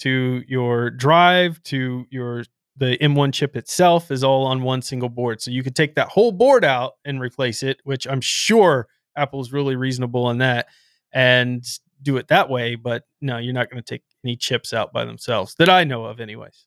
to 0.00 0.42
your 0.48 0.90
drive 0.90 1.62
to 1.62 2.04
your 2.10 2.44
the 2.76 2.98
M1 2.98 3.32
chip 3.32 3.56
itself 3.56 4.10
is 4.10 4.22
all 4.22 4.44
on 4.44 4.62
one 4.62 4.82
single 4.82 5.08
board. 5.08 5.40
So 5.40 5.50
you 5.50 5.62
could 5.62 5.76
take 5.76 5.94
that 5.94 6.08
whole 6.08 6.32
board 6.32 6.64
out 6.64 6.94
and 7.06 7.20
replace 7.20 7.62
it, 7.62 7.80
which 7.84 8.06
I'm 8.06 8.20
sure 8.20 8.88
Apple's 9.16 9.52
really 9.52 9.76
reasonable 9.76 10.26
on 10.26 10.38
that 10.38 10.66
and 11.12 11.64
do 12.02 12.18
it 12.18 12.28
that 12.28 12.50
way. 12.50 12.74
But 12.74 13.04
no, 13.22 13.38
you're 13.38 13.54
not 13.54 13.70
going 13.70 13.82
to 13.82 13.88
take 13.88 14.02
any 14.24 14.36
chips 14.36 14.74
out 14.74 14.92
by 14.92 15.06
themselves 15.06 15.54
that 15.58 15.70
I 15.70 15.84
know 15.84 16.04
of, 16.04 16.20
anyways. 16.20 16.66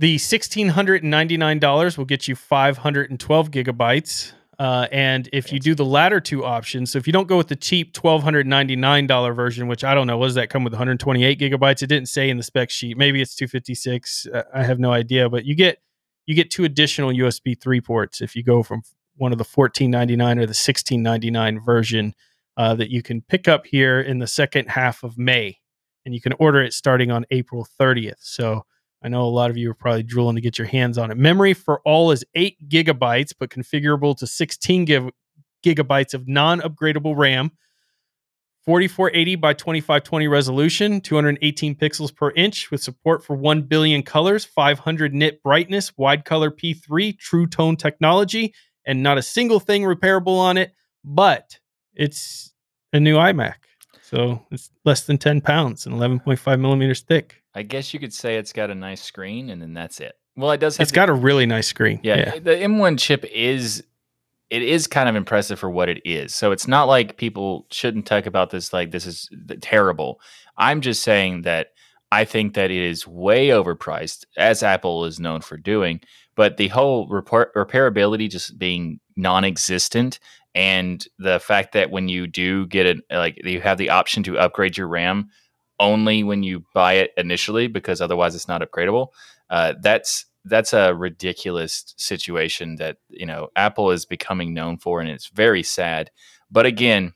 The 0.00 0.16
$1,699 0.16 1.98
will 1.98 2.06
get 2.06 2.28
you 2.28 2.36
512 2.36 3.52
gigabytes 3.52 4.32
Uh, 4.58 4.88
and 4.92 5.28
if 5.32 5.52
you 5.52 5.60
do 5.60 5.74
the 5.74 5.86
latter 5.86 6.20
two 6.20 6.44
options, 6.44 6.92
so 6.92 6.98
if 6.98 7.06
you 7.06 7.14
don't 7.14 7.28
go 7.28 7.38
with 7.38 7.48
the 7.48 7.56
cheap 7.56 7.94
twelve 7.94 8.22
hundred 8.22 8.46
ninety 8.46 8.76
nine 8.76 9.06
dollar 9.08 9.34
version, 9.34 9.68
which 9.68 9.84
I 9.84 9.94
don't 9.94 10.06
know, 10.06 10.18
what 10.18 10.26
does 10.28 10.36
that 10.36 10.50
come 10.50 10.64
with? 10.64 10.74
One 10.74 10.78
hundred 10.78 11.00
twenty 11.00 11.24
eight 11.24 11.40
gigabytes. 11.40 11.82
It 11.82 11.88
didn't 11.88 12.10
say 12.10 12.30
in 12.30 12.38
the 12.38 12.44
spec 12.44 12.70
sheet. 12.70 12.98
Maybe 12.98 13.22
it's 13.22 13.36
two 13.36 13.48
fifty 13.48 13.74
six. 13.74 14.26
I 14.54 14.64
have 14.64 14.80
no 14.80 14.92
idea. 14.92 15.30
But 15.30 15.46
you 15.46 15.54
get 15.56 15.78
you 16.26 16.34
get 16.36 16.50
two 16.50 16.64
additional 16.64 17.10
USB 17.10 17.60
three 17.60 17.82
ports 17.82 18.22
if 18.22 18.36
you 18.36 18.44
go 18.44 18.62
from 18.64 18.82
one 19.16 19.32
of 19.32 19.38
the 19.38 19.44
fourteen 19.44 19.92
ninety 19.92 20.16
nine 20.16 20.38
or 20.40 20.46
the 20.46 20.54
sixteen 20.54 21.02
ninety 21.02 21.30
nine 21.30 21.60
version 21.60 22.14
uh, 22.58 22.74
that 22.76 22.90
you 22.90 23.02
can 23.02 23.22
pick 23.22 23.48
up 23.48 23.66
here 23.66 24.00
in 24.00 24.20
the 24.20 24.28
second 24.28 24.68
half 24.70 25.02
of 25.04 25.18
May, 25.18 25.58
and 26.06 26.14
you 26.14 26.22
can 26.22 26.34
order 26.40 26.62
it 26.62 26.74
starting 26.74 27.10
on 27.12 27.26
April 27.30 27.66
thirtieth. 27.78 28.20
So 28.20 28.66
I 29.02 29.08
know 29.08 29.22
a 29.22 29.28
lot 29.28 29.50
of 29.50 29.56
you 29.56 29.70
are 29.70 29.74
probably 29.74 30.02
drooling 30.02 30.36
to 30.36 30.42
get 30.42 30.58
your 30.58 30.66
hands 30.66 30.98
on 30.98 31.10
it. 31.10 31.16
Memory 31.16 31.54
for 31.54 31.80
all 31.84 32.10
is 32.10 32.24
eight 32.34 32.56
gigabytes, 32.68 33.32
but 33.38 33.50
configurable 33.50 34.16
to 34.18 34.26
16 34.26 34.84
gig- 34.84 35.12
gigabytes 35.64 36.14
of 36.14 36.28
non 36.28 36.60
upgradable 36.60 37.16
RAM. 37.16 37.52
4480 38.66 39.36
by 39.36 39.54
2520 39.54 40.28
resolution, 40.28 41.00
218 41.00 41.74
pixels 41.74 42.14
per 42.14 42.30
inch 42.32 42.70
with 42.70 42.82
support 42.82 43.24
for 43.24 43.34
1 43.34 43.62
billion 43.62 44.02
colors, 44.02 44.44
500 44.44 45.14
nit 45.14 45.42
brightness, 45.42 45.96
wide 45.96 46.26
color 46.26 46.50
P3, 46.50 47.18
true 47.18 47.46
tone 47.46 47.76
technology, 47.76 48.52
and 48.84 49.02
not 49.02 49.16
a 49.16 49.22
single 49.22 49.60
thing 49.60 49.82
repairable 49.82 50.38
on 50.38 50.58
it, 50.58 50.72
but 51.02 51.58
it's 51.94 52.52
a 52.92 53.00
new 53.00 53.16
iMac. 53.16 53.54
So 54.10 54.44
it's 54.50 54.70
less 54.84 55.02
than 55.06 55.18
10 55.18 55.40
pounds 55.40 55.86
and 55.86 55.94
11.5 55.94 56.60
millimeters 56.60 57.00
thick. 57.02 57.42
I 57.54 57.62
guess 57.62 57.94
you 57.94 58.00
could 58.00 58.12
say 58.12 58.36
it's 58.36 58.52
got 58.52 58.68
a 58.70 58.74
nice 58.74 59.00
screen, 59.02 59.50
and 59.50 59.62
then 59.62 59.72
that's 59.72 60.00
it. 60.00 60.14
Well, 60.36 60.50
it 60.50 60.58
does. 60.58 60.76
Have 60.76 60.82
It's 60.84 60.92
got 60.92 61.08
a 61.08 61.12
really 61.14 61.46
nice 61.46 61.68
screen. 61.68 62.00
yeah, 62.02 62.38
The 62.38 62.50
M1 62.56 62.98
chip 62.98 63.24
is 63.26 63.84
it 64.50 64.62
is 64.62 64.88
kind 64.88 65.08
of 65.08 65.14
impressive 65.14 65.60
for 65.60 65.70
what 65.70 65.88
it 65.88 66.02
is. 66.04 66.34
So 66.34 66.50
it's 66.50 66.66
not 66.66 66.88
like 66.88 67.16
people 67.18 67.66
shouldn't 67.70 68.06
talk 68.06 68.26
about 68.26 68.50
this 68.50 68.72
like 68.72 68.90
this 68.90 69.06
is 69.06 69.28
terrible. 69.60 70.20
I'm 70.56 70.80
just 70.80 71.02
saying 71.02 71.42
that 71.42 71.68
I 72.10 72.24
think 72.24 72.54
that 72.54 72.72
it 72.72 72.82
is 72.82 73.06
way 73.06 73.48
overpriced, 73.48 74.24
as 74.36 74.64
Apple 74.64 75.04
is 75.04 75.20
known 75.20 75.40
for 75.40 75.56
doing. 75.56 76.00
But 76.34 76.56
the 76.56 76.66
whole 76.68 77.06
repair- 77.06 77.52
repairability 77.54 78.28
just 78.28 78.58
being 78.58 78.98
non-existent, 79.16 80.18
and 80.54 81.04
the 81.18 81.38
fact 81.40 81.72
that 81.72 81.90
when 81.90 82.08
you 82.08 82.26
do 82.26 82.66
get 82.66 82.86
it, 82.86 82.98
like 83.10 83.40
you 83.44 83.60
have 83.60 83.78
the 83.78 83.90
option 83.90 84.22
to 84.24 84.38
upgrade 84.38 84.76
your 84.76 84.88
RAM 84.88 85.30
only 85.78 86.22
when 86.22 86.42
you 86.42 86.64
buy 86.74 86.94
it 86.94 87.12
initially, 87.16 87.66
because 87.66 88.00
otherwise 88.00 88.34
it's 88.34 88.48
not 88.48 88.62
upgradable. 88.62 89.08
Uh, 89.48 89.74
that's 89.80 90.26
that's 90.44 90.72
a 90.72 90.94
ridiculous 90.94 91.94
situation 91.96 92.76
that 92.76 92.96
you 93.08 93.26
know 93.26 93.48
Apple 93.56 93.90
is 93.90 94.04
becoming 94.04 94.54
known 94.54 94.78
for, 94.78 95.00
and 95.00 95.08
it's 95.08 95.28
very 95.28 95.62
sad. 95.62 96.10
But 96.50 96.66
again, 96.66 97.14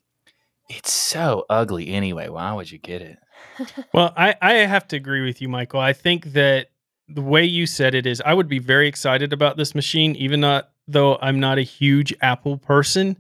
it's 0.69 0.93
so 0.93 1.45
ugly 1.51 1.89
anyway. 1.89 2.29
Why 2.29 2.53
would 2.53 2.71
you 2.71 2.79
get 2.79 3.03
it? 3.03 3.19
Well, 3.93 4.13
I, 4.17 4.35
I 4.43 4.53
have 4.55 4.89
to 4.89 4.97
agree 4.97 5.25
with 5.25 5.41
you, 5.41 5.49
Michael. 5.49 5.79
I 5.79 5.93
think 5.93 6.33
that 6.33 6.69
the 7.09 7.23
way 7.23 7.45
you 7.45 7.67
said 7.67 7.95
it 7.95 8.07
is 8.07 8.21
I 8.25 8.35
would 8.35 8.49
be 8.49 8.59
very 8.59 8.89
excited 8.89 9.33
about 9.33 9.57
this 9.57 9.75
machine, 9.75 10.17
even 10.17 10.41
not 10.41 10.71
though 10.87 11.17
I'm 11.21 11.41
not 11.41 11.59
a 11.59 11.63
huge 11.63 12.15
Apple 12.21 12.59
person. 12.59 13.17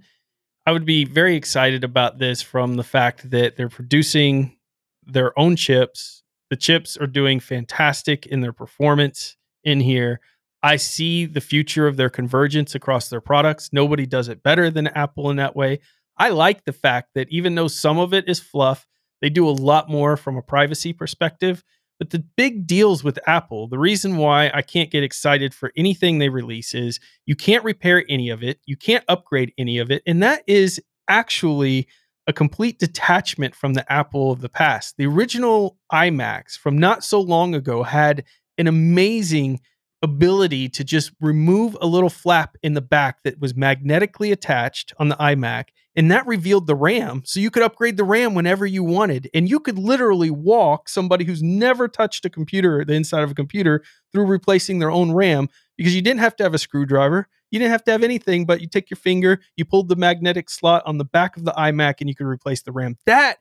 I 0.67 0.73
would 0.73 0.85
be 0.85 1.05
very 1.05 1.37
excited 1.37 1.85
about 1.85 2.19
this 2.19 2.41
from 2.41 2.75
the 2.77 2.83
fact 2.83 3.31
that 3.31 3.57
they're 3.57 3.69
producing 3.69 4.57
their 5.05 5.39
own 5.39 5.57
chips. 5.57 6.23
The 6.51 6.57
chips 6.57 6.97
are 6.97 7.07
doing 7.07 7.41
fantastic 7.41 8.27
in 8.27 8.41
their 8.41 8.53
performance 8.53 9.37
in 9.62 9.81
here. 9.81 10.21
I 10.62 10.77
see 10.77 11.27
the 11.27 11.43
future 11.43 11.87
of 11.87 11.99
their 11.99 12.09
convergence 12.09 12.75
across 12.75 13.11
their 13.11 13.21
products. 13.21 13.71
Nobody 13.73 14.07
does 14.07 14.29
it 14.29 14.43
better 14.43 14.71
than 14.71 14.87
Apple 14.89 15.31
in 15.31 15.37
that 15.37 15.55
way. 15.55 15.81
I 16.17 16.31
like 16.31 16.65
the 16.65 16.73
fact 16.73 17.11
that 17.15 17.29
even 17.31 17.55
though 17.55 17.69
some 17.69 17.99
of 17.99 18.15
it 18.15 18.29
is 18.29 18.41
fluff, 18.41 18.87
they 19.21 19.29
do 19.29 19.49
a 19.49 19.51
lot 19.51 19.91
more 19.91 20.17
from 20.17 20.37
a 20.37 20.43
privacy 20.43 20.93
perspective. 20.93 21.62
But 21.99 22.11
the 22.11 22.24
big 22.36 22.66
deals 22.66 23.05
with 23.05 23.18
Apple, 23.26 23.68
the 23.68 23.78
reason 23.78 24.16
why 24.16 24.51
I 24.53 24.62
can't 24.62 24.90
get 24.90 25.05
excited 25.05 25.55
for 25.55 25.72
anything 25.76 26.18
they 26.18 26.28
release 26.28 26.74
is 26.74 26.99
you 27.24 27.36
can't 27.36 27.64
repair 27.64 28.05
any 28.09 28.30
of 28.30 28.42
it, 28.42 28.59
you 28.66 28.76
can't 28.76 29.05
upgrade 29.09 29.53
any 29.59 29.78
of 29.78 29.90
it. 29.90 30.03
And 30.07 30.22
that 30.22 30.42
is 30.47 30.80
actually 31.09 31.86
a 32.26 32.32
complete 32.32 32.78
detachment 32.78 33.55
from 33.55 33.74
the 33.74 33.90
Apple 33.92 34.32
of 34.32 34.40
the 34.40 34.49
past. 34.49 34.97
The 34.97 35.07
original 35.07 35.78
iMacs 35.92 36.59
from 36.59 36.78
not 36.78 37.05
so 37.05 37.20
long 37.20 37.55
ago 37.55 37.82
had 37.82 38.24
an 38.59 38.66
amazing 38.66 39.61
ability 40.03 40.68
to 40.68 40.84
just 40.84 41.12
remove 41.20 41.76
a 41.80 41.86
little 41.86 42.11
flap 42.11 42.57
in 42.62 42.74
the 42.74 42.80
back 42.80 43.22
that 43.24 43.40
was 43.40 43.55
magnetically 43.55 44.32
attached 44.32 44.92
on 44.99 45.09
the 45.09 45.16
iMac 45.16 45.66
and 45.97 46.11
that 46.11 46.26
revealed 46.26 46.66
the 46.66 46.74
RAM. 46.74 47.22
So 47.24 47.40
you 47.40 47.51
could 47.51 47.62
upgrade 47.62 47.97
the 47.97 48.05
RAM 48.05 48.34
whenever 48.34 48.66
you 48.66 48.82
wanted 48.82 49.30
and 49.34 49.49
you 49.49 49.61
could 49.61 49.78
literally 49.78 50.30
walk 50.30 50.88
somebody 50.88 51.24
who's 51.24 51.42
never 51.42 51.88
touched 51.88 52.24
a 52.24 52.30
computer 52.30 52.84
the 52.84 52.95
inside 52.95 53.22
of 53.22 53.30
a 53.30 53.34
computer 53.34 53.82
through 54.12 54.26
replacing 54.26 54.78
their 54.78 54.90
own 54.90 55.12
RAM 55.12 55.49
because 55.76 55.95
you 55.95 56.03
didn't 56.03 56.20
have 56.20 56.36
to 56.36 56.42
have 56.42 56.55
a 56.55 56.59
screwdriver. 56.59 57.28
You 57.51 57.59
didn't 57.61 57.72
have 57.72 57.84
to 57.84 57.92
have 57.92 58.03
anything 58.03 58.47
but 58.47 58.61
you 58.61 58.66
take 58.66 58.90
your 58.90 58.97
finger 58.97 59.40
you 59.57 59.64
pulled 59.64 59.88
the 59.88 59.97
magnetic 59.97 60.51
slot 60.51 60.82
on 60.86 60.99
the 60.99 61.05
back 61.05 61.36
of 61.36 61.45
the 61.45 61.53
iMac 61.53 61.97
and 62.01 62.09
you 62.09 62.14
could 62.14 62.26
replace 62.26 62.62
the 62.62 62.72
RAM. 62.72 62.97
That 63.07 63.38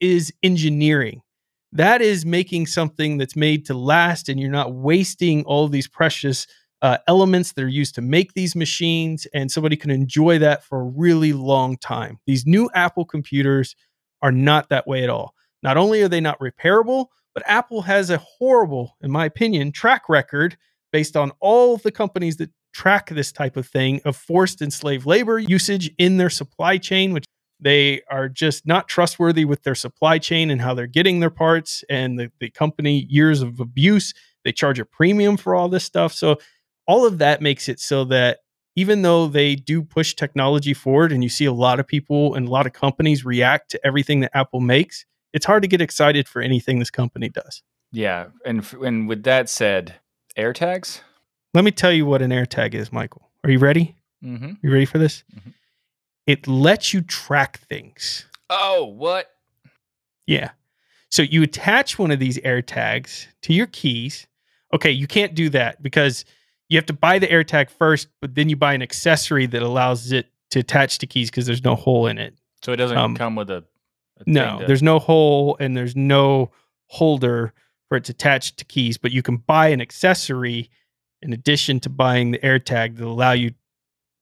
is 0.00 0.32
engineering. 0.42 1.22
That 1.72 2.00
is 2.00 2.24
making 2.24 2.66
something 2.66 3.18
that's 3.18 3.36
made 3.36 3.66
to 3.66 3.74
last 3.74 4.28
and 4.28 4.38
you're 4.38 4.50
not 4.50 4.72
wasting 4.72 5.44
all 5.44 5.68
these 5.68 5.88
precious 5.88 6.46
uh, 6.82 6.98
elements 7.08 7.52
that 7.52 7.64
are 7.64 7.68
used 7.68 7.94
to 7.94 8.02
make 8.02 8.34
these 8.34 8.54
machines 8.54 9.26
and 9.32 9.50
somebody 9.50 9.76
can 9.76 9.90
enjoy 9.90 10.38
that 10.38 10.62
for 10.62 10.80
a 10.80 10.84
really 10.84 11.32
long 11.32 11.76
time. 11.78 12.18
These 12.26 12.46
new 12.46 12.70
apple 12.74 13.04
computers 13.04 13.74
are 14.22 14.32
not 14.32 14.68
that 14.68 14.86
way 14.86 15.02
at 15.02 15.10
all. 15.10 15.34
Not 15.62 15.76
only 15.76 16.02
are 16.02 16.08
they 16.08 16.20
not 16.20 16.38
repairable 16.38 17.06
but 17.34 17.42
apple 17.46 17.82
has 17.82 18.08
a 18.08 18.16
horrible 18.18 18.96
in 19.02 19.10
my 19.10 19.26
opinion 19.26 19.70
track 19.70 20.08
record 20.08 20.56
based 20.90 21.16
on 21.16 21.32
all 21.40 21.74
of 21.74 21.82
the 21.82 21.92
companies 21.92 22.36
that 22.38 22.50
track 22.72 23.10
this 23.10 23.30
type 23.30 23.56
of 23.56 23.66
thing 23.66 24.00
of 24.04 24.16
forced 24.16 24.62
enslaved 24.62 25.06
labor 25.06 25.38
usage 25.38 25.90
in 25.98 26.16
their 26.16 26.30
supply 26.30 26.78
chain 26.78 27.12
which 27.12 27.24
they 27.60 28.02
are 28.10 28.28
just 28.28 28.66
not 28.66 28.88
trustworthy 28.88 29.44
with 29.44 29.62
their 29.62 29.74
supply 29.74 30.18
chain 30.18 30.50
and 30.50 30.60
how 30.60 30.74
they're 30.74 30.86
getting 30.86 31.20
their 31.20 31.30
parts 31.30 31.84
and 31.88 32.18
the, 32.18 32.30
the 32.38 32.50
company 32.50 33.06
years 33.08 33.40
of 33.40 33.60
abuse. 33.60 34.12
They 34.44 34.52
charge 34.52 34.78
a 34.78 34.84
premium 34.84 35.36
for 35.36 35.54
all 35.54 35.68
this 35.68 35.84
stuff. 35.84 36.12
So 36.12 36.36
all 36.86 37.06
of 37.06 37.18
that 37.18 37.40
makes 37.42 37.68
it 37.68 37.80
so 37.80 38.04
that 38.04 38.38
even 38.76 39.02
though 39.02 39.26
they 39.26 39.54
do 39.56 39.82
push 39.82 40.14
technology 40.14 40.74
forward 40.74 41.10
and 41.12 41.22
you 41.22 41.28
see 41.30 41.44
a 41.46 41.52
lot 41.52 41.80
of 41.80 41.86
people 41.86 42.34
and 42.34 42.46
a 42.46 42.50
lot 42.50 42.66
of 42.66 42.72
companies 42.72 43.24
react 43.24 43.70
to 43.70 43.86
everything 43.86 44.20
that 44.20 44.30
apple 44.34 44.60
makes 44.60 45.04
it's 45.32 45.44
hard 45.46 45.62
to 45.62 45.68
get 45.68 45.80
excited 45.80 46.26
for 46.28 46.40
anything 46.42 46.78
this 46.78 46.90
company 46.90 47.28
does 47.28 47.62
Yeah, 47.92 48.26
and 48.44 48.58
f- 48.60 48.74
and 48.74 49.08
with 49.08 49.22
that 49.24 49.48
said, 49.48 49.96
AirTags. 50.36 51.00
let 51.54 51.64
me 51.64 51.70
tell 51.70 51.92
you 51.92 52.06
what 52.06 52.22
an 52.22 52.30
airtag 52.30 52.74
is 52.74 52.92
michael 52.92 53.30
are 53.44 53.50
you 53.50 53.58
ready 53.58 53.94
Mm-hmm. 54.24 54.52
you 54.62 54.72
ready 54.72 54.86
for 54.86 54.98
this 54.98 55.22
Mhm. 55.34 55.52
it 56.26 56.46
lets 56.48 56.92
you 56.94 57.00
track 57.02 57.58
things 57.60 58.26
Oh, 58.48 58.84
what? 58.84 59.26
Yeah. 60.26 60.50
So 61.10 61.22
you 61.22 61.42
attach 61.42 61.98
one 61.98 62.10
of 62.12 62.18
these 62.20 62.38
AirTags 62.38 63.26
to 63.42 63.52
your 63.52 63.66
keys. 63.66 64.26
Okay, 64.72 64.90
you 64.92 65.06
can't 65.08 65.34
do 65.34 65.48
that 65.50 65.82
because 65.82 66.24
you 66.68 66.76
have 66.78 66.86
to 66.86 66.92
buy 66.92 67.18
the 67.18 67.26
AirTag 67.28 67.70
first, 67.70 68.08
but 68.20 68.34
then 68.34 68.48
you 68.48 68.56
buy 68.56 68.74
an 68.74 68.82
accessory 68.82 69.46
that 69.46 69.62
allows 69.62 70.12
it 70.12 70.26
to 70.50 70.60
attach 70.60 70.98
to 70.98 71.06
keys 71.06 71.30
because 71.30 71.46
there's 71.46 71.64
no 71.64 71.74
hole 71.74 72.06
in 72.06 72.18
it. 72.18 72.34
So 72.62 72.72
it 72.72 72.76
doesn't 72.76 72.96
Um, 72.98 73.14
come 73.16 73.36
with 73.36 73.50
a. 73.50 73.64
a 74.18 74.22
No, 74.26 74.48
thing 74.50 74.58
to- 74.60 74.66
there's 74.66 74.82
no 74.82 74.98
hole 74.98 75.56
and 75.60 75.76
there's 75.76 75.94
no 75.96 76.50
holder 76.86 77.52
for 77.88 77.96
it 77.98 78.04
to 78.04 78.12
attach 78.12 78.56
to 78.56 78.64
keys, 78.64 78.98
but 78.98 79.12
you 79.12 79.22
can 79.22 79.36
buy 79.36 79.68
an 79.68 79.80
accessory 79.80 80.70
in 81.22 81.32
addition 81.32 81.80
to 81.80 81.88
buying 81.90 82.30
the 82.32 82.38
AirTag 82.38 82.96
that 82.96 83.04
allow 83.06 83.32
you 83.32 83.52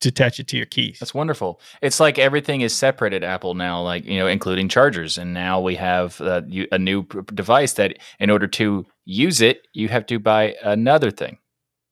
to 0.00 0.08
attach 0.10 0.38
it 0.38 0.46
to 0.48 0.56
your 0.56 0.66
keys. 0.66 0.98
That's 1.00 1.14
wonderful. 1.14 1.60
It's 1.80 1.98
like 1.98 2.18
everything 2.18 2.60
is 2.60 2.74
separate 2.74 3.14
at 3.14 3.22
Apple 3.24 3.54
now, 3.54 3.80
like 3.82 4.04
you 4.04 4.18
know, 4.18 4.26
including 4.26 4.68
chargers. 4.68 5.16
And 5.16 5.32
now 5.32 5.60
we 5.60 5.76
have 5.76 6.20
uh, 6.20 6.42
you, 6.46 6.66
a 6.72 6.78
new 6.78 7.04
p- 7.04 7.20
device 7.32 7.74
that, 7.74 7.98
in 8.18 8.28
order 8.30 8.46
to 8.48 8.84
use 9.06 9.40
it, 9.40 9.66
you 9.72 9.88
have 9.88 10.04
to 10.06 10.18
buy 10.18 10.56
another 10.62 11.10
thing. 11.10 11.38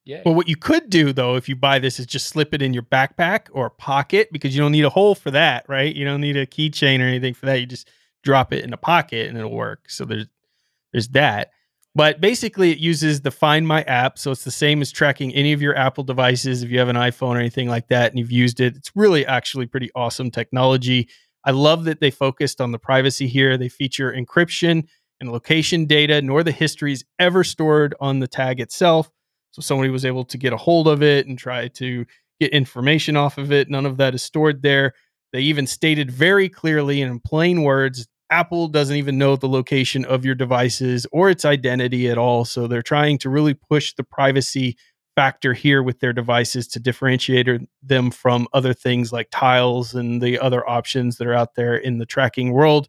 Yeah. 0.05 0.23
Well, 0.25 0.35
what 0.35 0.49
you 0.49 0.57
could 0.57 0.91
do 0.91 1.13
though, 1.13 1.37
if 1.37 1.49
you 1.49 1.57
buy 1.57 1.79
this, 1.79 2.01
is 2.01 2.07
just 2.07 2.29
slip 2.29 2.53
it 2.55 2.63
in 2.63 2.75
your 2.75 2.83
backpack 2.83 3.49
or 3.53 3.71
pocket 3.71 4.29
because 4.33 4.55
you 4.55 4.61
don't 4.61 4.73
need 4.73 4.85
a 4.85 4.91
hole 4.91 5.15
for 5.15 5.31
that, 5.31 5.65
right? 5.69 5.95
You 5.95 6.05
don't 6.05 6.21
need 6.21 6.37
a 6.37 6.47
keychain 6.47 7.01
or 7.01 7.05
anything 7.05 7.35
for 7.35 7.47
that. 7.47 7.61
You 7.61 7.67
just 7.67 7.89
drop 8.23 8.53
it 8.53 8.65
in 8.65 8.73
a 8.73 8.77
pocket 8.77 9.29
and 9.29 9.39
it'll 9.39 9.53
work. 9.53 9.89
So 9.91 10.05
there's 10.05 10.27
there's 10.93 11.09
that. 11.09 11.51
But 11.95 12.21
basically, 12.21 12.71
it 12.71 12.79
uses 12.79 13.21
the 13.21 13.31
Find 13.31 13.69
My 13.69 13.83
app, 13.83 14.19
so 14.19 14.31
it's 14.31 14.45
the 14.45 14.51
same 14.51 14.81
as 14.81 14.91
tracking 14.91 15.35
any 15.35 15.53
of 15.53 15.61
your 15.61 15.77
Apple 15.77 16.05
devices. 16.05 16.63
If 16.63 16.71
you 16.71 16.79
have 16.79 16.89
an 16.89 16.97
iPhone 16.97 17.35
or 17.35 17.39
anything 17.39 17.69
like 17.69 17.89
that, 17.89 18.11
and 18.11 18.19
you've 18.19 18.33
used 18.33 18.61
it, 18.61 18.77
it's 18.77 18.91
really 18.95 19.27
actually 19.27 19.67
pretty 19.67 19.91
awesome 19.95 20.31
technology. 20.31 21.09
I 21.45 21.51
love 21.51 21.85
that 21.85 22.01
they 22.01 22.11
focused 22.11 22.63
on 22.63 22.73
the 22.73 22.79
privacy 22.79 23.27
here. 23.27 23.59
They 23.59 23.69
feature 23.69 24.11
encryption 24.11 24.87
and 25.21 25.31
location 25.31 25.85
data, 25.85 26.23
nor 26.23 26.43
the 26.43 26.53
histories 26.53 27.05
ever 27.19 27.45
stored 27.45 27.95
on 28.01 28.21
the 28.21 28.29
tag 28.29 28.59
itself. 28.59 29.11
So 29.53 29.63
somebody 29.63 29.91
was 29.91 30.05
able 30.05 30.25
to 30.25 30.39
get 30.39 30.53
a 30.53 30.57
hold 30.57 30.89
of 30.89 31.03
it 31.03 31.27
and 31.27 31.39
try 31.39 31.69
to 31.69 32.05
get 32.41 32.53
information 32.53 33.17
off 33.17 33.39
of 33.39 33.53
it. 33.53 33.71
None 33.71 33.87
of 33.87 33.97
that 33.99 34.15
is 34.15 34.23
stored 34.23 34.63
there. 34.63 34.95
They 35.33 35.41
even 35.41 35.67
stated 35.67 36.11
very 36.11 36.49
clearly 36.49 37.01
and 37.01 37.11
in 37.11 37.21
plain 37.21 37.63
words 37.63 38.07
Apple 38.33 38.67
doesn't 38.67 38.97
even 38.97 39.19
know 39.19 39.37
the 39.37 39.49
location 39.49 40.07
of 40.07 40.25
your 40.25 40.35
devices 40.35 41.07
or 41.13 41.29
its 41.29 41.45
identity 41.45 42.09
at 42.09 42.17
all. 42.17 42.47
So 42.47 42.67
they're 42.67 42.81
trying 42.81 43.19
to 43.19 43.31
really 43.31 43.53
push 43.53 43.93
the 43.93 44.05
privacy 44.05 44.79
factor 45.15 45.53
here 45.53 45.83
with 45.83 46.01
their 46.01 46.15
devices 46.15 46.67
to 46.69 46.81
differentiate 46.81 47.47
er, 47.47 47.61
them 47.83 48.11
from 48.11 48.49
other 48.55 48.73
things 48.73 49.13
like 49.13 49.29
tiles 49.31 49.95
and 49.95 50.23
the 50.23 50.39
other 50.39 50.67
options 50.67 51.19
that 51.19 51.27
are 51.27 51.35
out 51.35 51.57
there 51.57 51.77
in 51.77 51.99
the 51.99 52.07
tracking 52.07 52.53
world. 52.53 52.89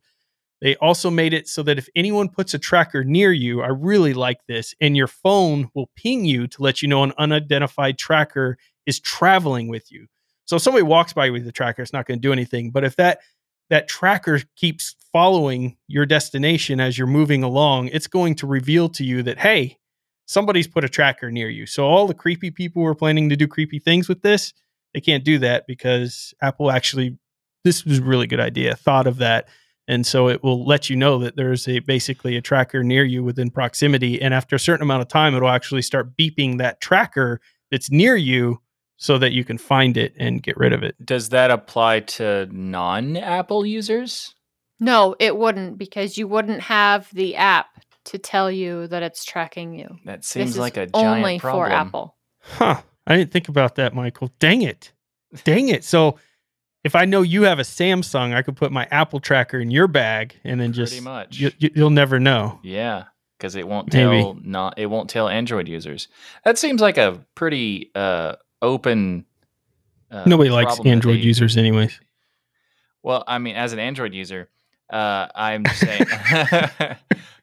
They 0.64 0.78
also 0.78 1.12
made 1.12 1.34
it 1.34 1.50
so 1.50 1.62
that 1.64 1.78
if 1.78 1.90
anyone 1.94 2.30
puts 2.30 2.54
a 2.54 2.58
tracker 2.58 3.04
near 3.04 3.34
you, 3.34 3.62
I 3.62 3.68
really 3.68 4.14
like 4.14 4.46
this, 4.48 4.74
and 4.80 4.96
your 4.96 5.08
phone 5.08 5.70
will 5.76 5.92
ping 5.98 6.24
you 6.24 6.48
to 6.48 6.64
let 6.64 6.82
you 6.82 6.88
know 6.88 7.04
an 7.04 7.12
unidentified 7.18 7.98
tracker 7.98 8.58
is 8.86 8.98
traveling 8.98 9.68
with 9.68 9.92
you. 9.92 10.08
So 10.46 10.56
if 10.56 10.62
somebody 10.62 10.84
walks 10.84 11.12
by 11.12 11.30
with 11.32 11.44
the 11.44 11.52
tracker, 11.52 11.82
it's 11.82 11.92
not 11.92 12.06
going 12.06 12.18
to 12.18 12.22
do 12.22 12.32
anything. 12.32 12.72
But 12.72 12.86
if 12.86 12.96
that 12.96 13.20
that 13.70 13.90
tracker 13.90 14.42
keeps 14.56 14.96
following 15.12 15.76
your 15.88 16.06
destination 16.06 16.80
as 16.80 16.98
you're 16.98 17.08
moving 17.08 17.44
along, 17.44 17.90
it's 17.90 18.08
going 18.08 18.36
to 18.36 18.48
reveal 18.48 18.88
to 18.88 19.04
you 19.04 19.22
that, 19.24 19.40
hey, 19.40 19.78
somebody's 20.28 20.68
put 20.68 20.86
a 20.86 20.90
tracker 20.90 21.30
near 21.30 21.50
you. 21.50 21.66
So 21.66 21.86
all 21.86 22.08
the 22.08 22.14
creepy 22.14 22.52
people 22.52 22.82
who 22.82 22.88
are 22.88 22.96
planning 22.96 23.30
to 23.30 23.36
do 23.36 23.48
creepy 23.48 23.80
things 23.80 24.08
with 24.08 24.22
this, 24.22 24.54
they 24.94 25.02
can't 25.02 25.26
do 25.26 25.40
that 25.40 25.68
because 25.68 26.34
Apple 26.42 26.72
actually, 26.72 27.18
this 27.66 27.84
was 27.84 28.00
a 28.00 28.04
really 28.04 28.28
good 28.28 28.40
idea, 28.40 28.76
thought 28.76 29.08
of 29.08 29.18
that. 29.18 29.50
And 29.88 30.08
so 30.08 30.30
it 30.30 30.44
will 30.44 30.66
let 30.66 30.90
you 30.90 30.96
know 30.96 31.20
that 31.20 31.36
there's 31.36 31.68
a 31.68 31.80
basically 31.80 32.38
a 32.38 32.42
tracker 32.42 32.84
near 32.84 33.04
you 33.04 33.24
within 33.24 33.50
proximity. 33.50 34.22
And 34.22 34.34
after 34.34 34.56
a 34.56 34.60
certain 34.60 34.84
amount 34.84 35.02
of 35.02 35.10
time, 35.10 35.36
it'll 35.36 35.50
actually 35.50 35.82
start 35.82 36.16
beeping 36.16 36.58
that 36.60 36.80
tracker 36.80 37.42
that's 37.70 37.92
near 37.92 38.16
you 38.16 38.62
so 38.98 39.18
that 39.18 39.34
you 39.34 39.44
can 39.44 39.58
find 39.58 39.98
it 39.98 40.14
and 40.18 40.42
get 40.42 40.56
rid 40.56 40.72
of 40.72 40.84
it. 40.84 40.96
Does 41.06 41.30
that 41.30 41.52
apply 41.52 42.02
to 42.02 42.48
non 42.52 43.18
Apple 43.18 43.66
users? 43.66 44.36
No, 44.80 45.16
it 45.20 45.38
wouldn't 45.38 45.78
because 45.78 46.18
you 46.18 46.28
wouldn't 46.28 46.62
have 46.62 47.10
the 47.14 47.36
app 47.36 47.68
to 48.06 48.18
tell 48.18 48.52
you 48.52 48.88
that 48.88 49.04
it's 49.04 49.26
tracking 49.26 49.74
you. 49.74 49.98
That 50.06 50.24
seems 50.26 50.52
this 50.52 50.58
like 50.58 50.78
is 50.78 50.90
a 50.90 50.92
giant 50.92 51.18
only 51.18 51.40
problem. 51.40 51.66
for 51.66 51.72
Apple. 51.72 52.16
Huh. 52.40 52.82
I 53.06 53.18
didn't 53.18 53.32
think 53.32 53.50
about 53.50 53.76
that, 53.76 53.94
Michael. 53.94 54.32
Dang 54.40 54.62
it. 54.62 54.92
Dang 55.44 55.70
it. 55.70 55.84
So 55.84 56.18
if 56.84 56.96
I 56.96 57.06
know 57.06 57.22
you 57.22 57.44
have 57.44 57.60
a 57.60 57.64
Samsung, 57.64 58.34
I 58.34 58.42
could 58.42 58.56
put 58.56 58.72
my 58.72 58.88
Apple 58.92 59.20
tracker 59.20 59.60
in 59.60 59.72
your 59.72 59.88
bag 59.88 60.36
and 60.44 60.60
then 60.60 60.74
just 60.74 60.94
Pretty 60.94 61.04
much. 61.04 61.40
you, 61.40 61.52
you, 61.58 61.70
you'll 61.76 61.90
never 61.90 62.20
know. 62.20 62.60
Yeah, 62.64 63.06
because 63.38 63.56
it 63.56 63.68
won't 63.68 63.94
Maybe. 63.94 64.22
tell 64.22 64.34
not 64.42 64.78
it 64.78 64.88
won't 64.88 65.10
tell 65.10 65.30
Android 65.30 65.68
users. 65.68 66.08
That 66.44 66.58
seems 66.58 66.82
like 66.82 66.98
a 66.98 67.26
pretty 67.36 67.92
uh, 67.96 68.36
open. 68.62 69.26
Uh, 70.12 70.24
Nobody 70.28 70.50
likes 70.50 70.80
Android 70.86 71.18
they- 71.18 71.22
users 71.24 71.58
anyways. 71.58 72.00
Well, 73.02 73.24
I 73.28 73.38
mean, 73.38 73.56
as 73.58 73.74
an 73.74 73.80
Android 73.80 74.14
user, 74.14 74.50
uh, 74.90 75.28
I'm 75.36 75.64
just 75.66 75.80
saying. 75.80 76.06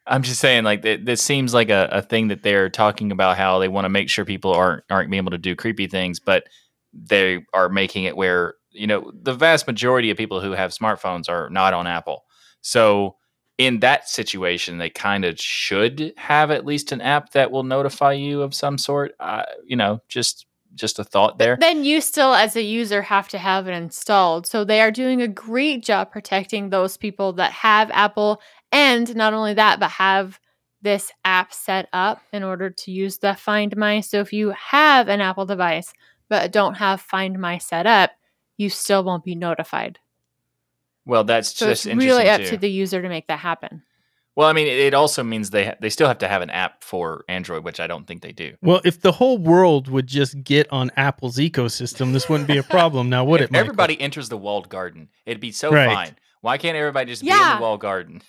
I'm 0.07 0.23
just 0.23 0.41
saying, 0.41 0.65
like 0.65 0.83
th- 0.83 1.05
this 1.05 1.23
seems 1.23 1.53
like 1.55 1.69
a, 1.71 1.89
a 1.93 2.03
thing 2.03 2.29
that 2.29 2.43
they're 2.43 2.69
talking 2.71 3.13
about 3.13 3.37
how 3.37 3.59
they 3.59 3.69
want 3.69 3.85
to 3.85 3.89
make 3.91 4.09
sure 4.09 4.25
people 4.25 4.53
aren't 4.53 4.83
aren't 4.91 5.11
being 5.11 5.19
able 5.23 5.31
to 5.33 5.39
do 5.39 5.55
creepy 5.55 5.87
things, 5.87 6.19
but 6.19 6.45
they 6.93 7.45
are 7.53 7.69
making 7.69 8.05
it 8.05 8.17
where 8.17 8.55
you 8.73 8.87
know 8.87 9.13
the 9.23 9.35
vast 9.35 9.67
majority 9.67 10.11
of 10.11 10.17
people 10.17 10.41
who 10.41 10.53
have 10.53 10.71
smartphones 10.71 11.29
are 11.29 11.51
not 11.51 11.75
on 11.75 11.87
Apple. 11.87 12.25
So 12.61 13.17
in 13.59 13.81
that 13.81 14.09
situation, 14.09 14.79
they 14.79 14.91
kind 14.91 15.25
of 15.25 15.39
should 15.39 16.15
have 16.17 16.51
at 16.51 16.65
least 16.65 16.93
an 16.93 17.01
app 17.01 17.33
that 17.33 17.51
will 17.51 17.63
notify 17.63 18.13
you 18.13 18.43
of 18.43 18.55
some 18.55 18.79
sort. 18.79 19.13
Uh, 19.21 19.45
you 19.65 19.77
know, 19.77 20.01
just 20.09 20.47
just 20.75 20.99
a 20.99 21.05
thought 21.05 21.39
there. 21.39 21.57
Then 21.61 21.85
you 21.85 22.01
still, 22.01 22.35
as 22.35 22.57
a 22.57 22.63
user, 22.63 23.03
have 23.03 23.29
to 23.29 23.39
have 23.39 23.67
it 23.67 23.73
installed. 23.73 24.47
So 24.47 24.65
they 24.65 24.81
are 24.81 24.91
doing 24.91 25.21
a 25.21 25.29
great 25.29 25.85
job 25.85 26.11
protecting 26.11 26.71
those 26.71 26.97
people 26.97 27.33
that 27.35 27.53
have 27.53 27.91
Apple. 27.91 28.41
And 28.73 29.15
not 29.17 29.35
only 29.35 29.55
that, 29.55 29.81
but 29.81 29.91
have 29.91 30.39
this 30.83 31.13
app 31.25 31.53
set 31.53 31.89
up 31.93 32.23
in 32.33 32.43
order 32.43 32.71
to 32.71 32.91
use 32.91 33.19
the 33.19 33.35
Find 33.35 33.77
My. 33.77 34.01
So 34.01 34.21
if 34.21 34.33
you 34.33 34.51
have 34.51 35.09
an 35.09 35.21
Apple 35.21 35.47
device 35.47 35.93
but 36.29 36.53
don't 36.53 36.75
have 36.75 37.01
Find 37.01 37.39
My 37.39 37.59
set 37.59 37.87
up, 37.87 38.13
you 38.61 38.69
still 38.71 39.03
won't 39.03 39.25
be 39.25 39.35
notified. 39.35 39.99
Well, 41.07 41.25
that's 41.25 41.57
So 41.57 41.67
just 41.67 41.87
it's 41.87 41.95
really 41.97 42.25
interesting 42.25 42.29
up 42.29 42.41
too. 42.43 42.51
to 42.57 42.57
the 42.61 42.71
user 42.71 43.01
to 43.03 43.09
make 43.09 43.27
that 43.29 43.39
happen. 43.41 43.83
Well, 44.37 44.49
I 44.49 44.53
mean, 44.53 44.69
it 44.69 44.79
it 44.79 44.95
also 44.95 45.25
means 45.25 45.51
they 45.51 45.67
ha- 45.67 45.75
they 45.81 45.91
still 45.91 46.07
have 46.07 46.19
to 46.19 46.29
have 46.29 46.41
an 46.41 46.51
app 46.51 46.85
for 46.85 47.25
Android, 47.29 47.65
which 47.65 47.81
I 47.81 47.87
don't 47.87 48.07
think 48.07 48.23
they 48.23 48.33
do. 48.33 48.55
Well, 48.63 48.81
if 48.85 49.01
the 49.01 49.13
whole 49.13 49.39
world 49.39 49.89
would 49.89 50.07
just 50.07 50.43
get 50.45 50.71
on 50.73 50.91
Apple's 50.97 51.37
ecosystem, 51.39 52.13
this 52.13 52.29
wouldn't 52.29 52.47
be 52.49 52.59
a 52.59 52.63
problem 52.63 53.09
now, 53.11 53.25
would 53.25 53.41
If 53.41 53.47
it? 53.51 53.53
Michael? 53.53 53.67
everybody 53.67 54.01
enters 54.01 54.29
the 54.29 54.37
walled 54.39 54.69
garden, 54.69 55.09
it'd 55.27 55.41
be 55.41 55.51
so 55.53 55.73
Right. 55.73 55.87
fine. 55.93 56.17
Why 56.43 56.59
can't 56.59 56.77
everybody 56.77 57.11
just 57.11 57.23
be 57.23 57.31
in 57.31 57.37
the 57.39 57.59
walled 57.61 57.81
garden? 57.81 58.23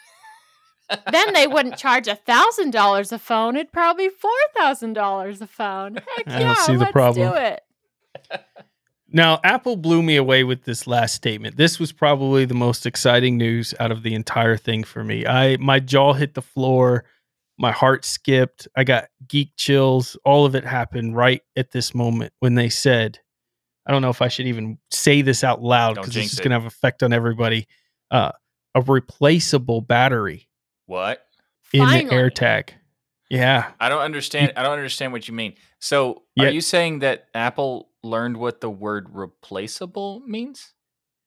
then 1.11 1.33
they 1.33 1.47
wouldn't 1.47 1.77
charge 1.77 2.07
a 2.07 2.15
thousand 2.15 2.71
dollars 2.71 3.11
a 3.11 3.19
phone. 3.19 3.55
It'd 3.55 3.71
probably 3.71 4.07
be 4.09 4.15
four 4.15 4.31
thousand 4.57 4.93
dollars 4.93 5.39
a 5.41 5.47
phone. 5.47 5.95
Heck 6.17 6.27
I 6.27 6.39
don't 6.39 6.41
yeah, 6.41 6.53
see 6.55 6.73
the 6.73 6.79
let's 6.79 6.91
problem. 6.91 7.31
do 7.31 7.37
it. 7.37 7.61
Now, 9.13 9.39
Apple 9.43 9.75
blew 9.75 10.01
me 10.01 10.15
away 10.15 10.43
with 10.43 10.63
this 10.63 10.87
last 10.87 11.15
statement. 11.15 11.57
This 11.57 11.79
was 11.79 11.91
probably 11.91 12.45
the 12.45 12.53
most 12.53 12.85
exciting 12.85 13.37
news 13.37 13.73
out 13.79 13.91
of 13.91 14.03
the 14.03 14.13
entire 14.13 14.55
thing 14.57 14.83
for 14.83 15.03
me. 15.03 15.25
I 15.27 15.57
my 15.57 15.79
jaw 15.79 16.13
hit 16.13 16.33
the 16.33 16.41
floor, 16.41 17.03
my 17.57 17.71
heart 17.71 18.05
skipped, 18.05 18.67
I 18.75 18.83
got 18.85 19.09
geek 19.27 19.51
chills. 19.57 20.17
All 20.23 20.45
of 20.45 20.55
it 20.55 20.63
happened 20.65 21.15
right 21.15 21.41
at 21.57 21.71
this 21.71 21.93
moment 21.93 22.31
when 22.39 22.55
they 22.55 22.69
said, 22.69 23.19
I 23.85 23.91
don't 23.91 24.01
know 24.01 24.09
if 24.09 24.21
I 24.21 24.29
should 24.29 24.47
even 24.47 24.77
say 24.91 25.21
this 25.21 25.43
out 25.43 25.61
loud 25.61 25.95
because 25.95 26.13
jinx 26.13 26.27
this 26.29 26.33
is 26.33 26.39
going 26.39 26.51
to 26.51 26.55
have 26.59 26.65
effect 26.65 27.03
on 27.03 27.11
everybody. 27.11 27.67
Uh, 28.09 28.31
a 28.75 28.81
replaceable 28.81 29.81
battery 29.81 30.47
What? 30.85 31.25
in 31.73 31.81
the 31.81 31.85
Finally. 31.85 32.15
AirTag. 32.15 32.69
Yeah. 33.29 33.71
I 33.79 33.89
don't 33.89 34.01
understand. 34.01 34.53
I 34.55 34.63
don't 34.63 34.73
understand 34.73 35.11
what 35.13 35.27
you 35.27 35.33
mean. 35.33 35.55
So, 35.79 36.23
Yeah. 36.35 36.45
are 36.45 36.49
you 36.51 36.61
saying 36.61 36.99
that 36.99 37.27
Apple 37.33 37.89
learned 38.03 38.37
what 38.37 38.61
the 38.61 38.69
word 38.69 39.07
replaceable 39.11 40.21
means? 40.25 40.73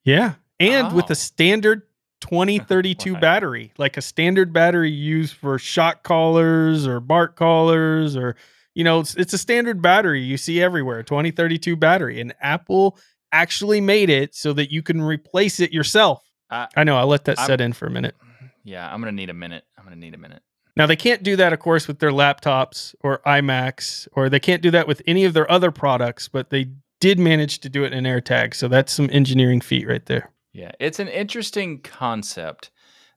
Yeah. 0.03 0.35
And 0.59 0.93
with 0.93 1.05
Oh. 1.05 1.13
a 1.13 1.15
standard 1.15 1.83
2032 2.21 3.13
Why? 3.15 3.19
battery, 3.19 3.73
like 3.77 3.97
a 3.97 4.01
standard 4.01 4.53
battery 4.53 4.91
used 4.91 5.33
for 5.35 5.57
shot 5.59 6.03
callers 6.03 6.87
or 6.87 6.99
BART 6.99 7.35
callers, 7.35 8.15
or, 8.15 8.35
you 8.73 8.83
know, 8.83 8.99
it's, 9.01 9.15
it's 9.15 9.33
a 9.33 9.37
standard 9.37 9.81
battery 9.81 10.21
you 10.21 10.37
see 10.37 10.61
everywhere 10.61 11.03
2032 11.03 11.75
battery. 11.75 12.19
And 12.21 12.33
Apple 12.41 12.97
actually 13.31 13.81
made 13.81 14.09
it 14.09 14.33
so 14.35 14.53
that 14.53 14.71
you 14.71 14.81
can 14.81 15.01
replace 15.01 15.59
it 15.59 15.73
yourself. 15.73 16.23
I- 16.49 16.67
I 16.75 16.83
know. 16.83 16.97
I'll 16.97 17.07
let 17.07 17.25
that 17.25 17.37
I'm- 17.39 17.47
set 17.47 17.61
in 17.61 17.73
for 17.73 17.85
a 17.87 17.91
minute. 17.91 18.15
Yeah, 18.63 18.91
I'm 18.91 18.99
gonna 18.99 19.11
need 19.11 19.29
a 19.29 19.33
minute. 19.33 19.63
I'm 19.77 19.83
gonna 19.83 19.95
need 19.95 20.13
a 20.15 20.17
minute. 20.17 20.41
Now, 20.77 20.85
they 20.85 20.95
can't 20.95 21.23
do 21.23 21.35
that, 21.37 21.53
of 21.53 21.59
course, 21.59 21.87
with 21.87 21.99
their 21.99 22.11
laptops 22.11 22.95
or 23.01 23.21
iMacs, 23.25 24.07
or 24.11 24.29
they 24.29 24.39
can't 24.39 24.61
do 24.61 24.71
that 24.71 24.87
with 24.87 25.01
any 25.07 25.23
of 25.23 25.33
their 25.33 25.49
other 25.49 25.71
products, 25.71 26.27
but 26.27 26.49
they 26.49 26.67
did 26.99 27.17
manage 27.17 27.59
to 27.59 27.69
do 27.69 27.83
it 27.83 27.93
in 27.93 28.03
AirTag. 28.03 28.53
So 28.53 28.67
that's 28.67 28.91
some 28.91 29.09
engineering 29.11 29.61
feat 29.61 29.87
right 29.87 30.05
there. 30.05 30.31
Yeah, 30.53 30.71
it's 30.79 30.99
an 30.99 31.07
interesting 31.07 31.81
concept 31.81 32.71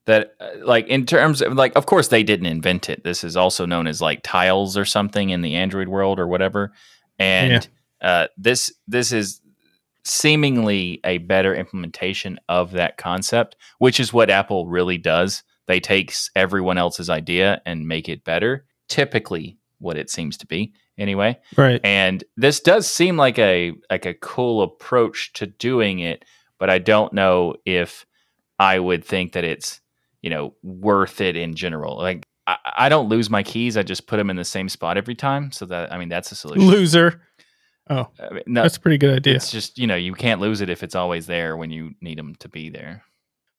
that, 0.07 0.35
uh, 0.41 0.51
like, 0.65 0.87
in 0.87 1.05
terms 1.05 1.43
of, 1.43 1.55
like, 1.55 1.75
of 1.77 1.87
course, 1.87 2.09
they 2.09 2.23
didn't 2.23 2.47
invent 2.47 2.89
it. 2.89 3.05
This 3.05 3.25
is 3.25 3.37
also 3.37 3.67
known 3.67 3.87
as 3.87 4.01
like 4.01 4.21
tiles 4.23 4.77
or 4.77 4.85
something 4.85 5.31
in 5.31 5.43
the 5.43 5.55
Android 5.55 5.89
world 5.89 6.19
or 6.19 6.27
whatever. 6.27 6.73
And 7.19 7.69
uh, 8.01 8.29
this 8.37 8.73
this 8.87 9.13
is 9.13 9.41
seemingly 10.05 11.01
a 11.05 11.19
better 11.19 11.55
implementation 11.55 12.39
of 12.49 12.71
that 12.73 12.97
concept, 12.97 13.57
which 13.79 14.01
is 14.01 14.13
what 14.13 14.31
Apple 14.31 14.67
really 14.67 14.99
does. 14.99 15.43
They 15.69 15.79
takes 15.79 16.31
everyone 16.35 16.77
else's 16.79 17.09
idea 17.09 17.63
and 17.65 17.87
make 17.87 18.09
it 18.09 18.25
better. 18.25 18.67
Typically, 18.89 19.59
what 19.79 19.97
it 19.97 20.11
seems 20.11 20.37
to 20.39 20.47
be, 20.47 20.73
anyway 20.99 21.39
Right. 21.57 21.81
and 21.85 22.25
this 22.37 22.59
does 22.59 22.91
seem 22.91 23.17
like 23.17 23.39
a 23.39 23.73
like 23.89 24.05
a 24.07 24.15
cool 24.15 24.63
approach 24.63 25.33
to 25.35 25.47
doing 25.47 26.01
it 26.01 26.25
but 26.59 26.69
i 26.69 26.79
don't 26.79 27.13
know 27.13 27.55
if 27.65 28.05
i 28.59 28.77
would 28.81 29.05
think 29.05 29.35
that 29.35 29.45
it's 29.45 29.81
you 30.23 30.31
know 30.31 30.55
worth 30.65 31.21
it 31.21 31.37
in 31.37 31.55
general 31.55 31.97
like 31.99 32.27
i, 32.49 32.57
I 32.79 32.89
don't 32.89 33.09
lose 33.09 33.31
my 33.31 33.45
keys 33.45 33.77
i 33.77 33.85
just 33.85 34.09
put 34.09 34.17
them 34.17 34.29
in 34.29 34.35
the 34.35 34.45
same 34.45 34.69
spot 34.69 34.97
every 34.97 35.15
time 35.15 35.53
so 35.53 35.67
that 35.67 35.93
i 35.93 35.99
mean 35.99 36.09
that's 36.09 36.33
a 36.33 36.35
solution 36.35 36.67
Loser. 36.67 37.23
Oh, 37.89 38.09
I 38.21 38.35
mean, 38.35 38.43
no, 38.49 38.63
that's 38.63 38.77
a 38.77 38.81
pretty 38.81 38.99
good 38.99 39.15
idea. 39.15 39.37
it's 39.37 39.53
just 39.53 39.79
you 39.79 39.87
know 39.87 39.95
you 39.95 40.15
can't 40.15 40.41
lose 40.41 40.61
it 40.63 40.69
if 40.69 40.83
it's 40.83 40.97
always 40.97 41.27
there 41.29 41.57
when 41.57 41.71
you 41.71 41.93
need 42.01 42.19
them 42.19 42.35
to 42.41 42.49
be 42.49 42.71
there 42.71 43.05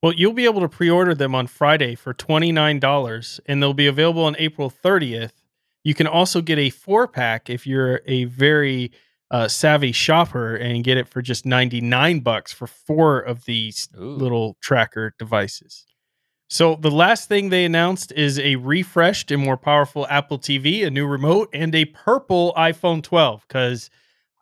Well, 0.01 0.13
you'll 0.13 0.33
be 0.33 0.45
able 0.45 0.61
to 0.61 0.69
pre-order 0.69 1.13
them 1.13 1.35
on 1.35 1.47
Friday 1.47 1.95
for 1.95 2.13
$29 2.13 3.39
and 3.45 3.61
they'll 3.61 3.73
be 3.73 3.87
available 3.87 4.23
on 4.23 4.35
April 4.39 4.71
30th. 4.71 5.33
You 5.83 5.93
can 5.93 6.07
also 6.07 6.41
get 6.41 6.57
a 6.57 6.69
four 6.69 7.07
pack 7.07 7.49
if 7.49 7.67
you're 7.67 8.01
a 8.05 8.25
very 8.25 8.91
uh, 9.31 9.47
savvy 9.47 9.91
shopper 9.91 10.55
and 10.55 10.83
get 10.83 10.97
it 10.97 11.07
for 11.07 11.21
just 11.21 11.45
99 11.45 12.21
bucks 12.21 12.51
for 12.51 12.67
four 12.67 13.19
of 13.19 13.45
these 13.45 13.89
Ooh. 13.99 14.03
little 14.03 14.57
tracker 14.61 15.13
devices. 15.19 15.85
So 16.49 16.75
the 16.75 16.89
last 16.89 17.29
thing 17.29 17.49
they 17.49 17.65
announced 17.65 18.11
is 18.13 18.39
a 18.39 18.55
refreshed 18.55 19.29
and 19.31 19.43
more 19.43 19.57
powerful 19.57 20.07
Apple 20.07 20.39
TV, 20.39 20.85
a 20.85 20.89
new 20.89 21.05
remote, 21.05 21.49
and 21.53 21.75
a 21.75 21.85
purple 21.85 22.53
iPhone 22.57 23.03
12 23.03 23.47
cuz 23.47 23.89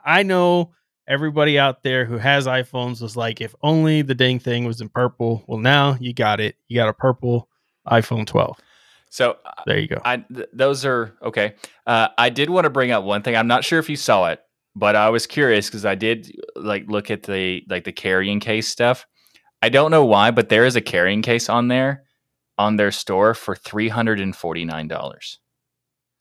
I 0.06 0.24
know 0.24 0.72
everybody 1.08 1.58
out 1.58 1.84
there 1.84 2.06
who 2.06 2.18
has 2.18 2.48
iPhones 2.48 3.02
was 3.02 3.16
like, 3.16 3.42
if 3.42 3.56
only 3.62 4.02
the 4.02 4.16
dang 4.16 4.40
thing 4.40 4.66
was 4.66 4.82
in 4.82 4.90
purple. 4.90 5.44
Well, 5.48 5.60
now 5.60 5.98
you 6.00 6.14
got 6.14 6.40
it. 6.40 6.56
You 6.68 6.76
got 6.76 6.90
a 6.90 6.94
purple 6.94 7.48
iPhone 7.88 8.26
12. 8.26 8.58
So 9.10 9.38
uh, 9.46 9.52
There 9.66 9.80
you 9.80 9.88
go. 9.88 10.02
I 10.04 10.18
th- 10.18 10.50
those 10.54 10.86
are 10.86 11.16
okay. 11.24 11.56
Uh, 11.86 12.10
I 12.18 12.30
did 12.30 12.50
want 12.50 12.66
to 12.66 12.70
bring 12.70 12.92
up 12.92 13.04
one 13.04 13.22
thing. 13.22 13.36
I'm 13.36 13.48
not 13.48 13.64
sure 13.64 13.80
if 13.80 13.90
you 13.90 13.96
saw 13.96 14.28
it, 14.28 14.42
but 14.76 14.96
I 14.96 15.10
was 15.10 15.26
curious 15.26 15.68
because 15.68 15.86
I 15.86 15.96
did 15.96 16.32
like 16.56 16.86
look 16.88 17.10
at 17.10 17.24
the 17.24 17.64
like 17.70 17.86
the 17.86 17.94
carrying 17.94 18.40
case 18.40 18.68
stuff. 18.68 19.06
I 19.62 19.70
don't 19.70 19.92
know 19.92 20.06
why, 20.06 20.32
but 20.32 20.50
there 20.50 20.66
is 20.66 20.76
a 20.76 20.82
carrying 20.82 21.22
case 21.22 21.50
on 21.50 21.70
there 21.70 22.04
on 22.58 22.76
their 22.76 22.92
store 22.92 23.34
for 23.34 23.56
three 23.56 23.90
hundred 23.90 24.20
and 24.20 24.36
forty 24.36 24.66
nine 24.66 24.88
dollars. 24.88 25.40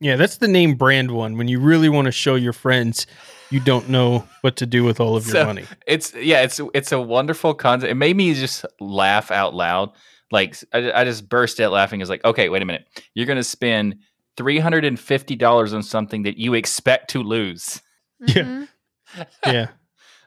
Yeah, 0.00 0.16
that's 0.16 0.36
the 0.38 0.48
name 0.48 0.74
brand 0.74 1.10
one. 1.10 1.38
When 1.38 1.48
you 1.48 1.58
really 1.58 1.88
want 1.88 2.06
to 2.06 2.12
show 2.12 2.34
your 2.34 2.52
friends 2.52 3.06
you 3.50 3.60
don't 3.60 3.88
know 3.88 4.26
what 4.40 4.56
to 4.56 4.66
do 4.66 4.82
with 4.82 4.98
all 5.00 5.14
of 5.16 5.24
your 5.26 5.32
So- 5.32 5.44
money. 5.46 5.64
It's 5.86 6.12
yeah, 6.14 6.42
it's 6.42 6.60
it's 6.74 6.90
a 6.92 7.00
wonderful 7.00 7.54
concept. 7.54 7.90
It 7.90 7.94
made 7.94 8.16
me 8.16 8.34
just 8.34 8.66
laugh 8.80 9.30
out 9.30 9.54
loud. 9.54 9.92
Like 10.32 10.56
I, 10.72 10.90
I 10.92 11.04
just 11.04 11.28
burst 11.28 11.60
out 11.60 11.70
laughing. 11.72 12.00
It's 12.00 12.10
like, 12.10 12.24
okay, 12.24 12.48
wait 12.48 12.62
a 12.62 12.64
minute. 12.64 12.86
You're 13.14 13.26
gonna 13.26 13.44
spend 13.44 13.96
three 14.36 14.58
hundred 14.58 14.84
and 14.84 14.98
fifty 14.98 15.36
dollars 15.36 15.72
on 15.72 15.82
something 15.84 16.24
that 16.24 16.36
you 16.38 16.54
expect 16.54 17.10
to 17.10 17.22
lose. 17.22 17.80
Yeah. 18.20 18.42
Mhm. 18.42 18.68
Yeah. 19.46 19.68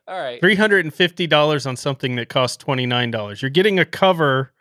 All 0.07 0.19
right. 0.19 0.41
$350 0.41 1.67
on 1.67 1.75
something 1.75 2.15
that 2.15 2.29
costs 2.29 2.63
$29. 2.63 3.41
You're 3.41 3.49
getting 3.51 3.77
a 3.77 3.85
cover 3.85 4.53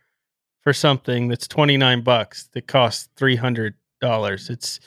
for 0.60 0.72
something 0.74 1.28
that's 1.28 1.48
29 1.48 2.02
bucks 2.02 2.48
that 2.52 2.66
costs 2.66 3.08
$300. 3.16 3.72
It's 4.50 4.80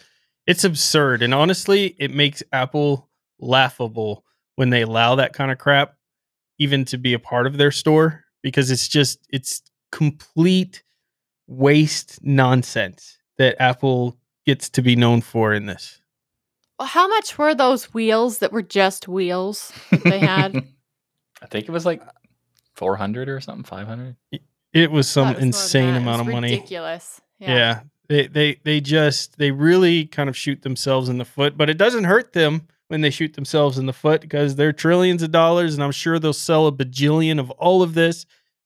it's 0.47 0.63
absurd 0.63 1.21
and 1.21 1.33
honestly, 1.33 1.95
it 1.99 2.13
makes 2.13 2.43
Apple 2.51 3.09
laughable 3.39 4.23
when 4.55 4.69
they 4.69 4.81
allow 4.81 5.15
that 5.15 5.33
kind 5.33 5.51
of 5.51 5.57
crap 5.57 5.95
even 6.59 6.85
to 6.85 6.97
be 6.97 7.13
a 7.13 7.19
part 7.19 7.47
of 7.47 7.57
their 7.57 7.71
store 7.71 8.23
because 8.43 8.69
it's 8.69 8.87
just 8.87 9.25
it's 9.31 9.61
complete 9.91 10.83
waste 11.47 12.19
nonsense 12.23 13.17
that 13.37 13.59
Apple 13.59 14.17
gets 14.45 14.69
to 14.69 14.81
be 14.81 14.95
known 14.95 15.21
for 15.21 15.53
in 15.53 15.65
this. 15.65 16.01
Well, 16.77 16.87
how 16.87 17.07
much 17.07 17.37
were 17.37 17.53
those 17.53 17.93
wheels 17.93 18.39
that 18.39 18.51
were 18.51 18.61
just 18.61 19.07
wheels 19.07 19.71
that 19.91 20.03
they 20.03 20.19
had? 20.19 20.55
I 21.41 21.45
think 21.47 21.67
it 21.67 21.71
was 21.71 21.85
like 21.85 22.01
four 22.75 22.95
hundred 22.95 23.29
or 23.29 23.39
something, 23.39 23.63
five 23.63 23.87
hundred. 23.87 24.15
It 24.73 24.91
was 24.91 25.09
some 25.09 25.33
was 25.33 25.43
insane 25.43 25.95
amount 25.95 26.19
was 26.19 26.27
of 26.27 26.33
money. 26.33 26.51
Ridiculous. 26.51 27.21
Yeah. 27.39 27.81
They 28.11 28.27
they 28.27 28.59
they 28.65 28.81
just 28.81 29.37
they 29.37 29.51
really 29.51 30.05
kind 30.05 30.27
of 30.27 30.35
shoot 30.35 30.63
themselves 30.63 31.07
in 31.07 31.17
the 31.17 31.23
foot, 31.23 31.57
but 31.57 31.69
it 31.69 31.77
doesn't 31.77 32.03
hurt 32.03 32.33
them 32.33 32.67
when 32.89 32.99
they 32.99 33.09
shoot 33.09 33.35
themselves 33.35 33.77
in 33.77 33.85
the 33.85 33.93
foot 33.93 34.19
because 34.19 34.57
they're 34.57 34.73
trillions 34.73 35.23
of 35.23 35.31
dollars 35.31 35.75
and 35.75 35.81
I'm 35.81 35.93
sure 35.93 36.19
they'll 36.19 36.33
sell 36.33 36.67
a 36.67 36.73
bajillion 36.73 37.39
of 37.39 37.49
all 37.51 37.81
of 37.81 37.93
this 37.93 38.25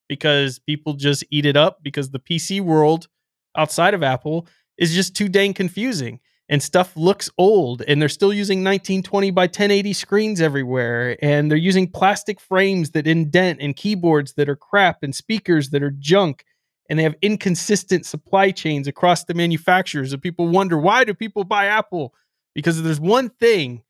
because 0.09 0.57
people 0.57 0.93
just 0.93 1.23
eat 1.29 1.45
it 1.45 1.55
up 1.55 1.83
because 1.83 2.09
the 2.09 2.19
PC 2.19 2.59
world 2.59 3.07
outside 3.55 3.93
of 3.93 4.01
Apple 4.01 4.47
is 4.79 4.95
just 4.95 5.15
too 5.15 5.29
dang 5.29 5.53
confusing 5.53 6.19
and 6.49 6.63
stuff 6.63 6.97
looks 6.97 7.29
old 7.37 7.83
and 7.87 8.01
they're 8.01 8.09
still 8.09 8.33
using 8.33 8.63
1920 8.63 9.29
by 9.29 9.43
1080 9.43 9.93
screens 9.93 10.41
everywhere 10.41 11.23
and 11.23 11.51
they're 11.51 11.57
using 11.59 11.87
plastic 11.87 12.39
frames 12.39 12.89
that 12.91 13.05
indent 13.05 13.59
and 13.61 13.75
keyboards 13.75 14.33
that 14.33 14.49
are 14.49 14.55
crap 14.55 15.03
and 15.03 15.13
speakers 15.13 15.69
that 15.69 15.83
are 15.83 15.93
junk 15.99 16.45
and 16.89 16.99
they 16.99 17.03
have 17.03 17.15
inconsistent 17.21 18.05
supply 18.05 18.51
chains 18.51 18.87
across 18.87 19.23
the 19.23 19.33
manufacturers 19.33 20.13
and 20.13 20.21
people 20.21 20.47
wonder 20.47 20.77
why 20.77 21.03
do 21.03 21.13
people 21.13 21.43
buy 21.43 21.65
apple? 21.65 22.13
Because 22.53 22.81
there's 22.81 22.99
one 22.99 23.29
thing 23.29 23.83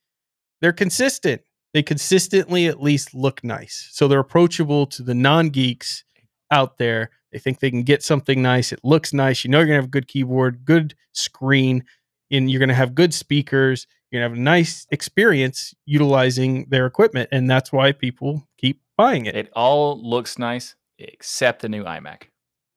they're 0.62 0.74
consistent. 0.74 1.42
They 1.74 1.84
consistently 1.84 2.68
at 2.68 2.82
least 2.82 3.14
look 3.14 3.44
nice. 3.44 3.90
So 3.92 4.08
they're 4.08 4.20
approachable 4.20 4.86
to 4.88 5.04
the 5.04 5.14
non-geeks 5.14 6.06
out 6.50 6.78
there. 6.78 7.10
They 7.32 7.40
think 7.40 7.60
they 7.60 7.70
can 7.70 7.84
get 7.84 8.02
something 8.02 8.42
nice. 8.42 8.72
It 8.72 8.80
looks 8.84 9.12
nice. 9.12 9.44
You 9.44 9.52
know 9.52 9.58
you're 9.58 9.68
going 9.68 9.78
to 9.78 9.82
have 9.82 9.86
a 9.86 9.90
good 9.90 10.08
keyboard 10.08 10.64
good 10.64 10.96
screen 11.12 11.84
and 12.32 12.50
you're 12.50 12.60
going 12.60 12.70
to 12.70 12.76
have 12.76 12.96
good 12.96 13.14
speakers. 13.14 13.88
You're 14.10 14.22
going 14.22 14.30
to 14.30 14.36
have 14.36 14.40
a 14.40 14.42
nice 14.42 14.88
experience 14.90 15.74
utilizing 15.86 16.66
their 16.70 16.86
equipment 16.86 17.30
and 17.32 17.50
that's 17.50 17.74
why 17.74 17.92
people 17.92 18.48
keep 18.58 18.82
buying 18.98 19.26
it. 19.26 19.36
It 19.36 19.52
all 19.54 20.02
looks 20.02 20.40
nice 20.40 20.76
except 20.98 21.62
the 21.62 21.70
new 21.70 21.84
iMac. 21.84 22.24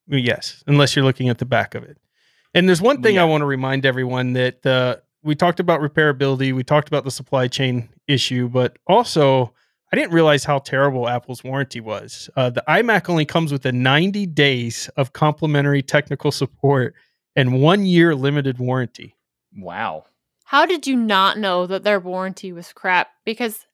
Yes, 0.08 0.62
unless 0.66 0.96
you're 0.96 1.04
looking 1.04 1.28
at 1.28 1.38
the 1.38 1.44
back 1.44 1.74
of 1.74 1.84
it. 1.84 1.98
And 2.54 2.68
there's 2.68 2.80
one 2.80 3.02
thing 3.02 3.16
Yeah. 3.16 3.22
I 3.22 3.26
want 3.26 3.42
to 3.42 3.46
remind 3.46 3.84
everyone 3.84 4.32
that 4.32 4.64
uh, 4.64 4.96
we 5.22 5.34
talked 5.34 5.60
about 5.60 5.80
repairability, 5.80 6.52
we 6.52 6.64
talked 6.64 6.88
about 6.88 7.04
the 7.04 7.10
supply 7.10 7.46
chain 7.48 7.88
issue, 8.06 8.48
but 8.48 8.78
also 8.86 9.52
I 9.92 9.96
didn't 9.96 10.12
realize 10.12 10.44
how 10.44 10.58
terrible 10.58 11.08
Apple's 11.08 11.42
warranty 11.42 11.80
was. 11.80 12.28
Uh, 12.36 12.50
the 12.50 12.64
iMac 12.68 13.08
only 13.08 13.24
comes 13.24 13.52
with 13.52 13.64
a 13.66 13.72
90 13.72 14.26
days 14.26 14.88
of 14.96 15.12
complimentary 15.12 15.82
technical 15.82 16.30
support 16.30 16.94
and 17.36 17.62
one 17.62 17.86
year 17.86 18.14
limited 18.14 18.58
warranty. 18.58 19.14
Wow. 19.56 20.04
How 20.44 20.66
did 20.66 20.86
you 20.86 20.96
not 20.96 21.38
know 21.38 21.66
that 21.66 21.84
their 21.84 22.00
warranty 22.00 22.52
was 22.52 22.72
crap? 22.72 23.08
Because 23.24 23.66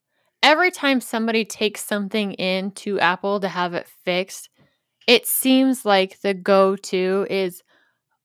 every 0.43 0.71
time 0.71 1.01
somebody 1.01 1.45
takes 1.45 1.83
something 1.85 2.33
in 2.35 2.73
to 2.73 3.01
Apple 3.01 3.41
to 3.41 3.49
have 3.49 3.75
it 3.75 3.89
fixed, 4.05 4.51
it 5.07 5.27
seems 5.27 5.85
like 5.85 6.21
the 6.21 6.35
go 6.35 6.77
to 6.77 7.27
is, 7.31 7.63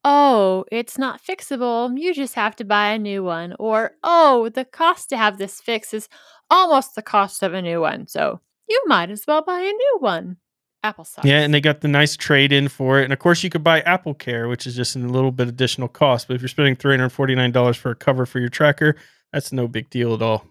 oh, 0.03 0.65
it's 0.71 0.97
not 0.97 1.21
fixable. 1.23 1.97
You 1.99 2.13
just 2.13 2.35
have 2.35 2.55
to 2.57 2.63
buy 2.63 2.91
a 2.91 2.99
new 2.99 3.23
one. 3.23 3.55
Or, 3.59 3.91
oh, 4.03 4.49
the 4.49 4.65
cost 4.65 5.09
to 5.09 5.17
have 5.17 5.37
this 5.37 5.59
fixed 5.59 5.93
is 5.93 6.07
almost 6.49 6.95
the 6.95 7.01
cost 7.01 7.43
of 7.43 7.53
a 7.53 7.61
new 7.61 7.81
one. 7.81 8.07
So 8.07 8.39
you 8.67 8.81
might 8.85 9.11
as 9.11 9.25
well 9.27 9.41
buy 9.41 9.59
a 9.59 9.71
new 9.71 9.97
one. 9.99 10.37
Apple 10.81 11.03
sucks. 11.03 11.27
Yeah, 11.27 11.41
and 11.41 11.53
they 11.53 11.59
got 11.59 11.81
the 11.81 11.89
nice 11.89 12.15
trade 12.15 12.53
in 12.53 12.69
for 12.69 13.01
it. 13.01 13.03
And 13.03 13.11
of 13.11 13.19
course, 13.19 13.43
you 13.43 13.49
could 13.49 13.63
buy 13.63 13.81
Apple 13.81 14.13
Care, 14.13 14.47
which 14.47 14.65
is 14.65 14.75
just 14.75 14.95
a 14.95 14.99
little 14.99 15.31
bit 15.31 15.49
additional 15.49 15.89
cost. 15.89 16.27
But 16.27 16.35
if 16.35 16.41
you're 16.41 16.47
spending 16.47 16.77
$349 16.77 17.75
for 17.75 17.91
a 17.91 17.95
cover 17.95 18.25
for 18.25 18.39
your 18.39 18.49
tracker, 18.49 18.95
that's 19.33 19.51
no 19.51 19.67
big 19.67 19.89
deal 19.89 20.13
at 20.13 20.21
all. 20.21 20.45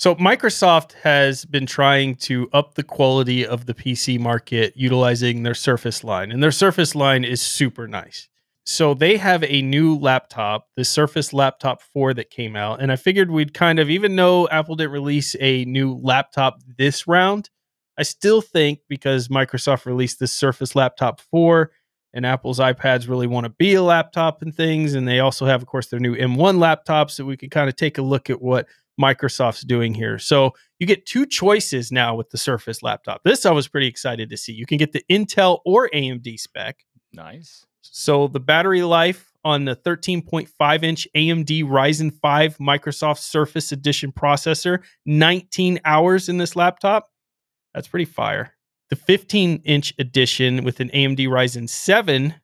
So, 0.00 0.14
Microsoft 0.14 0.94
has 1.02 1.44
been 1.44 1.66
trying 1.66 2.14
to 2.20 2.48
up 2.54 2.72
the 2.72 2.82
quality 2.82 3.46
of 3.46 3.66
the 3.66 3.74
PC 3.74 4.18
market 4.18 4.72
utilizing 4.74 5.42
their 5.42 5.52
Surface 5.52 6.02
line, 6.02 6.32
and 6.32 6.42
their 6.42 6.50
Surface 6.50 6.94
line 6.94 7.22
is 7.22 7.42
super 7.42 7.86
nice. 7.86 8.26
So, 8.64 8.94
they 8.94 9.18
have 9.18 9.44
a 9.44 9.60
new 9.60 9.94
laptop, 9.94 10.68
the 10.74 10.86
Surface 10.86 11.34
Laptop 11.34 11.82
4 11.82 12.14
that 12.14 12.30
came 12.30 12.56
out. 12.56 12.80
And 12.80 12.90
I 12.90 12.96
figured 12.96 13.30
we'd 13.30 13.52
kind 13.52 13.78
of, 13.78 13.90
even 13.90 14.16
though 14.16 14.48
Apple 14.48 14.74
didn't 14.74 14.92
release 14.92 15.36
a 15.38 15.66
new 15.66 15.92
laptop 15.92 16.62
this 16.78 17.06
round, 17.06 17.50
I 17.98 18.02
still 18.02 18.40
think 18.40 18.78
because 18.88 19.28
Microsoft 19.28 19.84
released 19.84 20.18
this 20.18 20.32
Surface 20.32 20.74
Laptop 20.74 21.20
4 21.20 21.72
and 22.14 22.24
Apple's 22.24 22.58
iPads 22.58 23.06
really 23.06 23.26
want 23.26 23.44
to 23.44 23.50
be 23.50 23.74
a 23.74 23.82
laptop 23.82 24.40
and 24.40 24.54
things. 24.54 24.94
And 24.94 25.06
they 25.06 25.20
also 25.20 25.44
have, 25.44 25.60
of 25.60 25.68
course, 25.68 25.88
their 25.88 26.00
new 26.00 26.16
M1 26.16 26.56
laptops. 26.56 27.10
So 27.10 27.26
we 27.26 27.36
can 27.36 27.50
kind 27.50 27.68
of 27.68 27.76
take 27.76 27.98
a 27.98 28.02
look 28.02 28.30
at 28.30 28.40
what 28.40 28.66
Microsoft's 29.00 29.62
doing 29.62 29.94
here. 29.94 30.18
So 30.18 30.52
you 30.78 30.86
get 30.86 31.06
two 31.06 31.26
choices 31.26 31.90
now 31.90 32.14
with 32.14 32.30
the 32.30 32.38
Surface 32.38 32.82
laptop. 32.82 33.22
This 33.24 33.46
I 33.46 33.52
was 33.52 33.68
pretty 33.68 33.86
excited 33.86 34.30
to 34.30 34.36
see. 34.36 34.52
You 34.52 34.66
can 34.66 34.78
get 34.78 34.92
the 34.92 35.04
Intel 35.10 35.60
or 35.64 35.88
AMD 35.94 36.38
spec. 36.38 36.84
Nice. 37.12 37.64
So 37.82 38.28
the 38.28 38.40
battery 38.40 38.82
life 38.82 39.32
on 39.44 39.64
the 39.64 39.74
13.5 39.74 40.82
inch 40.82 41.08
AMD 41.16 41.64
Ryzen 41.64 42.12
5 42.12 42.58
Microsoft 42.58 43.18
Surface 43.18 43.72
Edition 43.72 44.12
processor, 44.12 44.80
19 45.06 45.80
hours 45.84 46.28
in 46.28 46.38
this 46.38 46.56
laptop. 46.56 47.10
That's 47.74 47.88
pretty 47.88 48.04
fire. 48.04 48.54
The 48.90 48.96
15 48.96 49.62
inch 49.64 49.94
edition 49.98 50.64
with 50.64 50.80
an 50.80 50.90
AMD 50.90 51.20
Ryzen 51.20 51.68
7 51.68 52.34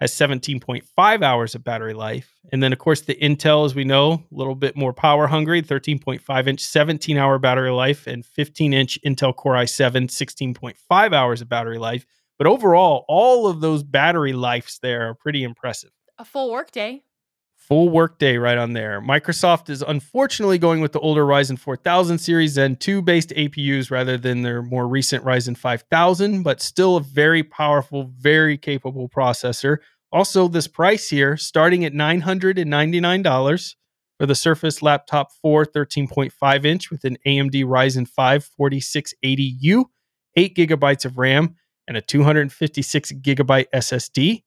has 0.00 0.12
17.5 0.12 1.22
hours 1.22 1.54
of 1.54 1.62
battery 1.62 1.92
life. 1.92 2.34
And 2.52 2.62
then, 2.62 2.72
of 2.72 2.78
course, 2.78 3.02
the 3.02 3.14
Intel, 3.16 3.66
as 3.66 3.74
we 3.74 3.84
know, 3.84 4.12
a 4.12 4.22
little 4.30 4.54
bit 4.54 4.74
more 4.76 4.92
power 4.92 5.26
hungry 5.26 5.62
13.5 5.62 6.46
inch, 6.46 6.60
17 6.60 7.16
hour 7.18 7.38
battery 7.38 7.70
life, 7.70 8.06
and 8.06 8.24
15 8.24 8.72
inch 8.72 8.98
Intel 9.04 9.36
Core 9.36 9.54
i7, 9.54 10.06
16.5 10.08 11.14
hours 11.14 11.42
of 11.42 11.48
battery 11.48 11.78
life. 11.78 12.06
But 12.38 12.46
overall, 12.46 13.04
all 13.08 13.46
of 13.46 13.60
those 13.60 13.82
battery 13.82 14.32
lives 14.32 14.78
there 14.82 15.10
are 15.10 15.14
pretty 15.14 15.44
impressive. 15.44 15.90
A 16.18 16.24
full 16.24 16.50
workday. 16.50 17.02
Full 17.70 17.88
workday 17.88 18.36
right 18.36 18.58
on 18.58 18.72
there. 18.72 19.00
Microsoft 19.00 19.70
is 19.70 19.80
unfortunately 19.80 20.58
going 20.58 20.80
with 20.80 20.90
the 20.90 20.98
older 20.98 21.24
Ryzen 21.24 21.56
4000 21.56 22.18
series 22.18 22.54
Zen 22.54 22.74
2 22.74 23.00
based 23.00 23.30
APUs 23.30 23.92
rather 23.92 24.18
than 24.18 24.42
their 24.42 24.60
more 24.60 24.88
recent 24.88 25.24
Ryzen 25.24 25.56
5000, 25.56 26.42
but 26.42 26.60
still 26.60 26.96
a 26.96 27.00
very 27.00 27.44
powerful, 27.44 28.10
very 28.18 28.58
capable 28.58 29.08
processor. 29.08 29.76
Also, 30.10 30.48
this 30.48 30.66
price 30.66 31.10
here 31.10 31.36
starting 31.36 31.84
at 31.84 31.92
$999 31.92 33.74
for 34.18 34.26
the 34.26 34.34
Surface 34.34 34.82
Laptop 34.82 35.30
4 35.40 35.64
13.5 35.64 36.64
inch 36.64 36.90
with 36.90 37.04
an 37.04 37.18
AMD 37.24 37.64
Ryzen 37.66 38.08
5 38.08 38.50
4680U, 38.60 39.84
8 40.34 40.56
gigabytes 40.56 41.04
of 41.04 41.18
RAM, 41.18 41.54
and 41.86 41.96
a 41.96 42.00
256 42.00 43.12
gigabyte 43.12 43.66
SSD. 43.72 44.42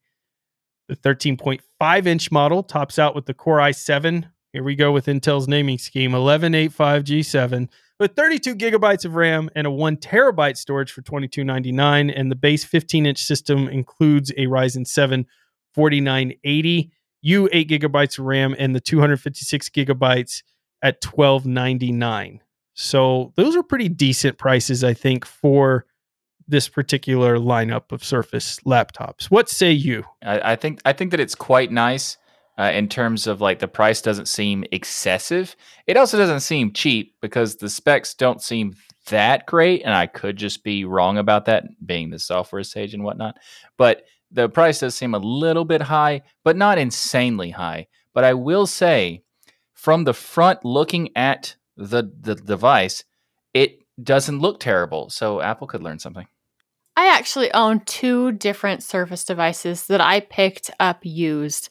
The 1.02 1.16
13.5 1.16 2.06
inch 2.06 2.32
model 2.32 2.62
tops 2.62 3.00
out 3.00 3.16
with 3.16 3.26
the 3.26 3.34
Core 3.34 3.58
i7. 3.58 4.26
Here 4.52 4.64
we 4.64 4.76
go 4.76 4.92
with 4.92 5.08
Intel's 5.08 5.48
naming 5.48 5.80
scheme 5.80 6.12
1185G7 6.12 7.68
with 8.00 8.16
32 8.16 8.56
gigabytes 8.56 9.04
of 9.04 9.16
RAM 9.16 9.50
and 9.56 9.66
a 9.66 9.72
one 9.72 9.98
terabyte 9.98 10.56
storage 10.56 10.92
for 10.92 11.02
22.99, 11.02 12.14
and 12.16 12.30
the 12.30 12.36
base 12.36 12.64
15 12.64 13.08
inch 13.08 13.24
system 13.24 13.68
includes 13.68 14.30
a 14.32 14.46
Ryzen 14.46 14.86
7 14.86 15.26
4980, 15.74 16.92
U 17.24 17.50
8 17.52 17.70
gigabytes 17.70 18.20
of 18.20 18.26
RAM, 18.26 18.56
and 18.60 18.76
the 18.76 18.80
256 18.80 19.70
gigabytes 19.70 20.44
at 20.84 21.02
12.99. 21.02 22.40
So 22.76 23.34
those 23.36 23.56
are 23.56 23.64
pretty 23.64 23.90
decent 23.90 24.38
prices, 24.38 24.84
I 24.84 24.94
think, 24.94 25.26
for 25.26 25.88
this 26.48 26.68
particular 26.68 27.38
lineup 27.38 27.92
of 27.92 28.04
Surface 28.04 28.60
laptops. 28.62 29.26
What 29.26 29.50
say 29.50 29.72
you? 29.72 30.04
I, 30.24 30.54
I 30.54 30.56
think 30.56 30.82
I 30.86 30.94
think 30.94 31.12
that 31.12 31.20
it's 31.20 31.36
quite 31.36 31.72
nice 31.72 32.18
uh, 32.58 32.72
in 32.74 32.88
terms 32.88 33.28
of 33.28 33.42
like 33.42 33.60
the 33.60 33.68
price 33.68 34.02
doesn't 34.02 34.28
seem 34.28 34.64
excessive. 34.72 35.56
It 35.88 35.98
also 35.98 36.18
doesn't 36.18 36.42
seem 36.42 36.74
cheap 36.74 37.16
because 37.22 37.56
the 37.56 37.70
specs 37.70 38.14
don't 38.14 38.42
seem 38.42 38.76
that 39.08 39.46
great, 39.46 39.82
and 39.84 39.94
I 39.94 40.08
could 40.08 40.38
just 40.38 40.64
be 40.64 40.86
wrong 40.86 41.18
about 41.18 41.46
that, 41.46 41.66
being 41.86 42.10
the 42.10 42.20
software 42.20 42.64
sage 42.64 42.94
and 42.94 43.04
whatnot. 43.04 43.38
But 43.78 44.04
the 44.32 44.50
price 44.50 44.80
does 44.80 44.96
seem 44.96 45.14
a 45.14 45.20
little 45.20 45.66
bit 45.66 45.82
high, 45.82 46.22
but 46.44 46.56
not 46.56 46.78
insanely 46.78 47.52
high. 47.52 47.88
But 48.14 48.24
I 48.24 48.34
will 48.34 48.66
say, 48.66 49.24
from 49.74 50.04
the 50.04 50.14
front, 50.14 50.64
looking 50.64 51.10
at 51.16 51.56
the 51.76 52.12
the 52.22 52.36
device, 52.36 53.04
it 53.54 53.80
doesn't 54.02 54.40
look 54.40 54.60
terrible. 54.60 55.10
So 55.10 55.42
Apple 55.42 55.68
could 55.68 55.84
learn 55.84 56.00
something. 56.00 56.28
I 56.96 57.16
actually 57.16 57.52
own 57.54 57.82
two 57.86 58.34
different 58.34 58.84
Surface 58.84 59.26
devices 59.26 59.88
that 59.88 60.02
I 60.02 60.20
picked 60.20 60.70
up 60.80 61.00
used. 61.04 61.70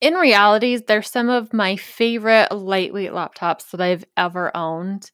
In 0.00 0.14
reality, 0.14 0.76
they're 0.76 1.02
some 1.02 1.28
of 1.28 1.52
my 1.52 1.76
favorite 1.76 2.52
lightweight 2.52 3.12
laptops 3.12 3.70
that 3.70 3.80
I've 3.80 4.04
ever 4.16 4.54
owned. 4.56 5.10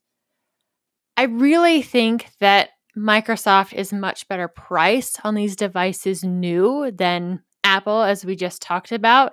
I 1.16 1.24
really 1.24 1.82
think 1.82 2.28
that 2.40 2.70
Microsoft 2.96 3.72
is 3.72 3.92
much 3.92 4.28
better 4.28 4.48
priced 4.48 5.24
on 5.24 5.34
these 5.34 5.56
devices 5.56 6.24
new 6.24 6.90
than 6.90 7.42
Apple, 7.64 8.02
as 8.02 8.24
we 8.24 8.36
just 8.36 8.60
talked 8.62 8.92
about. 8.92 9.32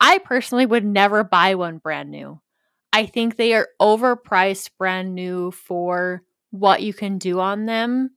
I 0.00 0.18
personally 0.18 0.66
would 0.66 0.84
never 0.84 1.24
buy 1.24 1.54
one 1.54 1.78
brand 1.78 2.10
new. 2.10 2.40
I 2.92 3.06
think 3.06 3.36
they 3.36 3.54
are 3.54 3.68
overpriced 3.80 4.70
brand 4.78 5.14
new 5.14 5.50
for 5.50 6.22
what 6.50 6.82
you 6.82 6.92
can 6.92 7.18
do 7.18 7.40
on 7.40 7.66
them. 7.66 8.10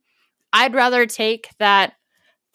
I'd 0.52 0.74
rather 0.74 1.06
take 1.06 1.50
that 1.58 1.94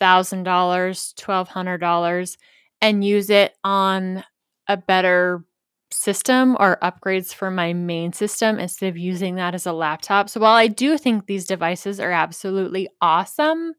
$1,000, 0.02 0.44
$1,200 0.44 2.38
and 2.82 3.04
use 3.04 3.30
it 3.30 3.54
on 3.64 4.24
a 4.68 4.78
better 4.78 5.44
system 5.92 6.58
or 6.60 6.78
upgrades 6.82 7.34
for 7.34 7.52
my 7.52 7.72
main 7.74 8.12
system 8.12 8.60
instead 8.60 8.90
of 8.90 8.98
using 8.98 9.36
that 9.36 9.54
as 9.54 9.66
a 9.68 9.74
laptop. 9.74 10.30
So 10.30 10.40
while 10.40 10.56
I 10.56 10.68
do 10.68 10.98
think 10.98 11.26
these 11.26 11.46
devices 11.46 12.00
are 12.00 12.12
absolutely 12.12 12.90
awesome, 13.00 13.74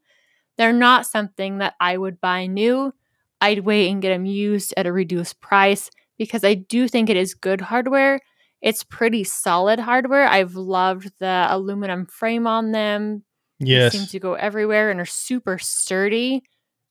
they're 0.57 0.73
not 0.73 1.05
something 1.05 1.57
that 1.57 1.75
I 1.79 1.97
would 1.97 2.21
buy 2.21 2.47
new. 2.47 2.93
I'd 3.41 3.59
wait 3.59 3.89
and 3.91 4.01
get 4.01 4.09
them 4.09 4.25
used 4.25 4.73
at 4.77 4.87
a 4.87 4.93
reduced 4.93 5.41
price 5.41 5.89
because 6.17 6.43
I 6.43 6.53
do 6.53 6.87
think 6.87 7.09
it 7.09 7.17
is 7.17 7.33
good 7.33 7.61
hardware 7.61 8.19
it's 8.61 8.83
pretty 8.83 9.23
solid 9.23 9.77
hardware. 9.79 10.27
I've 10.27 10.55
loved 10.55 11.11
the 11.19 11.45
aluminum 11.49 12.07
frame 12.07 12.47
on 12.47 12.71
them. 12.71 13.23
Yes. 13.59 13.93
They 13.93 13.99
seem 13.99 14.07
to 14.07 14.19
go 14.19 14.33
everywhere 14.33 14.91
and 14.91 14.99
are 14.99 15.05
super 15.05 15.57
sturdy. 15.57 16.43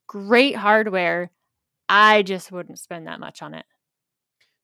Great 0.07 0.57
hardware. 0.57 1.31
I 1.89 2.23
just 2.23 2.51
wouldn't 2.51 2.79
spend 2.79 3.07
that 3.07 3.21
much 3.21 3.43
on 3.43 3.55
it. 3.55 3.67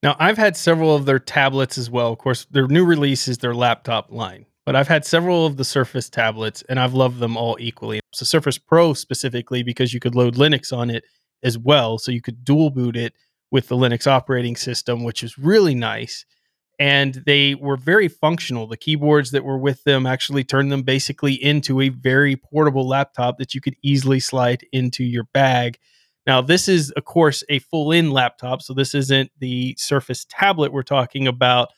Now, 0.02 0.16
I've 0.18 0.38
had 0.38 0.56
several 0.56 0.96
of 0.96 1.04
their 1.04 1.18
tablets 1.18 1.76
as 1.76 1.90
well. 1.90 2.12
Of 2.12 2.18
course, 2.18 2.46
their 2.50 2.66
new 2.66 2.86
release 2.86 3.28
is 3.28 3.38
their 3.38 3.54
laptop 3.54 4.10
line, 4.10 4.46
but 4.64 4.74
I've 4.74 4.88
had 4.88 5.04
several 5.04 5.44
of 5.44 5.58
the 5.58 5.64
Surface 5.64 6.08
tablets 6.08 6.62
and 6.70 6.80
I've 6.80 6.94
loved 6.94 7.18
them 7.18 7.36
all 7.36 7.58
equally. 7.60 8.00
So, 8.12 8.24
Surface 8.24 8.56
Pro 8.56 8.94
specifically, 8.94 9.62
because 9.62 9.92
you 9.92 10.00
could 10.00 10.14
load 10.14 10.36
Linux 10.36 10.76
on 10.76 10.88
it 10.88 11.04
as 11.42 11.58
well. 11.58 11.98
So, 11.98 12.12
you 12.12 12.22
could 12.22 12.44
dual 12.44 12.70
boot 12.70 12.96
it 12.96 13.12
with 13.50 13.68
the 13.68 13.76
Linux 13.76 14.06
operating 14.06 14.56
system, 14.56 15.04
which 15.04 15.22
is 15.22 15.36
really 15.36 15.74
nice 15.74 16.24
and 16.80 17.22
they 17.26 17.54
were 17.54 17.76
very 17.76 18.08
functional. 18.08 18.66
The 18.66 18.76
keyboards 18.78 19.32
that 19.32 19.44
were 19.44 19.58
with 19.58 19.84
them 19.84 20.06
actually 20.06 20.44
turned 20.44 20.72
them 20.72 20.82
basically 20.82 21.34
into 21.34 21.82
a 21.82 21.90
very 21.90 22.36
portable 22.36 22.88
laptop 22.88 23.36
that 23.36 23.54
you 23.54 23.60
could 23.60 23.76
easily 23.82 24.18
slide 24.18 24.64
into 24.72 25.04
your 25.04 25.24
bag. 25.34 25.78
Now, 26.26 26.40
this 26.40 26.68
is, 26.68 26.90
of 26.92 27.04
course, 27.04 27.44
a 27.50 27.58
full 27.58 27.92
in 27.92 28.10
laptop, 28.10 28.62
so 28.62 28.72
this 28.72 28.94
isn't 28.94 29.30
the 29.38 29.76
Surface 29.78 30.26
tablet 30.30 30.72
we're 30.72 30.82
talking 30.82 31.28
about, 31.28 31.68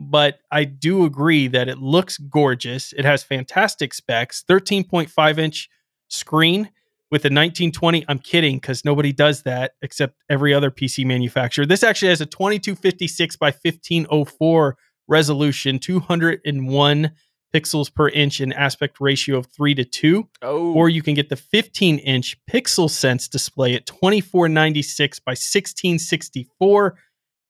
but 0.00 0.38
I 0.50 0.64
do 0.64 1.04
agree 1.04 1.48
that 1.48 1.68
it 1.68 1.78
looks 1.78 2.16
gorgeous. 2.16 2.94
It 2.94 3.04
has 3.04 3.22
fantastic 3.22 3.92
specs 3.92 4.42
13.5 4.48 5.38
inch 5.38 5.68
screen 6.08 6.70
with 7.10 7.24
a 7.24 7.28
1920 7.28 8.04
i'm 8.08 8.18
kidding 8.18 8.56
because 8.56 8.84
nobody 8.84 9.12
does 9.12 9.42
that 9.42 9.72
except 9.82 10.16
every 10.28 10.52
other 10.52 10.70
pc 10.70 11.04
manufacturer. 11.04 11.66
This 11.66 11.82
actually 11.82 12.08
has 12.08 12.20
a 12.20 12.26
2256 12.26 13.36
by 13.36 13.46
1504 13.50 14.76
resolution 15.08 15.78
201 15.78 17.12
pixels 17.54 17.94
per 17.94 18.08
inch 18.08 18.40
and 18.40 18.52
aspect 18.54 18.96
ratio 19.00 19.38
of 19.38 19.46
3 19.46 19.74
to 19.74 19.84
2 19.84 20.28
oh. 20.42 20.74
or 20.74 20.88
you 20.88 21.02
can 21.02 21.14
get 21.14 21.28
the 21.28 21.36
15 21.36 21.98
inch 21.98 22.36
pixel 22.50 22.90
sense 22.90 23.28
display 23.28 23.74
at 23.74 23.86
2496 23.86 25.20
by 25.20 25.30
1664 25.30 26.98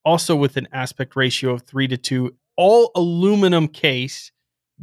also 0.05 0.37
with 0.37 0.57
an 0.57 0.69
aspect 0.73 1.17
ratio 1.17 1.53
of 1.53 1.63
3 1.63 1.89
to 1.89 1.97
2 1.97 2.31
all 2.57 2.91
aluminum 2.95 3.69
case 3.69 4.33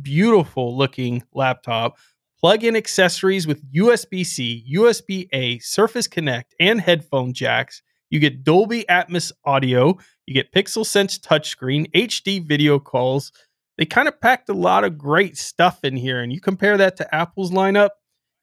beautiful 0.01 0.75
looking 0.75 1.23
laptop 1.33 1.97
plug 2.43 2.65
in 2.65 2.75
accessories 2.75 3.47
with 3.47 3.63
USB 3.73 4.25
C, 4.25 4.65
USB 4.75 5.29
A, 5.31 5.59
Surface 5.59 6.07
Connect, 6.07 6.53
and 6.59 6.81
headphone 6.81 7.31
jacks. 7.31 7.81
You 8.09 8.19
get 8.19 8.43
Dolby 8.43 8.83
Atmos 8.89 9.31
audio, 9.45 9.97
you 10.25 10.33
get 10.33 10.51
Pixel 10.51 10.85
Sense 10.85 11.17
touchscreen, 11.17 11.89
HD 11.93 12.45
video 12.45 12.79
calls. 12.79 13.31
They 13.77 13.85
kind 13.85 14.09
of 14.09 14.19
packed 14.19 14.49
a 14.49 14.53
lot 14.53 14.83
of 14.83 14.97
great 14.97 15.37
stuff 15.37 15.85
in 15.85 15.95
here. 15.95 16.21
And 16.21 16.33
you 16.33 16.41
compare 16.41 16.75
that 16.77 16.97
to 16.97 17.15
Apple's 17.15 17.51
lineup. 17.51 17.91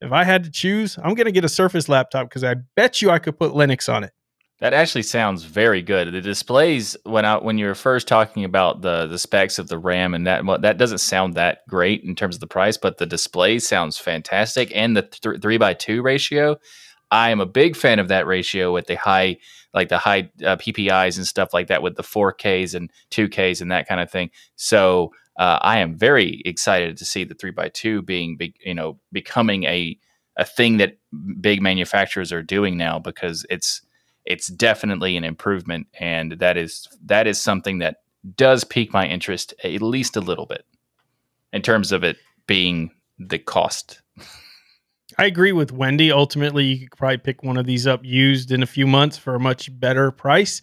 If 0.01 0.13
I 0.13 0.25
had 0.25 0.45
to 0.45 0.51
choose, 0.51 0.97
I'm 1.05 1.15
going 1.15 1.27
to 1.27 1.33
get 1.33 1.45
a 1.45 1.49
Surface 1.49 1.87
laptop 1.87 2.31
because 2.31 2.43
I 2.43 2.55
bet 2.75 3.03
you 3.03 3.11
I 3.11 3.19
could 3.19 3.39
put 3.39 3.53
Linux 3.53 3.93
on 3.93 4.03
it. 4.03 4.13
That 4.61 4.75
actually 4.75 5.05
sounds 5.05 5.45
very 5.45 5.81
good. 5.81 6.13
The 6.13 6.21
displays 6.21 6.95
when 7.05 7.25
I 7.25 7.39
when 7.39 7.57
you 7.57 7.67
were 7.67 7.75
first 7.75 8.07
talking 8.07 8.45
about 8.45 8.83
the 8.83 9.07
the 9.07 9.19
specs 9.19 9.59
of 9.59 9.69
the 9.69 9.79
RAM 9.79 10.13
and 10.13 10.27
that 10.27 10.45
that 10.61 10.77
doesn't 10.77 10.99
sound 10.99 11.35
that 11.35 11.67
great 11.67 12.05
in 12.05 12.15
terms 12.15 12.37
of 12.37 12.41
the 12.41 12.47
price, 12.47 12.77
but 12.77 12.99
the 12.99 13.07
display 13.07 13.59
sounds 13.59 13.97
fantastic 13.97 14.71
and 14.75 14.95
the 14.95 15.03
th- 15.03 15.41
three 15.41 15.57
by 15.57 15.73
two 15.73 16.03
ratio. 16.03 16.57
I 17.11 17.31
am 17.31 17.41
a 17.41 17.47
big 17.47 17.75
fan 17.75 17.99
of 17.99 18.09
that 18.09 18.27
ratio 18.27 18.73
with 18.73 18.87
the 18.87 18.97
high 18.97 19.39
like 19.73 19.89
the 19.89 19.99
high 19.99 20.31
uh, 20.45 20.57
PPIs 20.57 21.17
and 21.17 21.27
stuff 21.27 21.55
like 21.55 21.69
that 21.69 21.83
with 21.83 21.97
the 21.97 22.03
4Ks 22.03 22.75
and 22.75 22.91
2Ks 23.13 23.63
and 23.63 23.71
that 23.71 23.89
kind 23.89 24.01
of 24.01 24.11
thing. 24.11 24.31
So 24.57 25.13
uh, 25.39 25.59
I 25.63 25.79
am 25.79 25.97
very 25.97 26.43
excited 26.45 26.97
to 26.99 27.05
see 27.05 27.25
the 27.25 27.35
three 27.35 27.53
by 27.53 27.69
two 27.69 28.03
being 28.03 28.37
big, 28.37 28.57
you 28.65 28.75
know, 28.75 28.99
becoming 29.11 29.65
a 29.65 29.99
a 30.37 30.45
thing 30.45 30.77
that 30.79 30.99
big 31.41 31.63
manufacturers 31.63 32.33
are 32.33 32.43
doing 32.43 32.77
now 32.77 32.99
because 32.99 33.47
it's 33.49 33.83
it's 34.25 34.49
definitely 34.49 35.17
an 35.17 35.25
improvement, 35.25 35.87
and 35.99 36.33
that 36.33 36.57
is 36.57 36.89
that 37.07 37.27
is 37.27 37.41
something 37.41 37.79
that 37.79 37.97
does 38.37 38.65
pique 38.65 38.93
my 38.93 39.07
interest 39.07 39.55
at 39.65 39.81
least 39.81 40.17
a 40.17 40.21
little 40.21 40.47
bit 40.47 40.65
in 41.53 41.63
terms 41.63 41.93
of 41.93 42.05
it 42.05 42.17
being 42.47 42.91
the 43.19 43.39
cost. 43.39 44.03
I 45.19 45.27
agree 45.27 45.53
with 45.53 45.73
Wendy. 45.73 46.13
Ultimately, 46.13 46.65
you 46.65 46.89
could 46.89 46.99
probably 46.99 47.19
pick 47.19 47.43
one 47.43 47.57
of 47.57 47.67
these 47.67 47.87
up 47.87 48.05
used 48.05 48.53
in 48.53 48.63
a 48.63 48.67
few 48.67 48.87
months 48.87 49.17
for 49.19 49.35
a 49.35 49.41
much 49.41 49.69
better 49.79 50.11
price. 50.11 50.63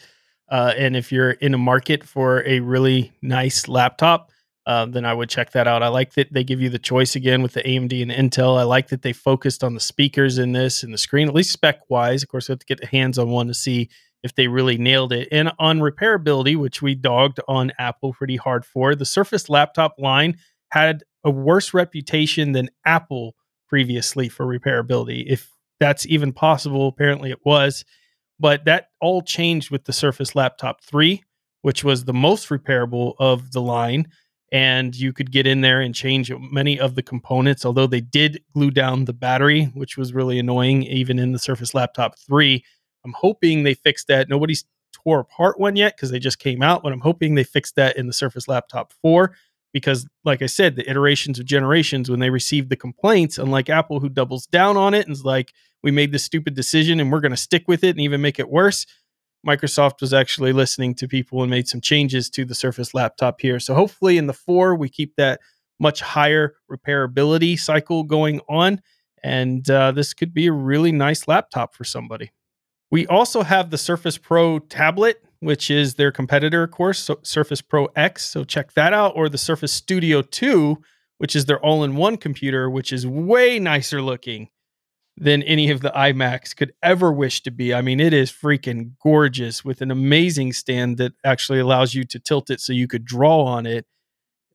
Uh, 0.50 0.74
and 0.78 0.96
if 0.96 1.12
you're 1.12 1.32
in 1.32 1.54
a 1.54 1.58
market 1.58 2.04
for 2.04 2.44
a 2.48 2.62
really 2.62 3.12
nice 3.22 3.68
laptop, 3.68 4.32
uh, 4.68 4.86
then 4.86 5.06
I 5.06 5.14
would 5.14 5.30
check 5.30 5.52
that 5.52 5.66
out. 5.66 5.82
I 5.82 5.88
like 5.88 6.14
that 6.16 6.34
they 6.34 6.44
give 6.44 6.60
you 6.60 6.70
the 6.70 6.78
choice 6.78 7.16
again 7.16 7.42
with 7.42 7.54
the 7.54 7.64
AMD 7.64 8.02
and 8.02 8.12
Intel. 8.12 8.60
I 8.60 8.64
like 8.64 8.90
that 8.90 9.02
they 9.02 9.14
focused 9.14 9.64
on 9.64 9.74
the 9.74 9.80
speakers 9.80 10.38
in 10.38 10.52
this 10.52 10.84
and 10.84 10.94
the 10.94 10.98
screen, 10.98 11.30
at 11.30 11.34
least 11.34 11.54
spec 11.54 11.80
wise. 11.88 12.22
Of 12.22 12.28
course, 12.28 12.50
we 12.50 12.52
have 12.52 12.60
to 12.60 12.66
get 12.66 12.84
hands 12.84 13.18
on 13.18 13.30
one 13.30 13.48
to 13.48 13.54
see 13.54 13.90
if 14.24 14.36
they 14.36 14.50
really 14.50 14.78
nailed 14.78 15.14
it. 15.14 15.30
And 15.32 15.54
on 15.58 15.80
repairability, 15.80 16.58
which 16.58 16.82
we 16.82 16.96
dogged 16.96 17.40
on 17.48 17.72
Apple 17.80 18.12
pretty 18.12 18.36
hard 18.36 18.66
for, 18.66 18.94
the 18.94 19.06
Surface 19.06 19.48
laptop 19.48 19.96
line 19.98 20.38
had 20.74 21.06
a 21.24 21.32
worse 21.32 21.74
reputation 21.74 22.52
than 22.52 22.70
Apple 22.86 23.36
previously 23.70 24.28
for 24.28 24.46
repairability. 24.46 25.24
If 25.28 25.50
that's 25.80 26.06
even 26.08 26.34
possible, 26.34 26.90
apparently 26.90 27.32
it 27.32 27.40
was. 27.46 27.86
But 28.38 28.66
that 28.66 28.88
all 29.00 29.22
changed 29.22 29.72
with 29.72 29.86
the 29.86 29.94
Surface 29.94 30.36
Laptop 30.36 30.84
3, 30.84 31.24
which 31.62 31.86
was 31.86 32.04
the 32.04 32.14
most 32.14 32.50
repairable 32.50 33.14
of 33.18 33.54
the 33.54 33.62
line 33.62 34.10
and 34.52 34.96
you 34.96 35.12
could 35.12 35.32
get 35.32 35.46
in 35.46 35.62
there 35.62 35.82
and 35.82 35.94
change 35.94 36.32
many 36.52 36.80
of 36.80 36.96
the 36.96 37.04
components 37.04 37.66
although 37.66 37.88
they 37.88 38.02
did 38.02 38.42
glue 38.54 38.72
down 38.72 39.06
the 39.06 39.14
battery 39.14 39.66
which 39.74 39.98
was 39.98 40.14
really 40.14 40.40
annoying 40.40 40.84
even 40.84 41.20
in 41.20 41.32
the 41.32 41.40
surface 41.40 41.74
laptop 41.74 42.18
3 42.18 42.64
i'm 43.06 43.14
hoping 43.14 43.64
they 43.64 43.74
fixed 43.74 44.08
that 44.08 44.30
nobody's 44.30 44.66
tore 44.94 45.20
apart 45.20 45.60
one 45.60 45.76
yet 45.76 45.96
because 45.96 46.12
they 46.12 46.20
just 46.20 46.40
came 46.40 46.62
out 46.62 46.82
but 46.84 46.94
i'm 46.94 47.02
hoping 47.02 47.36
they 47.36 47.44
fixed 47.44 47.76
that 47.76 47.98
in 47.98 48.08
the 48.08 48.14
surface 48.14 48.48
laptop 48.48 48.94
4 49.02 49.34
because 49.74 50.08
like 50.24 50.42
I 50.42 50.48
said, 50.48 50.76
the 50.76 50.90
iterations 50.90 51.40
of 51.40 51.46
generations 51.46 52.10
when 52.10 52.20
they 52.20 52.30
received 52.30 52.70
the 52.70 52.76
complaints, 52.76 53.38
unlike 53.38 53.70
Apple 53.70 54.00
who 54.00 54.10
doubles 54.10 54.48
down 54.48 54.78
on 54.78 54.94
it 54.94 55.06
and 55.06 55.14
is 55.14 55.24
like, 55.24 55.54
we 55.84 55.92
made 55.92 56.12
this 56.12 56.24
stupid 56.24 56.56
decision 56.56 57.00
and 57.00 57.12
we're 57.12 57.20
going 57.20 57.32
to 57.32 57.38
stick 57.38 57.68
with 57.68 57.84
it 57.84 57.92
and 57.92 58.00
even 58.00 58.22
make 58.22 58.40
it 58.40 58.50
worse. 58.50 58.86
Microsoft 59.48 60.02
was 60.02 60.14
actually 60.14 60.52
listening 60.52 60.94
to 60.96 61.08
people 61.08 61.42
and 61.42 61.50
made 61.50 61.68
some 61.68 61.82
changes 61.82 62.30
to 62.32 62.46
the 62.46 62.56
Surface 62.56 62.94
laptop 62.94 63.40
here. 63.40 63.60
So 63.60 63.74
hopefully 63.74 64.18
in 64.18 64.28
the 64.28 64.34
4 64.34 64.76
we 64.76 64.90
keep 64.90 65.16
that 65.16 65.40
much 65.80 66.02
higher 66.02 66.56
repairability 66.70 67.58
cycle 67.60 68.04
going 68.04 68.42
on 68.50 68.82
and 69.24 69.70
uh, 69.70 69.92
this 69.92 70.14
could 70.14 70.34
be 70.34 70.48
a 70.48 70.52
really 70.52 70.92
nice 70.92 71.28
laptop 71.28 71.74
for 71.74 71.84
somebody. 71.84 72.32
We 72.92 73.08
also 73.08 73.44
have 73.44 73.70
the 73.70 73.78
Surface 73.78 74.18
Pro 74.18 74.60
tablet 74.60 75.24
which 75.40 75.70
is 75.70 75.96
their 75.96 76.12
competitor, 76.12 76.64
of 76.64 76.72
course, 76.72 77.00
so 77.00 77.20
Surface 77.24 77.62
Pro 77.62 77.86
X. 77.96 78.26
So 78.26 78.44
check 78.44 78.74
that 78.74 78.94
out, 78.94 79.14
or 79.16 79.30
the 79.30 79.38
Surface 79.38 79.72
Studio 79.72 80.22
2, 80.22 80.82
which 81.18 81.36
is 81.36 81.46
their 81.46 81.60
all 81.60 81.84
in 81.84 81.96
one 81.96 82.18
computer, 82.18 82.70
which 82.70 82.92
is 82.92 83.06
way 83.06 83.60
nicer 83.60 84.02
looking 84.02 84.50
than 85.18 85.44
any 85.44 85.70
of 85.72 85.82
the 85.82 85.90
iMacs 85.90 86.56
could 86.56 86.72
ever 86.84 87.12
wish 87.12 87.42
to 87.42 87.52
be. 87.52 87.74
I 87.74 87.82
mean, 87.82 88.00
it 88.00 88.14
is 88.14 88.32
freaking 88.32 88.92
gorgeous 89.02 89.66
with 89.66 89.82
an 89.82 89.90
amazing 89.90 90.54
stand 90.54 90.98
that 90.98 91.14
actually 91.26 91.58
allows 91.60 91.96
you 91.96 92.04
to 92.06 92.20
tilt 92.20 92.52
it 92.52 92.62
so 92.62 92.72
you 92.72 92.88
could 92.88 93.04
draw 93.04 93.44
on 93.44 93.66
it. 93.66 93.88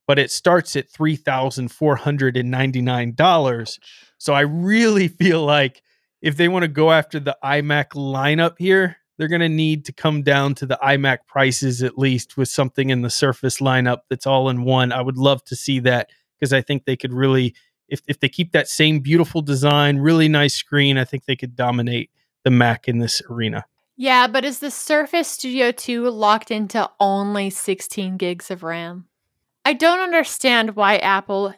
But 0.06 0.20
it 0.20 0.30
starts 0.30 0.76
at 0.76 0.90
$3,499. 0.90 3.78
So 4.18 4.34
I 4.34 4.40
really 4.42 5.08
feel 5.08 5.44
like 5.44 5.82
if 6.20 6.36
they 6.36 6.48
want 6.48 6.62
to 6.62 6.68
go 6.68 6.92
after 6.92 7.18
the 7.18 7.36
iMac 7.42 7.88
lineup 7.90 8.54
here, 8.58 8.98
they're 9.18 9.28
going 9.28 9.40
to 9.40 9.48
need 9.48 9.84
to 9.86 9.92
come 9.92 10.22
down 10.22 10.54
to 10.56 10.66
the 10.66 10.78
iMac 10.82 11.18
prices 11.26 11.82
at 11.82 11.98
least 11.98 12.36
with 12.36 12.48
something 12.48 12.90
in 12.90 13.02
the 13.02 13.10
Surface 13.10 13.58
lineup 13.58 14.02
that's 14.08 14.26
all 14.26 14.48
in 14.48 14.62
one. 14.62 14.92
I 14.92 15.02
would 15.02 15.18
love 15.18 15.44
to 15.46 15.56
see 15.56 15.80
that 15.80 16.10
because 16.38 16.52
I 16.52 16.62
think 16.62 16.84
they 16.84 16.96
could 16.96 17.12
really, 17.12 17.56
if, 17.92 18.00
if 18.08 18.18
they 18.18 18.28
keep 18.28 18.52
that 18.52 18.68
same 18.68 19.00
beautiful 19.00 19.42
design, 19.42 19.98
really 19.98 20.26
nice 20.26 20.54
screen, 20.54 20.96
I 20.96 21.04
think 21.04 21.26
they 21.26 21.36
could 21.36 21.54
dominate 21.54 22.10
the 22.42 22.50
Mac 22.50 22.88
in 22.88 22.98
this 22.98 23.20
arena. 23.28 23.66
Yeah, 23.96 24.26
but 24.26 24.46
is 24.46 24.60
the 24.60 24.70
Surface 24.70 25.28
Studio 25.28 25.70
2 25.70 26.08
locked 26.08 26.50
into 26.50 26.90
only 26.98 27.50
16 27.50 28.16
gigs 28.16 28.50
of 28.50 28.62
RAM? 28.62 29.06
I 29.66 29.74
don't 29.74 30.00
understand 30.00 30.74
why 30.74 30.96
Apple, 30.96 31.54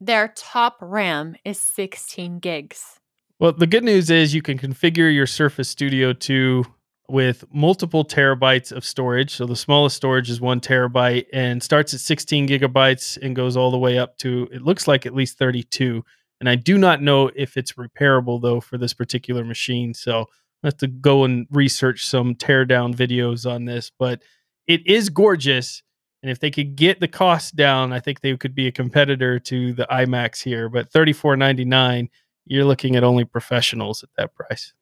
their 0.00 0.34
top 0.36 0.78
RAM 0.80 1.36
is 1.44 1.60
16 1.60 2.40
gigs. 2.40 2.98
Well, 3.38 3.52
the 3.52 3.68
good 3.68 3.84
news 3.84 4.10
is 4.10 4.34
you 4.34 4.42
can 4.42 4.58
configure 4.58 5.14
your 5.14 5.28
Surface 5.28 5.68
Studio 5.68 6.12
2 6.12 6.64
with 7.08 7.44
multiple 7.52 8.04
terabytes 8.04 8.70
of 8.70 8.84
storage. 8.84 9.34
So 9.34 9.46
the 9.46 9.56
smallest 9.56 9.96
storage 9.96 10.28
is 10.28 10.40
one 10.40 10.60
terabyte 10.60 11.26
and 11.32 11.62
starts 11.62 11.94
at 11.94 12.00
16 12.00 12.48
gigabytes 12.48 13.18
and 13.20 13.34
goes 13.34 13.56
all 13.56 13.70
the 13.70 13.78
way 13.78 13.98
up 13.98 14.18
to, 14.18 14.48
it 14.52 14.62
looks 14.62 14.86
like 14.86 15.06
at 15.06 15.14
least 15.14 15.38
32. 15.38 16.04
And 16.40 16.48
I 16.48 16.54
do 16.54 16.76
not 16.76 17.02
know 17.02 17.30
if 17.34 17.56
it's 17.56 17.72
repairable 17.72 18.40
though 18.40 18.60
for 18.60 18.76
this 18.76 18.92
particular 18.92 19.42
machine. 19.42 19.94
So 19.94 20.26
I 20.62 20.66
have 20.66 20.76
to 20.78 20.86
go 20.86 21.24
and 21.24 21.46
research 21.50 22.04
some 22.04 22.34
teardown 22.34 22.94
videos 22.94 23.50
on 23.50 23.64
this, 23.64 23.90
but 23.98 24.22
it 24.66 24.86
is 24.86 25.08
gorgeous. 25.08 25.82
And 26.22 26.30
if 26.30 26.40
they 26.40 26.50
could 26.50 26.76
get 26.76 27.00
the 27.00 27.08
cost 27.08 27.56
down, 27.56 27.92
I 27.92 28.00
think 28.00 28.20
they 28.20 28.36
could 28.36 28.54
be 28.54 28.66
a 28.66 28.72
competitor 28.72 29.38
to 29.38 29.72
the 29.72 29.86
iMacs 29.90 30.42
here. 30.42 30.68
But 30.68 30.92
34.99, 30.92 32.08
you're 32.44 32.64
looking 32.64 32.96
at 32.96 33.04
only 33.04 33.24
professionals 33.24 34.02
at 34.02 34.10
that 34.16 34.34
price. 34.34 34.74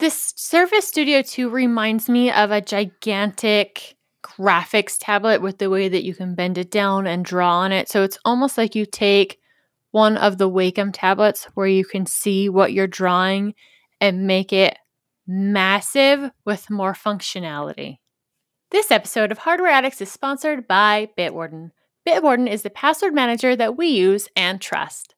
This 0.00 0.32
Surface 0.34 0.88
Studio 0.88 1.20
2 1.20 1.50
reminds 1.50 2.08
me 2.08 2.32
of 2.32 2.50
a 2.50 2.62
gigantic 2.62 3.96
graphics 4.24 4.96
tablet 4.98 5.42
with 5.42 5.58
the 5.58 5.68
way 5.68 5.90
that 5.90 6.04
you 6.04 6.14
can 6.14 6.34
bend 6.34 6.56
it 6.56 6.70
down 6.70 7.06
and 7.06 7.22
draw 7.22 7.58
on 7.58 7.70
it. 7.70 7.90
So 7.90 8.02
it's 8.02 8.16
almost 8.24 8.56
like 8.56 8.74
you 8.74 8.86
take 8.86 9.38
one 9.90 10.16
of 10.16 10.38
the 10.38 10.48
Wacom 10.48 10.90
tablets 10.90 11.48
where 11.52 11.66
you 11.66 11.84
can 11.84 12.06
see 12.06 12.48
what 12.48 12.72
you're 12.72 12.86
drawing 12.86 13.52
and 14.00 14.26
make 14.26 14.54
it 14.54 14.78
massive 15.26 16.30
with 16.46 16.70
more 16.70 16.94
functionality. 16.94 17.98
This 18.70 18.90
episode 18.90 19.30
of 19.30 19.36
Hardware 19.36 19.68
Addicts 19.68 20.00
is 20.00 20.10
sponsored 20.10 20.66
by 20.66 21.10
Bitwarden. 21.18 21.72
Bitwarden 22.08 22.50
is 22.50 22.62
the 22.62 22.70
password 22.70 23.12
manager 23.12 23.54
that 23.54 23.76
we 23.76 23.88
use 23.88 24.30
and 24.34 24.62
trust. 24.62 25.14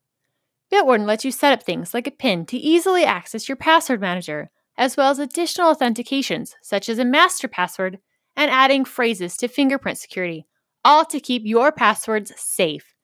Bitwarden 0.73 1.07
lets 1.07 1.25
you 1.25 1.31
set 1.31 1.53
up 1.53 1.63
things 1.63 1.95
like 1.95 2.09
a 2.09 2.11
PIN 2.11 2.47
to 2.47 2.57
easily 2.57 3.05
access 3.05 3.49
your 3.49 3.55
password 3.55 4.01
manager 4.01 4.51
as 4.77 4.97
well 4.97 5.11
as 5.11 5.19
additional 5.19 5.75
authentications, 5.75 6.55
such 6.63 6.89
as 6.89 6.99
a 6.99 7.05
master 7.05 7.49
password 7.49 7.99
and 8.37 8.51
adding 8.51 8.85
phrases 8.85 9.37
to 9.37 9.49
fingerprint 9.49 9.99
security, 9.99 10.47
all 10.85 11.05
to 11.05 11.21
keep 11.21 11.43
your 11.45 11.71
passwords 11.73 12.33
safe. 12.37 12.95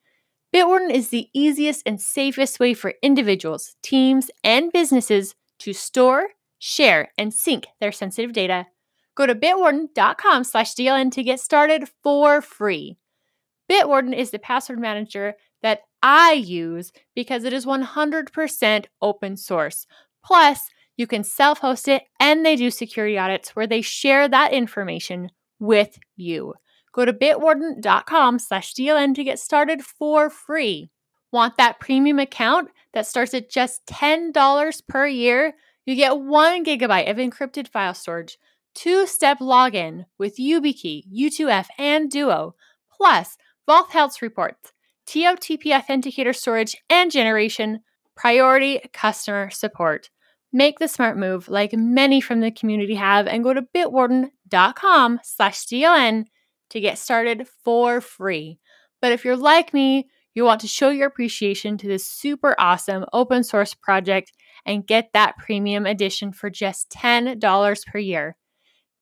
Bitwarden 0.54 0.90
is 0.90 1.10
the 1.10 1.28
easiest 1.34 1.82
and 1.84 2.00
safest 2.00 2.58
way 2.58 2.72
for 2.72 2.94
individuals, 3.02 3.76
teams, 3.82 4.30
and 4.42 4.72
businesses 4.72 5.34
to 5.58 5.72
store, 5.74 6.28
share, 6.58 7.10
and 7.18 7.34
sync 7.34 7.66
their 7.80 7.92
sensitive 7.92 8.32
data. 8.32 8.66
Go 9.14 9.26
to 9.26 9.34
bitwarden.com/dln 9.34 11.12
to 11.12 11.22
get 11.22 11.40
started 11.40 11.88
for 12.02 12.40
free. 12.40 12.96
Bitwarden 13.70 14.16
is 14.16 14.30
the 14.30 14.38
password 14.38 14.78
manager 14.78 15.34
that 15.62 15.80
I 16.02 16.32
use 16.32 16.92
because 17.14 17.44
it 17.44 17.52
is 17.52 17.66
100% 17.66 18.86
open 19.02 19.36
source. 19.36 19.86
Plus, 20.24 20.70
you 20.98 21.06
can 21.06 21.24
self 21.24 21.60
host 21.60 21.88
it, 21.88 22.02
and 22.20 22.44
they 22.44 22.56
do 22.56 22.70
security 22.70 23.16
audits 23.16 23.56
where 23.56 23.66
they 23.66 23.80
share 23.80 24.28
that 24.28 24.52
information 24.52 25.30
with 25.58 25.98
you. 26.16 26.54
Go 26.92 27.04
to 27.04 27.12
bitwarden.com 27.12 28.38
slash 28.40 28.74
DLN 28.74 29.14
to 29.14 29.24
get 29.24 29.38
started 29.38 29.82
for 29.82 30.28
free. 30.28 30.90
Want 31.30 31.56
that 31.56 31.78
premium 31.78 32.18
account 32.18 32.70
that 32.92 33.06
starts 33.06 33.32
at 33.32 33.48
just 33.48 33.86
$10 33.86 34.82
per 34.88 35.06
year? 35.06 35.54
You 35.86 35.94
get 35.94 36.18
one 36.18 36.64
gigabyte 36.64 37.08
of 37.08 37.18
encrypted 37.18 37.68
file 37.68 37.94
storage, 37.94 38.36
two 38.74 39.06
step 39.06 39.38
login 39.38 40.06
with 40.18 40.36
YubiKey, 40.36 41.04
U2F, 41.14 41.66
and 41.78 42.10
Duo, 42.10 42.56
plus 42.90 43.36
Vault 43.66 43.90
Health 43.90 44.20
reports, 44.20 44.72
TOTP 45.06 45.66
authenticator 45.66 46.34
storage 46.34 46.76
and 46.90 47.12
generation, 47.12 47.80
priority 48.16 48.80
customer 48.92 49.50
support. 49.50 50.10
Make 50.52 50.78
the 50.78 50.88
smart 50.88 51.16
move 51.16 51.48
like 51.48 51.72
many 51.74 52.20
from 52.20 52.40
the 52.40 52.50
community 52.50 52.94
have 52.94 53.26
and 53.26 53.44
go 53.44 53.52
to 53.52 53.62
bitwarden.com 53.62 55.20
slash 55.22 55.66
DLN 55.66 56.24
to 56.70 56.80
get 56.80 56.98
started 56.98 57.46
for 57.64 58.00
free. 58.00 58.58
But 59.00 59.12
if 59.12 59.24
you're 59.24 59.36
like 59.36 59.74
me, 59.74 60.08
you 60.34 60.44
want 60.44 60.60
to 60.60 60.68
show 60.68 60.90
your 60.90 61.08
appreciation 61.08 61.76
to 61.78 61.88
this 61.88 62.06
super 62.06 62.54
awesome 62.58 63.04
open 63.12 63.42
source 63.44 63.74
project 63.74 64.32
and 64.64 64.86
get 64.86 65.10
that 65.12 65.36
premium 65.36 65.86
edition 65.86 66.32
for 66.32 66.50
just 66.50 66.90
$10 66.90 67.86
per 67.86 67.98
year. 67.98 68.36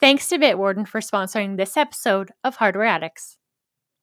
Thanks 0.01 0.29
to 0.29 0.39
Bitwarden 0.39 0.87
for 0.87 1.01
sponsoring 1.01 1.57
this 1.57 1.77
episode 1.77 2.31
of 2.45 2.57
Hardware 2.57 2.87
Addicts. 2.87 3.39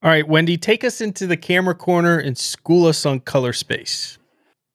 All 0.01 0.09
right, 0.09 0.27
Wendy, 0.27 0.57
take 0.57 0.83
us 0.83 1.01
into 1.01 1.27
the 1.27 1.37
camera 1.37 1.75
corner 1.75 2.17
and 2.17 2.37
school 2.37 2.87
us 2.87 3.05
on 3.05 3.19
color 3.21 3.53
space. 3.53 4.17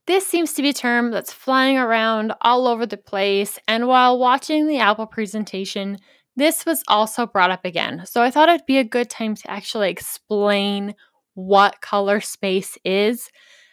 This 0.09 0.27
seems 0.27 0.55
to 0.55 0.63
be 0.63 0.71
a 0.71 0.73
term 0.73 1.11
that's 1.11 1.35
flying 1.35 1.77
around 1.77 2.33
all 2.41 2.67
over 2.67 2.87
the 2.87 2.97
place, 2.97 3.59
and 3.69 3.87
while 3.87 4.19
watching 4.19 4.67
the 4.67 4.79
Apple 4.79 5.05
presentation, 5.05 5.99
this 6.35 6.65
was 6.65 6.83
also 6.89 7.27
brought 7.27 7.51
up 7.51 7.67
again. 7.67 8.07
So 8.07 8.23
I 8.23 8.31
thought 8.31 8.49
it'd 8.49 8.65
be 8.65 8.79
a 8.79 8.85
good 8.85 9.11
time 9.11 9.35
to 9.35 9.51
actually 9.51 9.91
explain 9.91 10.95
what 11.35 11.83
color 11.83 12.23
space 12.23 12.79
is 12.87 13.29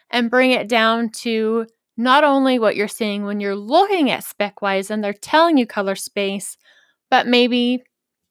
and 0.10 0.30
bring 0.30 0.52
it 0.52 0.68
down 0.68 1.08
to 1.22 1.68
not 1.96 2.26
only 2.26 2.60
what 2.60 2.76
you're 2.76 2.90
seeing 2.90 3.24
when 3.24 3.40
you're 3.40 3.56
looking 3.56 4.12
at 4.12 4.26
SpecWise 4.26 4.90
and 4.90 5.02
they're 5.02 5.14
telling 5.14 5.58
you 5.58 5.66
color 5.66 5.96
space, 5.96 6.58
but 7.10 7.28
maybe 7.28 7.82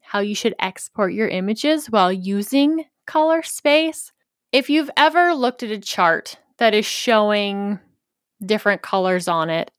how 0.02 0.18
you 0.20 0.34
should 0.34 0.54
export 0.58 1.14
your 1.14 1.28
images 1.28 1.86
while 1.86 2.12
using 2.12 2.84
color 3.06 3.42
space. 3.42 4.12
If 4.52 4.68
you've 4.68 4.90
ever 4.94 5.32
looked 5.32 5.62
at 5.62 5.70
a 5.70 5.78
chart 5.78 6.36
that 6.58 6.74
is 6.74 6.84
showing 6.84 7.80
different 8.46 8.82
colors 8.82 9.28
on 9.28 9.50
it 9.50 9.70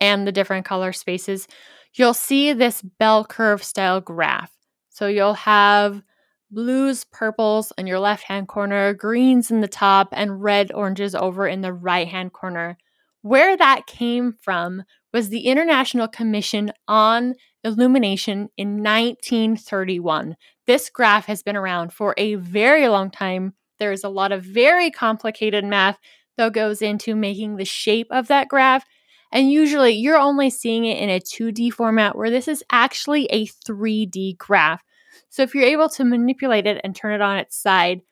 and 0.00 0.26
the 0.26 0.32
different 0.32 0.64
color 0.64 0.92
spaces, 0.92 1.46
you'll 1.94 2.14
see 2.14 2.52
this 2.52 2.82
bell 2.82 3.24
curve 3.24 3.62
style 3.62 4.00
graph. 4.00 4.52
So 4.90 5.06
you'll 5.06 5.34
have 5.34 6.02
blues, 6.50 7.04
purples 7.04 7.72
in 7.76 7.86
your 7.86 7.98
left 7.98 8.24
hand 8.24 8.48
corner, 8.48 8.94
greens 8.94 9.50
in 9.50 9.60
the 9.60 9.68
top, 9.68 10.08
and 10.12 10.42
red 10.42 10.72
oranges 10.72 11.14
over 11.14 11.46
in 11.46 11.60
the 11.60 11.72
right 11.72 12.08
hand 12.08 12.32
corner. 12.32 12.78
Where 13.22 13.56
that 13.56 13.86
came 13.86 14.34
from 14.40 14.84
was 15.12 15.28
the 15.28 15.46
International 15.46 16.08
Commission 16.08 16.72
on 16.86 17.34
Illumination 17.64 18.50
in 18.56 18.82
1931. 18.82 20.36
This 20.66 20.90
graph 20.90 21.26
has 21.26 21.42
been 21.42 21.56
around 21.56 21.92
for 21.92 22.14
a 22.18 22.34
very 22.34 22.86
long 22.88 23.10
time. 23.10 23.54
There 23.78 23.92
is 23.92 24.04
a 24.04 24.08
lot 24.08 24.32
of 24.32 24.44
very 24.44 24.90
complicated 24.90 25.64
math 25.64 25.98
that 26.36 26.52
goes 26.52 26.82
into 26.82 27.14
making 27.14 27.56
the 27.56 27.64
shape 27.64 28.08
of 28.10 28.28
that 28.28 28.48
graph. 28.48 28.84
And 29.32 29.50
usually 29.50 29.92
you're 29.92 30.18
only 30.18 30.50
seeing 30.50 30.84
it 30.84 30.98
in 30.98 31.10
a 31.10 31.20
2D 31.20 31.72
format 31.72 32.16
where 32.16 32.30
this 32.30 32.48
is 32.48 32.62
actually 32.70 33.26
a 33.26 33.46
3D 33.46 34.38
graph. 34.38 34.82
So 35.28 35.42
if 35.42 35.54
you're 35.54 35.64
able 35.64 35.88
to 35.90 36.04
manipulate 36.04 36.66
it 36.66 36.80
and 36.84 36.94
turn 36.94 37.14
it 37.14 37.20
on 37.20 37.38
its 37.38 37.56
side, 37.56 38.02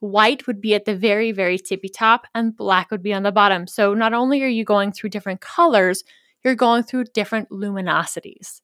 white 0.00 0.46
would 0.46 0.60
be 0.60 0.74
at 0.74 0.84
the 0.84 0.94
very, 0.94 1.32
very 1.32 1.58
tippy 1.58 1.88
top, 1.88 2.26
and 2.34 2.56
black 2.56 2.90
would 2.90 3.02
be 3.02 3.14
on 3.14 3.22
the 3.22 3.32
bottom. 3.32 3.66
So 3.66 3.94
not 3.94 4.12
only 4.12 4.42
are 4.42 4.48
you 4.48 4.64
going 4.64 4.92
through 4.92 5.10
different 5.10 5.40
colors, 5.40 6.04
you're 6.44 6.54
going 6.54 6.82
through 6.82 7.04
different 7.14 7.48
luminosities. 7.50 8.60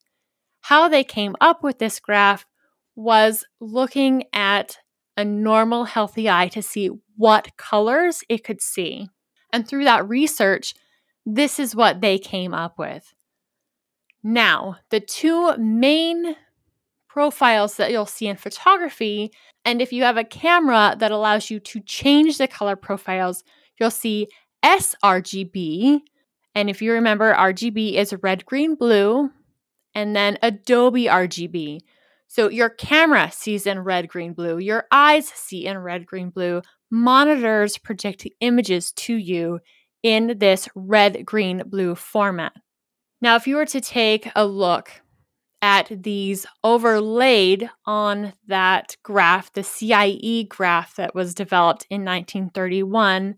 How 0.61 0.89
they 0.89 1.05
came 1.05 1.35
up 1.41 1.63
with 1.63 1.79
this 1.79 1.99
graph 1.99 2.47
was 2.95 3.45
looking 3.61 4.25
at 4.33 4.77
a 5.17 5.25
normal, 5.25 5.85
healthy 5.85 6.29
eye 6.29 6.49
to 6.49 6.63
see 6.63 6.91
what 7.17 7.57
colors 7.57 8.23
it 8.29 8.45
could 8.45 8.61
see. 8.61 9.09
And 9.53 9.67
through 9.67 9.85
that 9.85 10.09
research, 10.09 10.75
this 11.27 11.59
is 11.59 11.77
what 11.77 12.01
they 12.01 12.19
came 12.19 12.55
up 12.55 12.79
with. 12.79 13.13
Now, 14.23 14.77
the 14.91 15.01
two 15.01 15.57
main 15.57 16.37
profiles 17.09 17.77
that 17.77 17.91
you'll 17.91 18.07
see 18.07 18.27
in 18.27 18.37
photography, 18.37 19.33
and 19.65 19.83
if 19.83 19.93
you 19.93 20.05
have 20.05 20.17
a 20.17 20.25
camera 20.25 20.97
that 20.99 21.11
allows 21.11 21.51
you 21.51 21.61
to 21.61 21.81
change 21.81 22.39
the 22.39 22.49
color 22.49 22.77
profiles, 22.77 23.45
you'll 23.79 23.91
see 23.91 24.29
sRGB. 24.65 26.01
And 26.55 26.71
if 26.71 26.81
you 26.81 26.93
remember, 26.93 27.35
RGB 27.35 27.95
is 27.95 28.15
red, 28.23 28.47
green, 28.47 28.75
blue, 28.75 29.31
and 29.95 30.15
then 30.17 30.39
Adobe 30.43 31.07
RGB. 31.07 31.81
So 32.29 32.49
your 32.49 32.71
camera 32.71 33.31
sees 33.31 33.67
in 33.67 33.81
red, 33.81 34.09
green, 34.09 34.33
blue, 34.33 34.59
your 34.59 34.87
eyes 34.91 35.27
see 35.29 35.67
in 35.67 35.77
red, 35.79 36.07
green, 36.07 36.31
blue. 36.31 36.63
Monitors 36.95 37.79
project 37.79 38.29
images 38.41 38.93
to 38.93 39.15
you 39.15 39.61
in 40.03 40.37
this 40.39 40.69
red, 40.75 41.25
green, 41.25 41.63
blue 41.65 41.95
format. 41.95 42.53
Now, 43.23 43.35
if 43.35 43.47
you 43.47 43.57
were 43.57 43.65
to 43.65 43.81
take 43.81 44.29
a 44.37 44.45
look 44.45 44.91
at 45.63 45.91
these 45.91 46.45
overlaid 46.63 47.71
on 47.87 48.35
that 48.47 48.99
graph, 49.03 49.55
the 49.55 49.63
CIE 49.63 50.45
graph 50.51 50.97
that 50.97 51.15
was 51.15 51.35
developed 51.35 51.87
in 51.89 52.05
1931, 52.05 53.37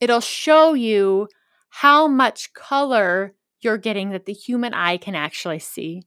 it'll 0.00 0.20
show 0.20 0.72
you 0.72 1.28
how 1.68 2.08
much 2.08 2.54
color 2.54 3.34
you're 3.60 3.76
getting 3.76 4.08
that 4.10 4.24
the 4.24 4.32
human 4.32 4.72
eye 4.72 4.96
can 4.96 5.14
actually 5.14 5.58
see. 5.58 6.02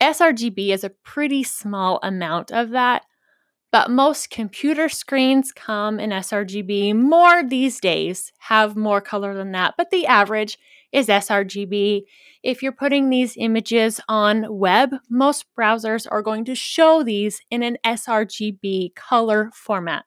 sRGB 0.00 0.70
is 0.70 0.82
a 0.82 0.90
pretty 0.90 1.44
small 1.44 2.00
amount 2.02 2.50
of 2.50 2.70
that, 2.70 3.04
but 3.70 3.90
most 3.90 4.30
computer 4.30 4.88
screens 4.88 5.52
come 5.52 6.00
in 6.00 6.10
sRGB. 6.10 6.94
More 6.94 7.42
these 7.42 7.80
days 7.80 8.32
have 8.38 8.76
more 8.76 9.00
color 9.00 9.34
than 9.34 9.52
that, 9.52 9.74
but 9.76 9.90
the 9.90 10.06
average 10.06 10.58
is 10.92 11.08
sRGB. 11.08 12.02
If 12.42 12.62
you're 12.62 12.72
putting 12.72 13.10
these 13.10 13.36
images 13.36 14.00
on 14.08 14.46
web, 14.48 14.94
most 15.10 15.44
browsers 15.58 16.06
are 16.10 16.22
going 16.22 16.44
to 16.46 16.54
show 16.54 17.02
these 17.02 17.40
in 17.50 17.62
an 17.62 17.76
sRGB 17.84 18.94
color 18.94 19.50
format. 19.52 20.04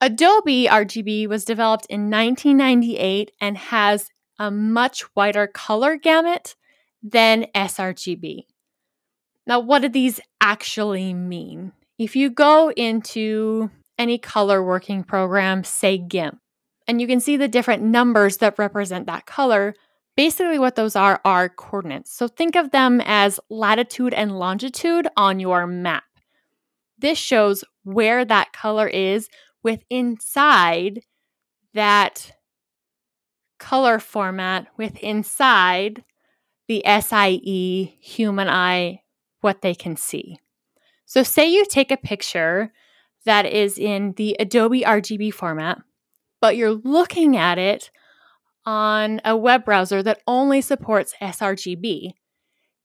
Adobe 0.00 0.66
RGB 0.66 1.28
was 1.28 1.44
developed 1.44 1.86
in 1.88 2.10
1998 2.10 3.30
and 3.40 3.56
has 3.56 4.10
a 4.38 4.50
much 4.50 5.04
wider 5.14 5.46
color 5.46 5.96
gamut 5.96 6.56
than 7.02 7.46
sRGB. 7.54 8.46
Now, 9.46 9.60
what 9.60 9.82
do 9.82 9.88
these 9.88 10.20
actually 10.40 11.14
mean? 11.14 11.72
If 11.98 12.16
you 12.16 12.30
go 12.30 12.72
into 12.72 13.70
any 13.98 14.18
color 14.18 14.62
working 14.62 15.04
program, 15.04 15.62
say 15.62 15.98
GIMP, 15.98 16.38
and 16.88 17.00
you 17.00 17.06
can 17.06 17.20
see 17.20 17.36
the 17.36 17.48
different 17.48 17.82
numbers 17.82 18.38
that 18.38 18.58
represent 18.58 19.06
that 19.06 19.26
color, 19.26 19.74
basically 20.16 20.58
what 20.58 20.74
those 20.74 20.96
are 20.96 21.20
are 21.24 21.48
coordinates. 21.48 22.12
So 22.12 22.28
think 22.28 22.56
of 22.56 22.70
them 22.70 23.00
as 23.04 23.38
latitude 23.48 24.12
and 24.12 24.38
longitude 24.38 25.06
on 25.16 25.38
your 25.38 25.66
map. 25.66 26.04
This 26.98 27.18
shows 27.18 27.64
where 27.84 28.24
that 28.24 28.52
color 28.52 28.88
is 28.88 29.28
with 29.62 29.84
inside 29.88 31.02
that 31.74 32.32
color 33.58 33.98
format 33.98 34.66
with 34.76 34.96
inside 34.98 36.04
the 36.68 36.82
CIE 36.84 37.96
human 38.00 38.48
eye 38.48 39.02
what 39.40 39.62
they 39.62 39.74
can 39.74 39.96
see. 39.96 40.38
So, 41.14 41.22
say 41.22 41.46
you 41.46 41.64
take 41.64 41.92
a 41.92 41.96
picture 41.96 42.72
that 43.24 43.46
is 43.46 43.78
in 43.78 44.14
the 44.16 44.34
Adobe 44.40 44.80
RGB 44.80 45.32
format, 45.32 45.80
but 46.40 46.56
you're 46.56 46.72
looking 46.72 47.36
at 47.36 47.56
it 47.56 47.92
on 48.66 49.20
a 49.24 49.36
web 49.36 49.64
browser 49.64 50.02
that 50.02 50.22
only 50.26 50.60
supports 50.60 51.14
sRGB. 51.22 52.14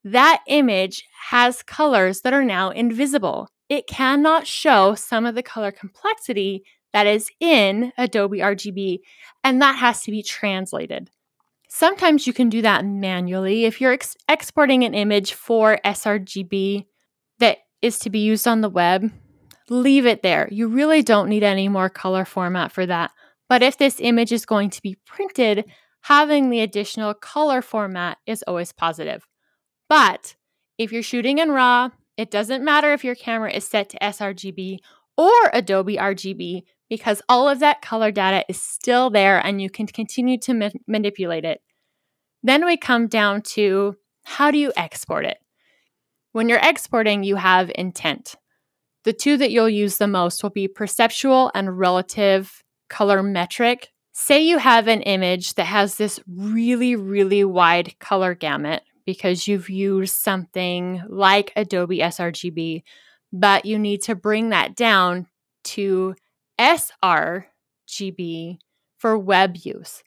That 0.03 0.43
image 0.45 1.05
has 1.29 1.63
colors 1.63 2.21
that 2.21 2.31
are 2.33 2.43
now 2.43 2.69
invisible. 2.69 3.47
It 3.67 3.87
cannot 3.87 4.45
show 4.45 4.93
some 4.93 5.25
of 5.25 5.33
the 5.33 5.41
color 5.41 5.71
complexity 5.71 6.63
that 6.93 7.07
is 7.07 7.31
in 7.39 7.93
Adobe 7.97 8.41
RGB, 8.41 8.99
and 9.43 9.59
that 9.59 9.77
has 9.77 10.03
to 10.03 10.11
be 10.11 10.21
translated. 10.21 11.09
Sometimes 11.67 12.27
you 12.27 12.33
can 12.33 12.49
do 12.49 12.61
that 12.61 12.85
manually. 12.85 13.65
If 13.65 13.81
you're 13.81 13.93
ex- 13.93 14.15
exporting 14.29 14.83
an 14.83 14.93
image 14.93 15.33
for 15.33 15.79
sRGB 15.83 16.85
is 17.81 17.99
to 17.99 18.09
be 18.09 18.19
used 18.19 18.47
on 18.47 18.61
the 18.61 18.69
web, 18.69 19.11
leave 19.69 20.05
it 20.05 20.23
there. 20.23 20.47
You 20.51 20.67
really 20.67 21.01
don't 21.01 21.29
need 21.29 21.43
any 21.43 21.67
more 21.67 21.89
color 21.89 22.25
format 22.25 22.71
for 22.71 22.85
that. 22.85 23.11
But 23.47 23.63
if 23.63 23.77
this 23.77 23.99
image 23.99 24.31
is 24.31 24.45
going 24.45 24.69
to 24.71 24.81
be 24.81 24.97
printed, 25.05 25.65
having 26.01 26.49
the 26.49 26.61
additional 26.61 27.13
color 27.13 27.61
format 27.61 28.17
is 28.25 28.43
always 28.43 28.71
positive. 28.71 29.27
But 29.87 30.35
if 30.77 30.91
you're 30.91 31.03
shooting 31.03 31.39
in 31.39 31.51
RAW, 31.51 31.89
it 32.17 32.31
doesn't 32.31 32.63
matter 32.63 32.93
if 32.93 33.03
your 33.03 33.15
camera 33.15 33.51
is 33.51 33.67
set 33.67 33.89
to 33.89 33.99
sRGB 33.99 34.79
or 35.17 35.33
Adobe 35.53 35.97
RGB 35.97 36.63
because 36.89 37.21
all 37.29 37.47
of 37.47 37.59
that 37.59 37.81
color 37.81 38.11
data 38.11 38.45
is 38.49 38.61
still 38.61 39.09
there 39.09 39.39
and 39.45 39.61
you 39.61 39.69
can 39.69 39.87
continue 39.87 40.37
to 40.39 40.53
ma- 40.53 40.69
manipulate 40.87 41.45
it. 41.45 41.61
Then 42.43 42.65
we 42.65 42.77
come 42.77 43.07
down 43.07 43.41
to 43.53 43.95
how 44.23 44.51
do 44.51 44.57
you 44.57 44.71
export 44.75 45.25
it? 45.25 45.37
When 46.31 46.49
you're 46.49 46.59
exporting, 46.61 47.23
you 47.23 47.35
have 47.35 47.71
intent. 47.75 48.35
The 49.03 49.13
two 49.13 49.37
that 49.37 49.51
you'll 49.51 49.69
use 49.69 49.97
the 49.97 50.07
most 50.07 50.43
will 50.43 50.49
be 50.49 50.67
perceptual 50.67 51.51
and 51.55 51.79
relative 51.79 52.63
colorimetric. 52.89 53.85
Say 54.11 54.41
you 54.41 54.57
have 54.57 54.87
an 54.87 55.01
image 55.01 55.55
that 55.55 55.65
has 55.65 55.95
this 55.95 56.19
really, 56.27 56.95
really 56.95 57.43
wide 57.43 57.97
color 57.99 58.35
gamut 58.35 58.83
because 59.05 59.47
you've 59.47 59.69
used 59.69 60.15
something 60.15 61.01
like 61.07 61.53
Adobe 61.55 61.99
sRGB, 61.99 62.83
but 63.31 63.65
you 63.65 63.79
need 63.79 64.01
to 64.03 64.15
bring 64.15 64.49
that 64.49 64.75
down 64.75 65.27
to 65.63 66.15
sRGB 66.59 67.47
for 68.97 69.17
web 69.17 69.57
use. 69.63 70.03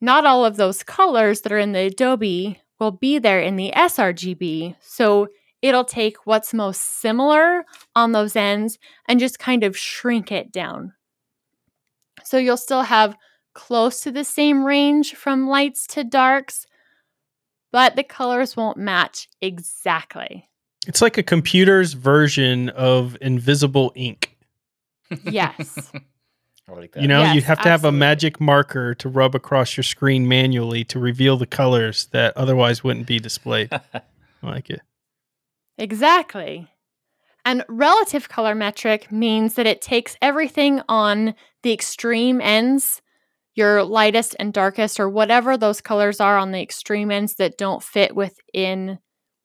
Not 0.00 0.24
all 0.24 0.44
of 0.44 0.56
those 0.56 0.82
colors 0.84 1.40
that 1.40 1.52
are 1.52 1.58
in 1.58 1.72
the 1.72 1.86
Adobe 1.86 2.60
will 2.78 2.92
be 2.92 3.18
there 3.18 3.40
in 3.40 3.56
the 3.56 3.72
sRGB. 3.74 4.76
So 4.80 5.28
it'll 5.62 5.84
take 5.84 6.16
what's 6.24 6.54
most 6.54 7.00
similar 7.00 7.64
on 7.94 8.12
those 8.12 8.36
ends 8.36 8.78
and 9.06 9.20
just 9.20 9.38
kind 9.38 9.64
of 9.64 9.76
shrink 9.76 10.30
it 10.30 10.52
down. 10.52 10.92
So 12.24 12.38
you'll 12.38 12.56
still 12.56 12.82
have 12.82 13.16
close 13.54 14.00
to 14.02 14.12
the 14.12 14.24
same 14.24 14.64
range 14.64 15.14
from 15.14 15.48
lights 15.48 15.86
to 15.88 16.04
darks, 16.04 16.66
but 17.72 17.96
the 17.96 18.04
colors 18.04 18.56
won't 18.56 18.78
match 18.78 19.28
exactly. 19.40 20.48
It's 20.86 21.02
like 21.02 21.18
a 21.18 21.22
computer's 21.22 21.92
version 21.92 22.68
of 22.70 23.16
invisible 23.20 23.92
ink. 23.94 24.36
Yes. 25.24 25.92
like 26.68 26.92
that. 26.92 27.02
You 27.02 27.08
know, 27.08 27.20
Yes, 27.22 27.34
you'd 27.34 27.44
have 27.44 27.60
to 27.62 27.68
have 27.68 27.84
a 27.84 27.92
magic 27.92 28.40
marker 28.40 28.94
to 28.96 29.08
rub 29.08 29.34
across 29.34 29.76
your 29.76 29.84
screen 29.84 30.28
manually 30.28 30.84
to 30.84 30.98
reveal 30.98 31.36
the 31.36 31.46
colors 31.46 32.06
that 32.12 32.36
otherwise 32.36 32.84
wouldn't 32.84 33.06
be 33.06 33.18
displayed. 33.18 33.70
I 33.94 34.02
like 34.42 34.70
it. 34.70 34.80
Exactly. 35.78 36.68
And 37.44 37.64
relative 37.68 38.28
colorimetric 38.28 39.10
means 39.12 39.54
that 39.54 39.66
it 39.66 39.82
takes 39.82 40.16
everything 40.22 40.82
on 40.88 41.34
the 41.62 41.72
extreme 41.72 42.40
ends, 42.40 43.02
your 43.54 43.84
lightest 43.84 44.36
and 44.40 44.52
darkest, 44.52 45.00
or 45.00 45.08
whatever 45.10 45.56
those 45.56 45.80
colors 45.80 46.20
are 46.20 46.38
on 46.38 46.52
the 46.52 46.62
extreme 46.62 47.10
ends 47.10 47.36
that 47.36 47.58
don't 47.58 47.82
fit 47.82 48.16
within 48.16 48.98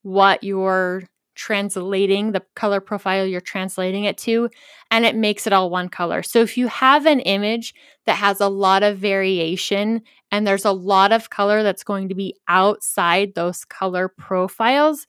what 0.03 0.43
you're 0.43 1.03
translating, 1.35 2.31
the 2.31 2.43
color 2.55 2.81
profile 2.81 3.25
you're 3.25 3.41
translating 3.41 4.05
it 4.05 4.17
to, 4.17 4.49
and 4.91 5.05
it 5.05 5.15
makes 5.15 5.47
it 5.47 5.53
all 5.53 5.69
one 5.69 5.89
color. 5.89 6.23
So 6.23 6.41
if 6.41 6.57
you 6.57 6.67
have 6.67 7.05
an 7.05 7.21
image 7.21 7.73
that 8.05 8.15
has 8.17 8.41
a 8.41 8.49
lot 8.49 8.83
of 8.83 8.97
variation 8.99 10.01
and 10.31 10.47
there's 10.47 10.65
a 10.65 10.71
lot 10.71 11.11
of 11.11 11.29
color 11.29 11.63
that's 11.63 11.83
going 11.83 12.09
to 12.09 12.15
be 12.15 12.35
outside 12.47 13.35
those 13.35 13.65
color 13.65 14.09
profiles, 14.09 15.07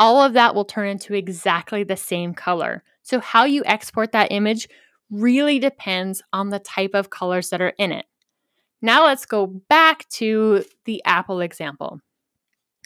all 0.00 0.22
of 0.22 0.32
that 0.32 0.54
will 0.54 0.64
turn 0.64 0.88
into 0.88 1.14
exactly 1.14 1.84
the 1.84 1.96
same 1.96 2.34
color. 2.34 2.82
So, 3.02 3.20
how 3.20 3.44
you 3.44 3.62
export 3.66 4.12
that 4.12 4.32
image 4.32 4.66
really 5.10 5.58
depends 5.58 6.22
on 6.32 6.48
the 6.48 6.58
type 6.58 6.92
of 6.94 7.10
colors 7.10 7.50
that 7.50 7.60
are 7.60 7.74
in 7.78 7.92
it. 7.92 8.06
Now, 8.82 9.04
let's 9.04 9.26
go 9.26 9.46
back 9.46 10.08
to 10.10 10.64
the 10.86 11.02
Apple 11.04 11.40
example. 11.40 12.00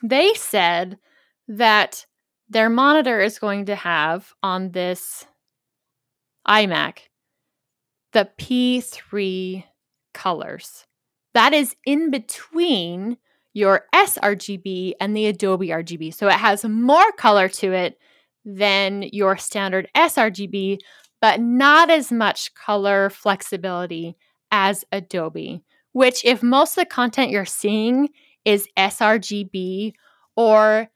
They 0.02 0.34
said 0.34 0.98
that 1.46 2.04
their 2.48 2.68
monitor 2.68 3.20
is 3.20 3.38
going 3.38 3.66
to 3.66 3.76
have 3.76 4.32
on 4.42 4.72
this 4.72 5.24
iMac 6.46 6.98
the 8.12 8.28
P3 8.38 9.64
colors. 10.12 10.86
That 11.34 11.52
is 11.52 11.74
in 11.84 12.10
between 12.10 13.18
your 13.54 13.86
sRGB 13.94 14.92
and 15.00 15.16
the 15.16 15.26
Adobe 15.26 15.68
RGB. 15.68 16.12
So 16.12 16.28
it 16.28 16.34
has 16.34 16.64
more 16.64 17.10
color 17.12 17.48
to 17.48 17.72
it 17.72 17.98
than 18.44 19.04
your 19.12 19.38
standard 19.38 19.88
sRGB, 19.96 20.78
but 21.20 21.40
not 21.40 21.88
as 21.88 22.12
much 22.12 22.52
color 22.54 23.08
flexibility 23.08 24.16
as 24.50 24.84
Adobe, 24.92 25.62
which, 25.92 26.24
if 26.24 26.42
most 26.42 26.76
of 26.76 26.82
the 26.82 26.86
content 26.86 27.30
you're 27.30 27.46
seeing 27.46 28.10
is 28.44 28.68
sRGB 28.76 29.94
or 30.36 30.88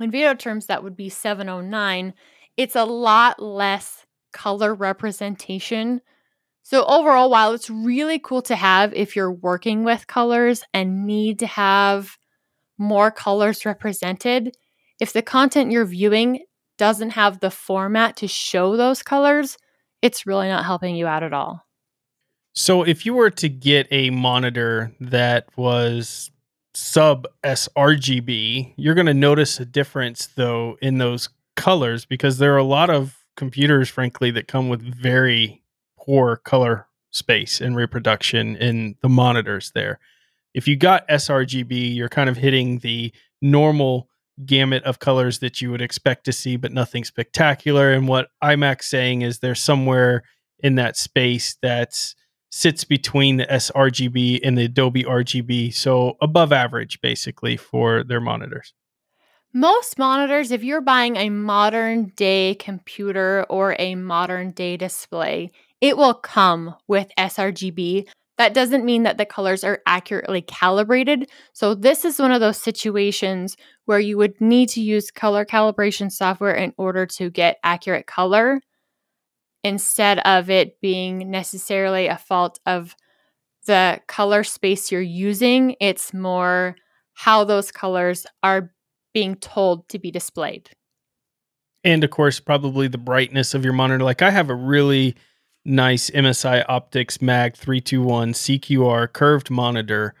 in 0.00 0.10
video 0.10 0.34
terms, 0.34 0.66
that 0.66 0.82
would 0.82 0.96
be 0.96 1.08
709, 1.08 2.14
it's 2.56 2.76
a 2.76 2.84
lot 2.84 3.40
less 3.40 4.04
color 4.32 4.74
representation. 4.74 6.00
So, 6.62 6.84
overall, 6.84 7.30
while 7.30 7.52
it's 7.52 7.68
really 7.68 8.18
cool 8.18 8.42
to 8.42 8.56
have 8.56 8.94
if 8.94 9.16
you're 9.16 9.32
working 9.32 9.84
with 9.84 10.06
colors 10.06 10.62
and 10.72 11.06
need 11.06 11.40
to 11.40 11.46
have 11.46 12.16
more 12.78 13.10
colors 13.10 13.66
represented, 13.66 14.56
if 15.00 15.12
the 15.12 15.22
content 15.22 15.72
you're 15.72 15.84
viewing 15.84 16.44
doesn't 16.78 17.10
have 17.10 17.40
the 17.40 17.50
format 17.50 18.16
to 18.16 18.28
show 18.28 18.76
those 18.76 19.02
colors, 19.02 19.58
it's 20.02 20.26
really 20.26 20.48
not 20.48 20.64
helping 20.64 20.94
you 20.94 21.06
out 21.06 21.22
at 21.22 21.32
all. 21.32 21.66
So, 22.54 22.82
if 22.82 23.04
you 23.04 23.14
were 23.14 23.30
to 23.30 23.48
get 23.48 23.88
a 23.90 24.10
monitor 24.10 24.92
that 25.00 25.46
was 25.56 26.30
sub 26.74 27.26
sRGB, 27.42 28.74
you're 28.76 28.94
going 28.94 29.06
to 29.06 29.14
notice 29.14 29.58
a 29.58 29.64
difference 29.64 30.28
though 30.28 30.76
in 30.80 30.98
those 30.98 31.28
colors 31.56 32.04
because 32.04 32.38
there 32.38 32.54
are 32.54 32.58
a 32.58 32.64
lot 32.64 32.90
of 32.90 33.18
computers, 33.36 33.88
frankly, 33.88 34.30
that 34.30 34.48
come 34.48 34.68
with 34.68 34.82
very 34.82 35.61
poor 36.04 36.36
color 36.36 36.86
space 37.10 37.60
and 37.60 37.76
reproduction 37.76 38.56
in 38.56 38.96
the 39.02 39.08
monitors 39.08 39.70
there. 39.74 39.98
If 40.54 40.66
you 40.68 40.76
got 40.76 41.08
sRGB, 41.08 41.94
you're 41.94 42.08
kind 42.08 42.28
of 42.28 42.36
hitting 42.36 42.78
the 42.78 43.12
normal 43.40 44.08
gamut 44.44 44.82
of 44.84 44.98
colors 44.98 45.38
that 45.40 45.60
you 45.60 45.70
would 45.70 45.82
expect 45.82 46.24
to 46.24 46.32
see, 46.32 46.56
but 46.56 46.72
nothing 46.72 47.04
spectacular. 47.04 47.92
And 47.92 48.08
what 48.08 48.28
iMac's 48.42 48.86
saying 48.86 49.22
is 49.22 49.38
there's 49.38 49.60
somewhere 49.60 50.24
in 50.60 50.76
that 50.76 50.96
space 50.96 51.56
that 51.62 51.94
sits 52.50 52.84
between 52.84 53.38
the 53.38 53.46
sRGB 53.46 54.40
and 54.42 54.56
the 54.58 54.66
Adobe 54.66 55.04
RGB, 55.04 55.72
so 55.72 56.16
above 56.20 56.52
average 56.52 57.00
basically 57.00 57.56
for 57.56 58.04
their 58.04 58.20
monitors. 58.20 58.74
Most 59.54 59.98
monitors, 59.98 60.50
if 60.50 60.64
you're 60.64 60.80
buying 60.80 61.16
a 61.16 61.28
modern 61.28 62.12
day 62.16 62.54
computer 62.54 63.44
or 63.50 63.76
a 63.78 63.94
modern 63.94 64.50
day 64.50 64.76
display, 64.76 65.50
it 65.82 65.96
will 65.96 66.14
come 66.14 66.74
with 66.88 67.10
sRGB. 67.18 68.08
That 68.38 68.54
doesn't 68.54 68.86
mean 68.86 69.02
that 69.02 69.18
the 69.18 69.26
colors 69.26 69.62
are 69.62 69.82
accurately 69.84 70.40
calibrated. 70.40 71.28
So, 71.52 71.74
this 71.74 72.06
is 72.06 72.18
one 72.18 72.32
of 72.32 72.40
those 72.40 72.56
situations 72.56 73.56
where 73.84 74.00
you 74.00 74.16
would 74.16 74.40
need 74.40 74.70
to 74.70 74.80
use 74.80 75.10
color 75.10 75.44
calibration 75.44 76.10
software 76.10 76.54
in 76.54 76.72
order 76.78 77.04
to 77.06 77.28
get 77.28 77.58
accurate 77.62 78.06
color 78.06 78.60
instead 79.62 80.18
of 80.20 80.48
it 80.48 80.80
being 80.80 81.30
necessarily 81.30 82.06
a 82.06 82.16
fault 82.16 82.58
of 82.64 82.96
the 83.66 84.00
color 84.08 84.44
space 84.44 84.90
you're 84.90 85.02
using. 85.02 85.76
It's 85.78 86.14
more 86.14 86.76
how 87.12 87.44
those 87.44 87.70
colors 87.70 88.26
are 88.42 88.72
being 89.12 89.34
told 89.36 89.88
to 89.90 89.98
be 89.98 90.10
displayed. 90.10 90.70
And 91.84 92.02
of 92.02 92.10
course, 92.10 92.40
probably 92.40 92.88
the 92.88 92.98
brightness 92.98 93.54
of 93.54 93.64
your 93.64 93.74
monitor. 93.74 94.02
Like 94.02 94.22
I 94.22 94.30
have 94.30 94.48
a 94.48 94.54
really 94.54 95.16
nice 95.64 96.10
MSI 96.10 96.66
Optix 96.66 97.22
Mag 97.22 97.56
321 97.56 98.32
CQR 98.32 99.12
curved 99.12 99.50
monitor, 99.50 100.14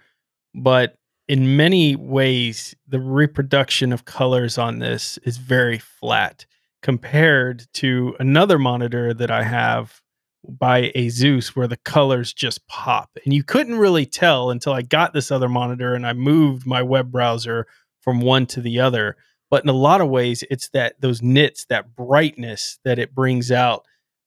but 0.54 0.96
in 1.28 1.56
many 1.56 1.96
ways, 1.96 2.74
the 2.86 3.00
reproduction 3.00 3.92
of 3.92 4.04
colors 4.04 4.58
on 4.58 4.78
this 4.78 5.18
is 5.24 5.38
very 5.38 5.78
flat 5.78 6.46
compared 6.82 7.66
to 7.74 8.14
another 8.18 8.58
monitor 8.58 9.14
that 9.14 9.30
I 9.30 9.44
have 9.44 10.00
by 10.48 10.90
Asus 10.96 11.48
where 11.48 11.68
the 11.68 11.76
colors 11.76 12.32
just 12.32 12.66
pop. 12.66 13.10
And 13.24 13.32
you 13.32 13.44
couldn't 13.44 13.78
really 13.78 14.04
tell 14.04 14.50
until 14.50 14.72
I 14.72 14.82
got 14.82 15.12
this 15.12 15.30
other 15.30 15.48
monitor 15.48 15.94
and 15.94 16.06
I 16.06 16.12
moved 16.12 16.66
my 16.66 16.82
web 16.82 17.12
browser 17.12 17.66
from 18.00 18.20
one 18.20 18.46
to 18.46 18.60
the 18.60 18.80
other. 18.80 19.16
But 19.50 19.62
in 19.62 19.70
a 19.70 19.74
lot 19.74 20.00
of 20.00 20.08
ways, 20.08 20.42
it's 20.50 20.68
that 20.70 21.00
those 21.00 21.22
nits, 21.22 21.66
that 21.66 21.94
brightness 21.94 22.80
that 22.84 22.98
it 22.98 23.14
brings 23.14 23.52
out 23.52 23.86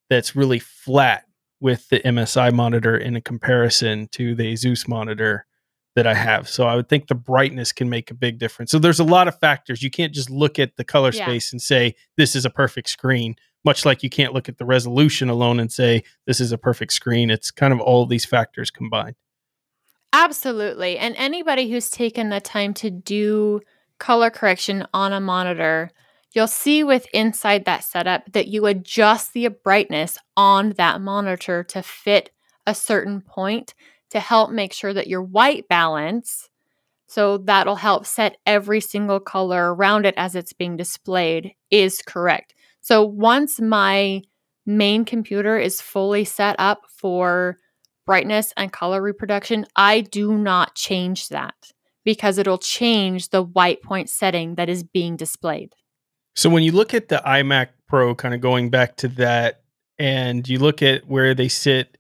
that's 0.10 0.36
really 0.36 0.60
flat 0.60 1.26
with 1.60 1.88
the 1.90 2.00
MSI 2.00 2.54
monitor 2.54 2.98
in 2.98 3.16
a 3.16 3.22
comparison 3.22 4.08
to 4.12 4.36
the 4.36 4.54
Asus 4.54 4.88
monitor 4.88 5.46
that 5.96 6.06
I 6.06 6.14
have. 6.14 6.48
So 6.50 6.68
I 6.68 6.76
would 6.76 6.90
think 6.90 7.08
the 7.08 7.16
brightness 7.16 7.72
can 7.72 7.90
make 7.90 8.12
a 8.12 8.14
big 8.14 8.38
difference. 8.38 8.70
So 8.70 8.80
there's 8.80 9.00
a 9.00 9.06
lot 9.06 9.28
of 9.28 9.40
factors. 9.40 9.82
You 9.82 9.90
can't 9.90 10.14
just 10.14 10.30
look 10.30 10.60
at 10.60 10.76
the 10.76 10.84
color 10.84 11.12
yeah. 11.14 11.26
space 11.26 11.52
and 11.52 11.62
say 11.62 11.96
this 12.18 12.36
is 12.36 12.46
a 12.46 12.50
perfect 12.50 12.90
screen, 12.90 13.36
much 13.64 13.86
like 13.86 14.04
you 14.04 14.10
can't 14.10 14.34
look 14.34 14.50
at 14.50 14.58
the 14.58 14.66
resolution 14.66 15.30
alone 15.30 15.60
and 15.60 15.72
say 15.72 16.04
this 16.28 16.42
is 16.42 16.52
a 16.52 16.58
perfect 16.58 16.92
screen. 16.92 17.30
It's 17.30 17.50
kind 17.50 17.74
of 17.74 17.80
all 17.80 18.06
these 18.06 18.26
factors 18.26 18.70
combined. 18.70 19.16
Absolutely. 20.12 20.98
And 20.98 21.16
anybody 21.18 21.70
who's 21.70 21.90
taken 21.90 22.30
the 22.30 22.42
time 22.42 22.74
to 22.76 22.90
do 22.90 23.62
color 24.00 24.30
correction 24.30 24.86
on 24.94 25.14
a 25.14 25.20
monitor, 25.22 25.92
you'll 26.36 26.48
see 26.48 26.84
with 26.84 27.08
inside 27.14 27.66
that 27.66 27.84
setup 27.84 28.32
that 28.34 28.48
you 28.48 28.66
adjust 28.66 29.34
the 29.34 29.48
brightness 29.48 30.20
on 30.36 30.72
that 30.72 31.02
monitor 31.02 31.64
to 31.64 31.82
fit 31.82 32.30
a 32.68 32.76
certain 32.76 33.22
point 33.22 33.74
to 34.12 34.20
help 34.20 34.52
make 34.52 34.74
sure 34.74 34.94
that 34.94 35.08
your 35.08 35.22
white 35.22 35.68
balance, 35.68 36.50
so 37.08 37.38
that'll 37.38 37.76
help 37.76 38.06
set 38.06 38.38
every 38.46 38.82
single 38.82 39.20
color 39.20 39.74
around 39.74 40.06
it 40.06 40.14
as 40.18 40.36
it's 40.36 40.54
being 40.54 40.76
displayed, 40.76 41.54
is 41.72 42.02
correct. 42.02 42.54
So 42.82 43.04
once 43.04 43.60
my 43.60 44.22
main 44.66 45.06
computer 45.06 45.58
is 45.58 45.82
fully 45.82 46.26
set 46.26 46.56
up 46.60 46.82
for 46.90 47.58
brightness 48.06 48.54
and 48.58 48.72
color 48.72 49.02
reproduction, 49.02 49.66
I 49.76 50.02
do 50.02 50.38
not 50.38 50.76
change 50.76 51.30
that 51.30 51.56
because 52.04 52.38
it'll 52.38 52.58
change 52.58 53.30
the 53.30 53.42
white 53.42 53.82
point 53.82 54.10
setting 54.10 54.56
that 54.56 54.70
is 54.70 54.84
being 54.84 55.16
displayed. 55.16 55.74
So 56.36 56.50
when 56.50 56.64
you 56.64 56.72
look 56.72 56.94
at 56.94 57.10
the 57.10 57.22
iMac 57.26 57.70
Pro, 57.88 58.16
kind 58.16 58.34
of 58.34 58.42
going 58.42 58.70
back 58.70 58.98
to 58.98 59.08
that, 59.10 59.62
and 59.98 60.48
you 60.48 60.60
look 60.60 60.82
at 60.82 61.08
where 61.08 61.34
they 61.34 61.48
sit 61.48 61.98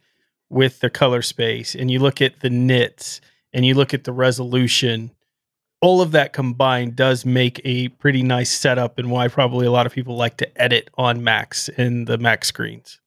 with 0.49 0.79
the 0.79 0.89
color 0.89 1.21
space 1.21 1.75
and 1.75 1.89
you 1.89 1.99
look 1.99 2.21
at 2.21 2.41
the 2.41 2.49
nits 2.49 3.21
and 3.53 3.65
you 3.65 3.73
look 3.73 3.93
at 3.93 4.03
the 4.03 4.13
resolution 4.13 5.11
all 5.81 6.01
of 6.01 6.11
that 6.11 6.33
combined 6.33 6.95
does 6.95 7.25
make 7.25 7.61
a 7.63 7.89
pretty 7.89 8.23
nice 8.23 8.49
setup 8.49 8.97
and 8.97 9.11
why 9.11 9.27
probably 9.27 9.67
a 9.67 9.71
lot 9.71 9.85
of 9.85 9.91
people 9.91 10.15
like 10.15 10.37
to 10.37 10.61
edit 10.61 10.89
on 10.97 11.23
macs 11.23 11.69
and 11.69 12.07
the 12.07 12.17
mac 12.17 12.45
screens. 12.45 12.99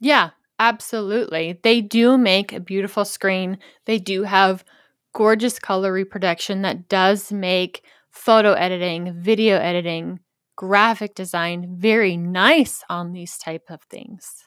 Yeah 0.00 0.30
absolutely. 0.58 1.58
They 1.62 1.80
do 1.80 2.16
make 2.16 2.52
a 2.52 2.60
beautiful 2.60 3.04
screen. 3.04 3.58
They 3.86 3.98
do 3.98 4.22
have 4.22 4.64
gorgeous 5.12 5.58
color 5.58 5.92
reproduction 5.92 6.62
that 6.62 6.88
does 6.88 7.32
make 7.32 7.82
photo 8.14 8.52
editing 8.52 9.12
video 9.20 9.58
editing 9.58 10.20
graphic 10.56 11.14
design 11.14 11.74
very 11.76 12.16
nice 12.16 12.82
on 12.88 13.12
these 13.12 13.36
type 13.36 13.64
of 13.68 13.82
things 13.90 14.44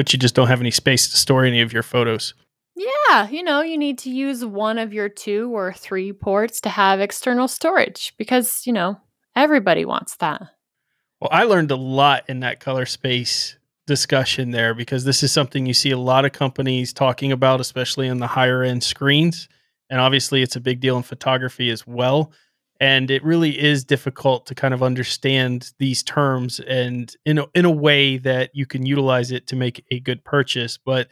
but 0.00 0.14
you 0.14 0.18
just 0.18 0.34
don't 0.34 0.48
have 0.48 0.60
any 0.60 0.70
space 0.70 1.10
to 1.10 1.16
store 1.18 1.44
any 1.44 1.60
of 1.60 1.74
your 1.74 1.82
photos. 1.82 2.32
Yeah, 2.74 3.28
you 3.28 3.42
know, 3.42 3.60
you 3.60 3.76
need 3.76 3.98
to 3.98 4.10
use 4.10 4.42
one 4.42 4.78
of 4.78 4.94
your 4.94 5.10
two 5.10 5.54
or 5.54 5.74
three 5.74 6.12
ports 6.12 6.60
to 6.62 6.70
have 6.70 7.00
external 7.00 7.48
storage 7.48 8.14
because, 8.16 8.62
you 8.66 8.72
know, 8.72 8.98
everybody 9.36 9.84
wants 9.84 10.16
that. 10.16 10.40
Well, 11.20 11.28
I 11.30 11.44
learned 11.44 11.70
a 11.70 11.76
lot 11.76 12.24
in 12.30 12.40
that 12.40 12.60
color 12.60 12.86
space 12.86 13.58
discussion 13.86 14.52
there 14.52 14.72
because 14.72 15.04
this 15.04 15.22
is 15.22 15.32
something 15.32 15.66
you 15.66 15.74
see 15.74 15.90
a 15.90 15.98
lot 15.98 16.24
of 16.24 16.32
companies 16.32 16.94
talking 16.94 17.32
about, 17.32 17.60
especially 17.60 18.06
in 18.06 18.20
the 18.20 18.26
higher 18.26 18.62
end 18.62 18.82
screens. 18.82 19.48
And 19.90 20.00
obviously, 20.00 20.40
it's 20.40 20.56
a 20.56 20.60
big 20.60 20.80
deal 20.80 20.96
in 20.96 21.02
photography 21.02 21.68
as 21.68 21.86
well 21.86 22.32
and 22.80 23.10
it 23.10 23.22
really 23.22 23.60
is 23.60 23.84
difficult 23.84 24.46
to 24.46 24.54
kind 24.54 24.72
of 24.72 24.82
understand 24.82 25.72
these 25.78 26.02
terms 26.02 26.60
and 26.60 27.14
in 27.26 27.38
a, 27.38 27.46
in 27.54 27.66
a 27.66 27.70
way 27.70 28.16
that 28.16 28.50
you 28.54 28.64
can 28.64 28.86
utilize 28.86 29.30
it 29.30 29.46
to 29.48 29.56
make 29.56 29.84
a 29.90 30.00
good 30.00 30.24
purchase. 30.24 30.78
But 30.78 31.08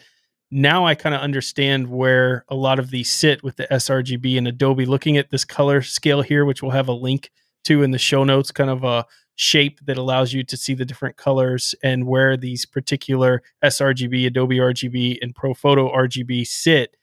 now 0.51 0.87
i 0.87 0.95
kind 0.95 1.15
of 1.15 1.21
understand 1.21 1.89
where 1.89 2.45
a 2.49 2.55
lot 2.55 2.79
of 2.79 2.91
these 2.91 3.11
sit 3.11 3.43
with 3.43 3.57
the 3.57 3.67
srgb 3.71 4.39
and 4.39 4.49
adobe. 4.49 4.87
Looking 4.87 5.19
at 5.19 5.31
this 5.31 5.45
color 5.45 5.83
scale 5.83 6.23
here 6.23 6.45
which 6.47 6.63
we'll 6.63 6.73
have 6.73 6.89
a 6.89 6.93
link 6.93 7.31
to 7.65 7.83
in 7.83 7.91
the 7.91 7.99
show 7.99 8.25
notes 8.25 8.51
kind 8.51 8.71
of 8.71 8.83
a 8.83 9.05
shape 9.35 9.79
that 9.85 9.99
allows 9.99 10.33
you 10.33 10.43
to 10.45 10.57
see 10.57 10.75
the 10.75 10.87
different 10.87 11.17
colors 11.17 11.75
and 11.83 12.07
where 12.07 12.37
these 12.37 12.65
particular 12.65 13.43
srgb 13.63 14.27
adobe 14.27 14.57
rgb 14.57 15.19
and 15.21 15.35
ProPhoto 15.35 15.95
rgb 15.95 16.47
sit 16.47 16.97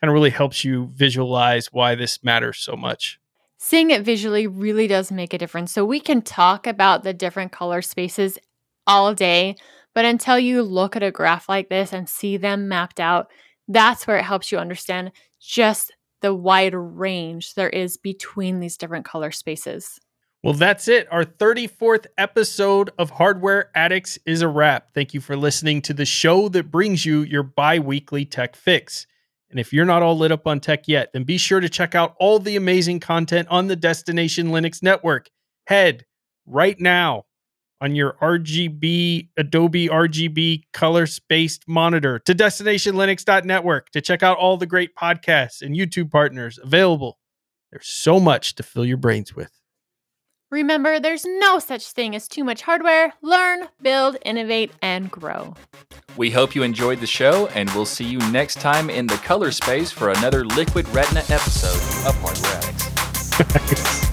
kind 0.00 0.08
of 0.08 0.14
really 0.14 0.30
helps 0.30 0.64
you 0.64 0.88
visualize 0.94 1.72
why 1.72 1.96
this 1.96 2.22
matters 2.22 2.58
so 2.58 2.76
much 2.76 3.18
seeing 3.64 3.92
it 3.92 4.02
visually 4.02 4.48
really 4.48 4.88
does 4.88 5.12
make 5.12 5.32
a 5.32 5.38
difference. 5.38 5.72
So 5.72 5.84
we 5.84 6.00
can 6.00 6.20
talk 6.20 6.66
about 6.66 7.04
the 7.04 7.14
different 7.14 7.52
color 7.52 7.80
spaces 7.80 8.36
all 8.88 9.14
day, 9.14 9.54
But 9.94 10.04
until 10.04 10.38
you 10.38 10.62
look 10.62 10.96
at 10.96 11.02
a 11.02 11.10
graph 11.10 11.48
like 11.48 11.68
this 11.68 11.92
and 11.92 12.08
see 12.08 12.36
them 12.36 12.68
mapped 12.68 13.00
out, 13.00 13.28
that's 13.68 14.06
where 14.06 14.16
it 14.16 14.24
helps 14.24 14.50
you 14.50 14.58
understand 14.58 15.12
just 15.40 15.92
the 16.20 16.34
wide 16.34 16.74
range 16.74 17.54
there 17.54 17.68
is 17.68 17.96
between 17.96 18.60
these 18.60 18.76
different 18.76 19.04
color 19.04 19.30
spaces. 19.30 19.98
Well, 20.42 20.54
that's 20.54 20.88
it. 20.88 21.06
Our 21.12 21.24
34th 21.24 22.06
episode 22.18 22.90
of 22.98 23.10
Hardware 23.10 23.70
Addicts 23.76 24.18
is 24.26 24.42
a 24.42 24.48
wrap. 24.48 24.92
Thank 24.92 25.14
you 25.14 25.20
for 25.20 25.36
listening 25.36 25.82
to 25.82 25.94
the 25.94 26.04
show 26.04 26.48
that 26.48 26.70
brings 26.70 27.06
you 27.06 27.20
your 27.20 27.44
bi 27.44 27.78
weekly 27.78 28.24
tech 28.24 28.56
fix. 28.56 29.06
And 29.52 29.60
if 29.60 29.72
you're 29.72 29.84
not 29.84 30.02
all 30.02 30.16
lit 30.16 30.32
up 30.32 30.46
on 30.46 30.60
tech 30.60 30.88
yet, 30.88 31.12
then 31.12 31.24
be 31.24 31.36
sure 31.36 31.60
to 31.60 31.68
check 31.68 31.94
out 31.94 32.16
all 32.18 32.38
the 32.38 32.56
amazing 32.56 33.00
content 33.00 33.46
on 33.50 33.66
the 33.68 33.76
Destination 33.76 34.48
Linux 34.48 34.82
network. 34.82 35.28
Head 35.66 36.06
right 36.46 36.80
now 36.80 37.26
on 37.82 37.94
your 37.94 38.14
RGB, 38.22 39.28
Adobe 39.36 39.88
RGB 39.88 40.62
color 40.72 41.06
spaced 41.06 41.68
monitor 41.68 42.18
to 42.20 42.34
destinationlinux.network 42.34 43.90
to 43.90 44.00
check 44.00 44.22
out 44.22 44.38
all 44.38 44.56
the 44.56 44.66
great 44.66 44.96
podcasts 44.96 45.60
and 45.60 45.76
YouTube 45.76 46.10
partners 46.10 46.58
available. 46.62 47.18
There's 47.70 47.86
so 47.86 48.18
much 48.18 48.54
to 48.54 48.62
fill 48.62 48.86
your 48.86 48.96
brains 48.96 49.36
with. 49.36 49.61
Remember, 50.52 51.00
there's 51.00 51.24
no 51.24 51.58
such 51.58 51.92
thing 51.92 52.14
as 52.14 52.28
too 52.28 52.44
much 52.44 52.60
hardware. 52.60 53.14
Learn, 53.22 53.68
build, 53.80 54.18
innovate, 54.22 54.70
and 54.82 55.10
grow. 55.10 55.54
We 56.18 56.30
hope 56.30 56.54
you 56.54 56.62
enjoyed 56.62 57.00
the 57.00 57.06
show, 57.06 57.46
and 57.54 57.70
we'll 57.70 57.86
see 57.86 58.04
you 58.04 58.18
next 58.30 58.60
time 58.60 58.90
in 58.90 59.06
the 59.06 59.16
color 59.16 59.50
space 59.50 59.90
for 59.90 60.10
another 60.10 60.44
Liquid 60.44 60.86
Retina 60.90 61.20
episode 61.30 62.06
of 62.06 62.14
Hardware 62.20 62.60
Addicts. 62.68 64.08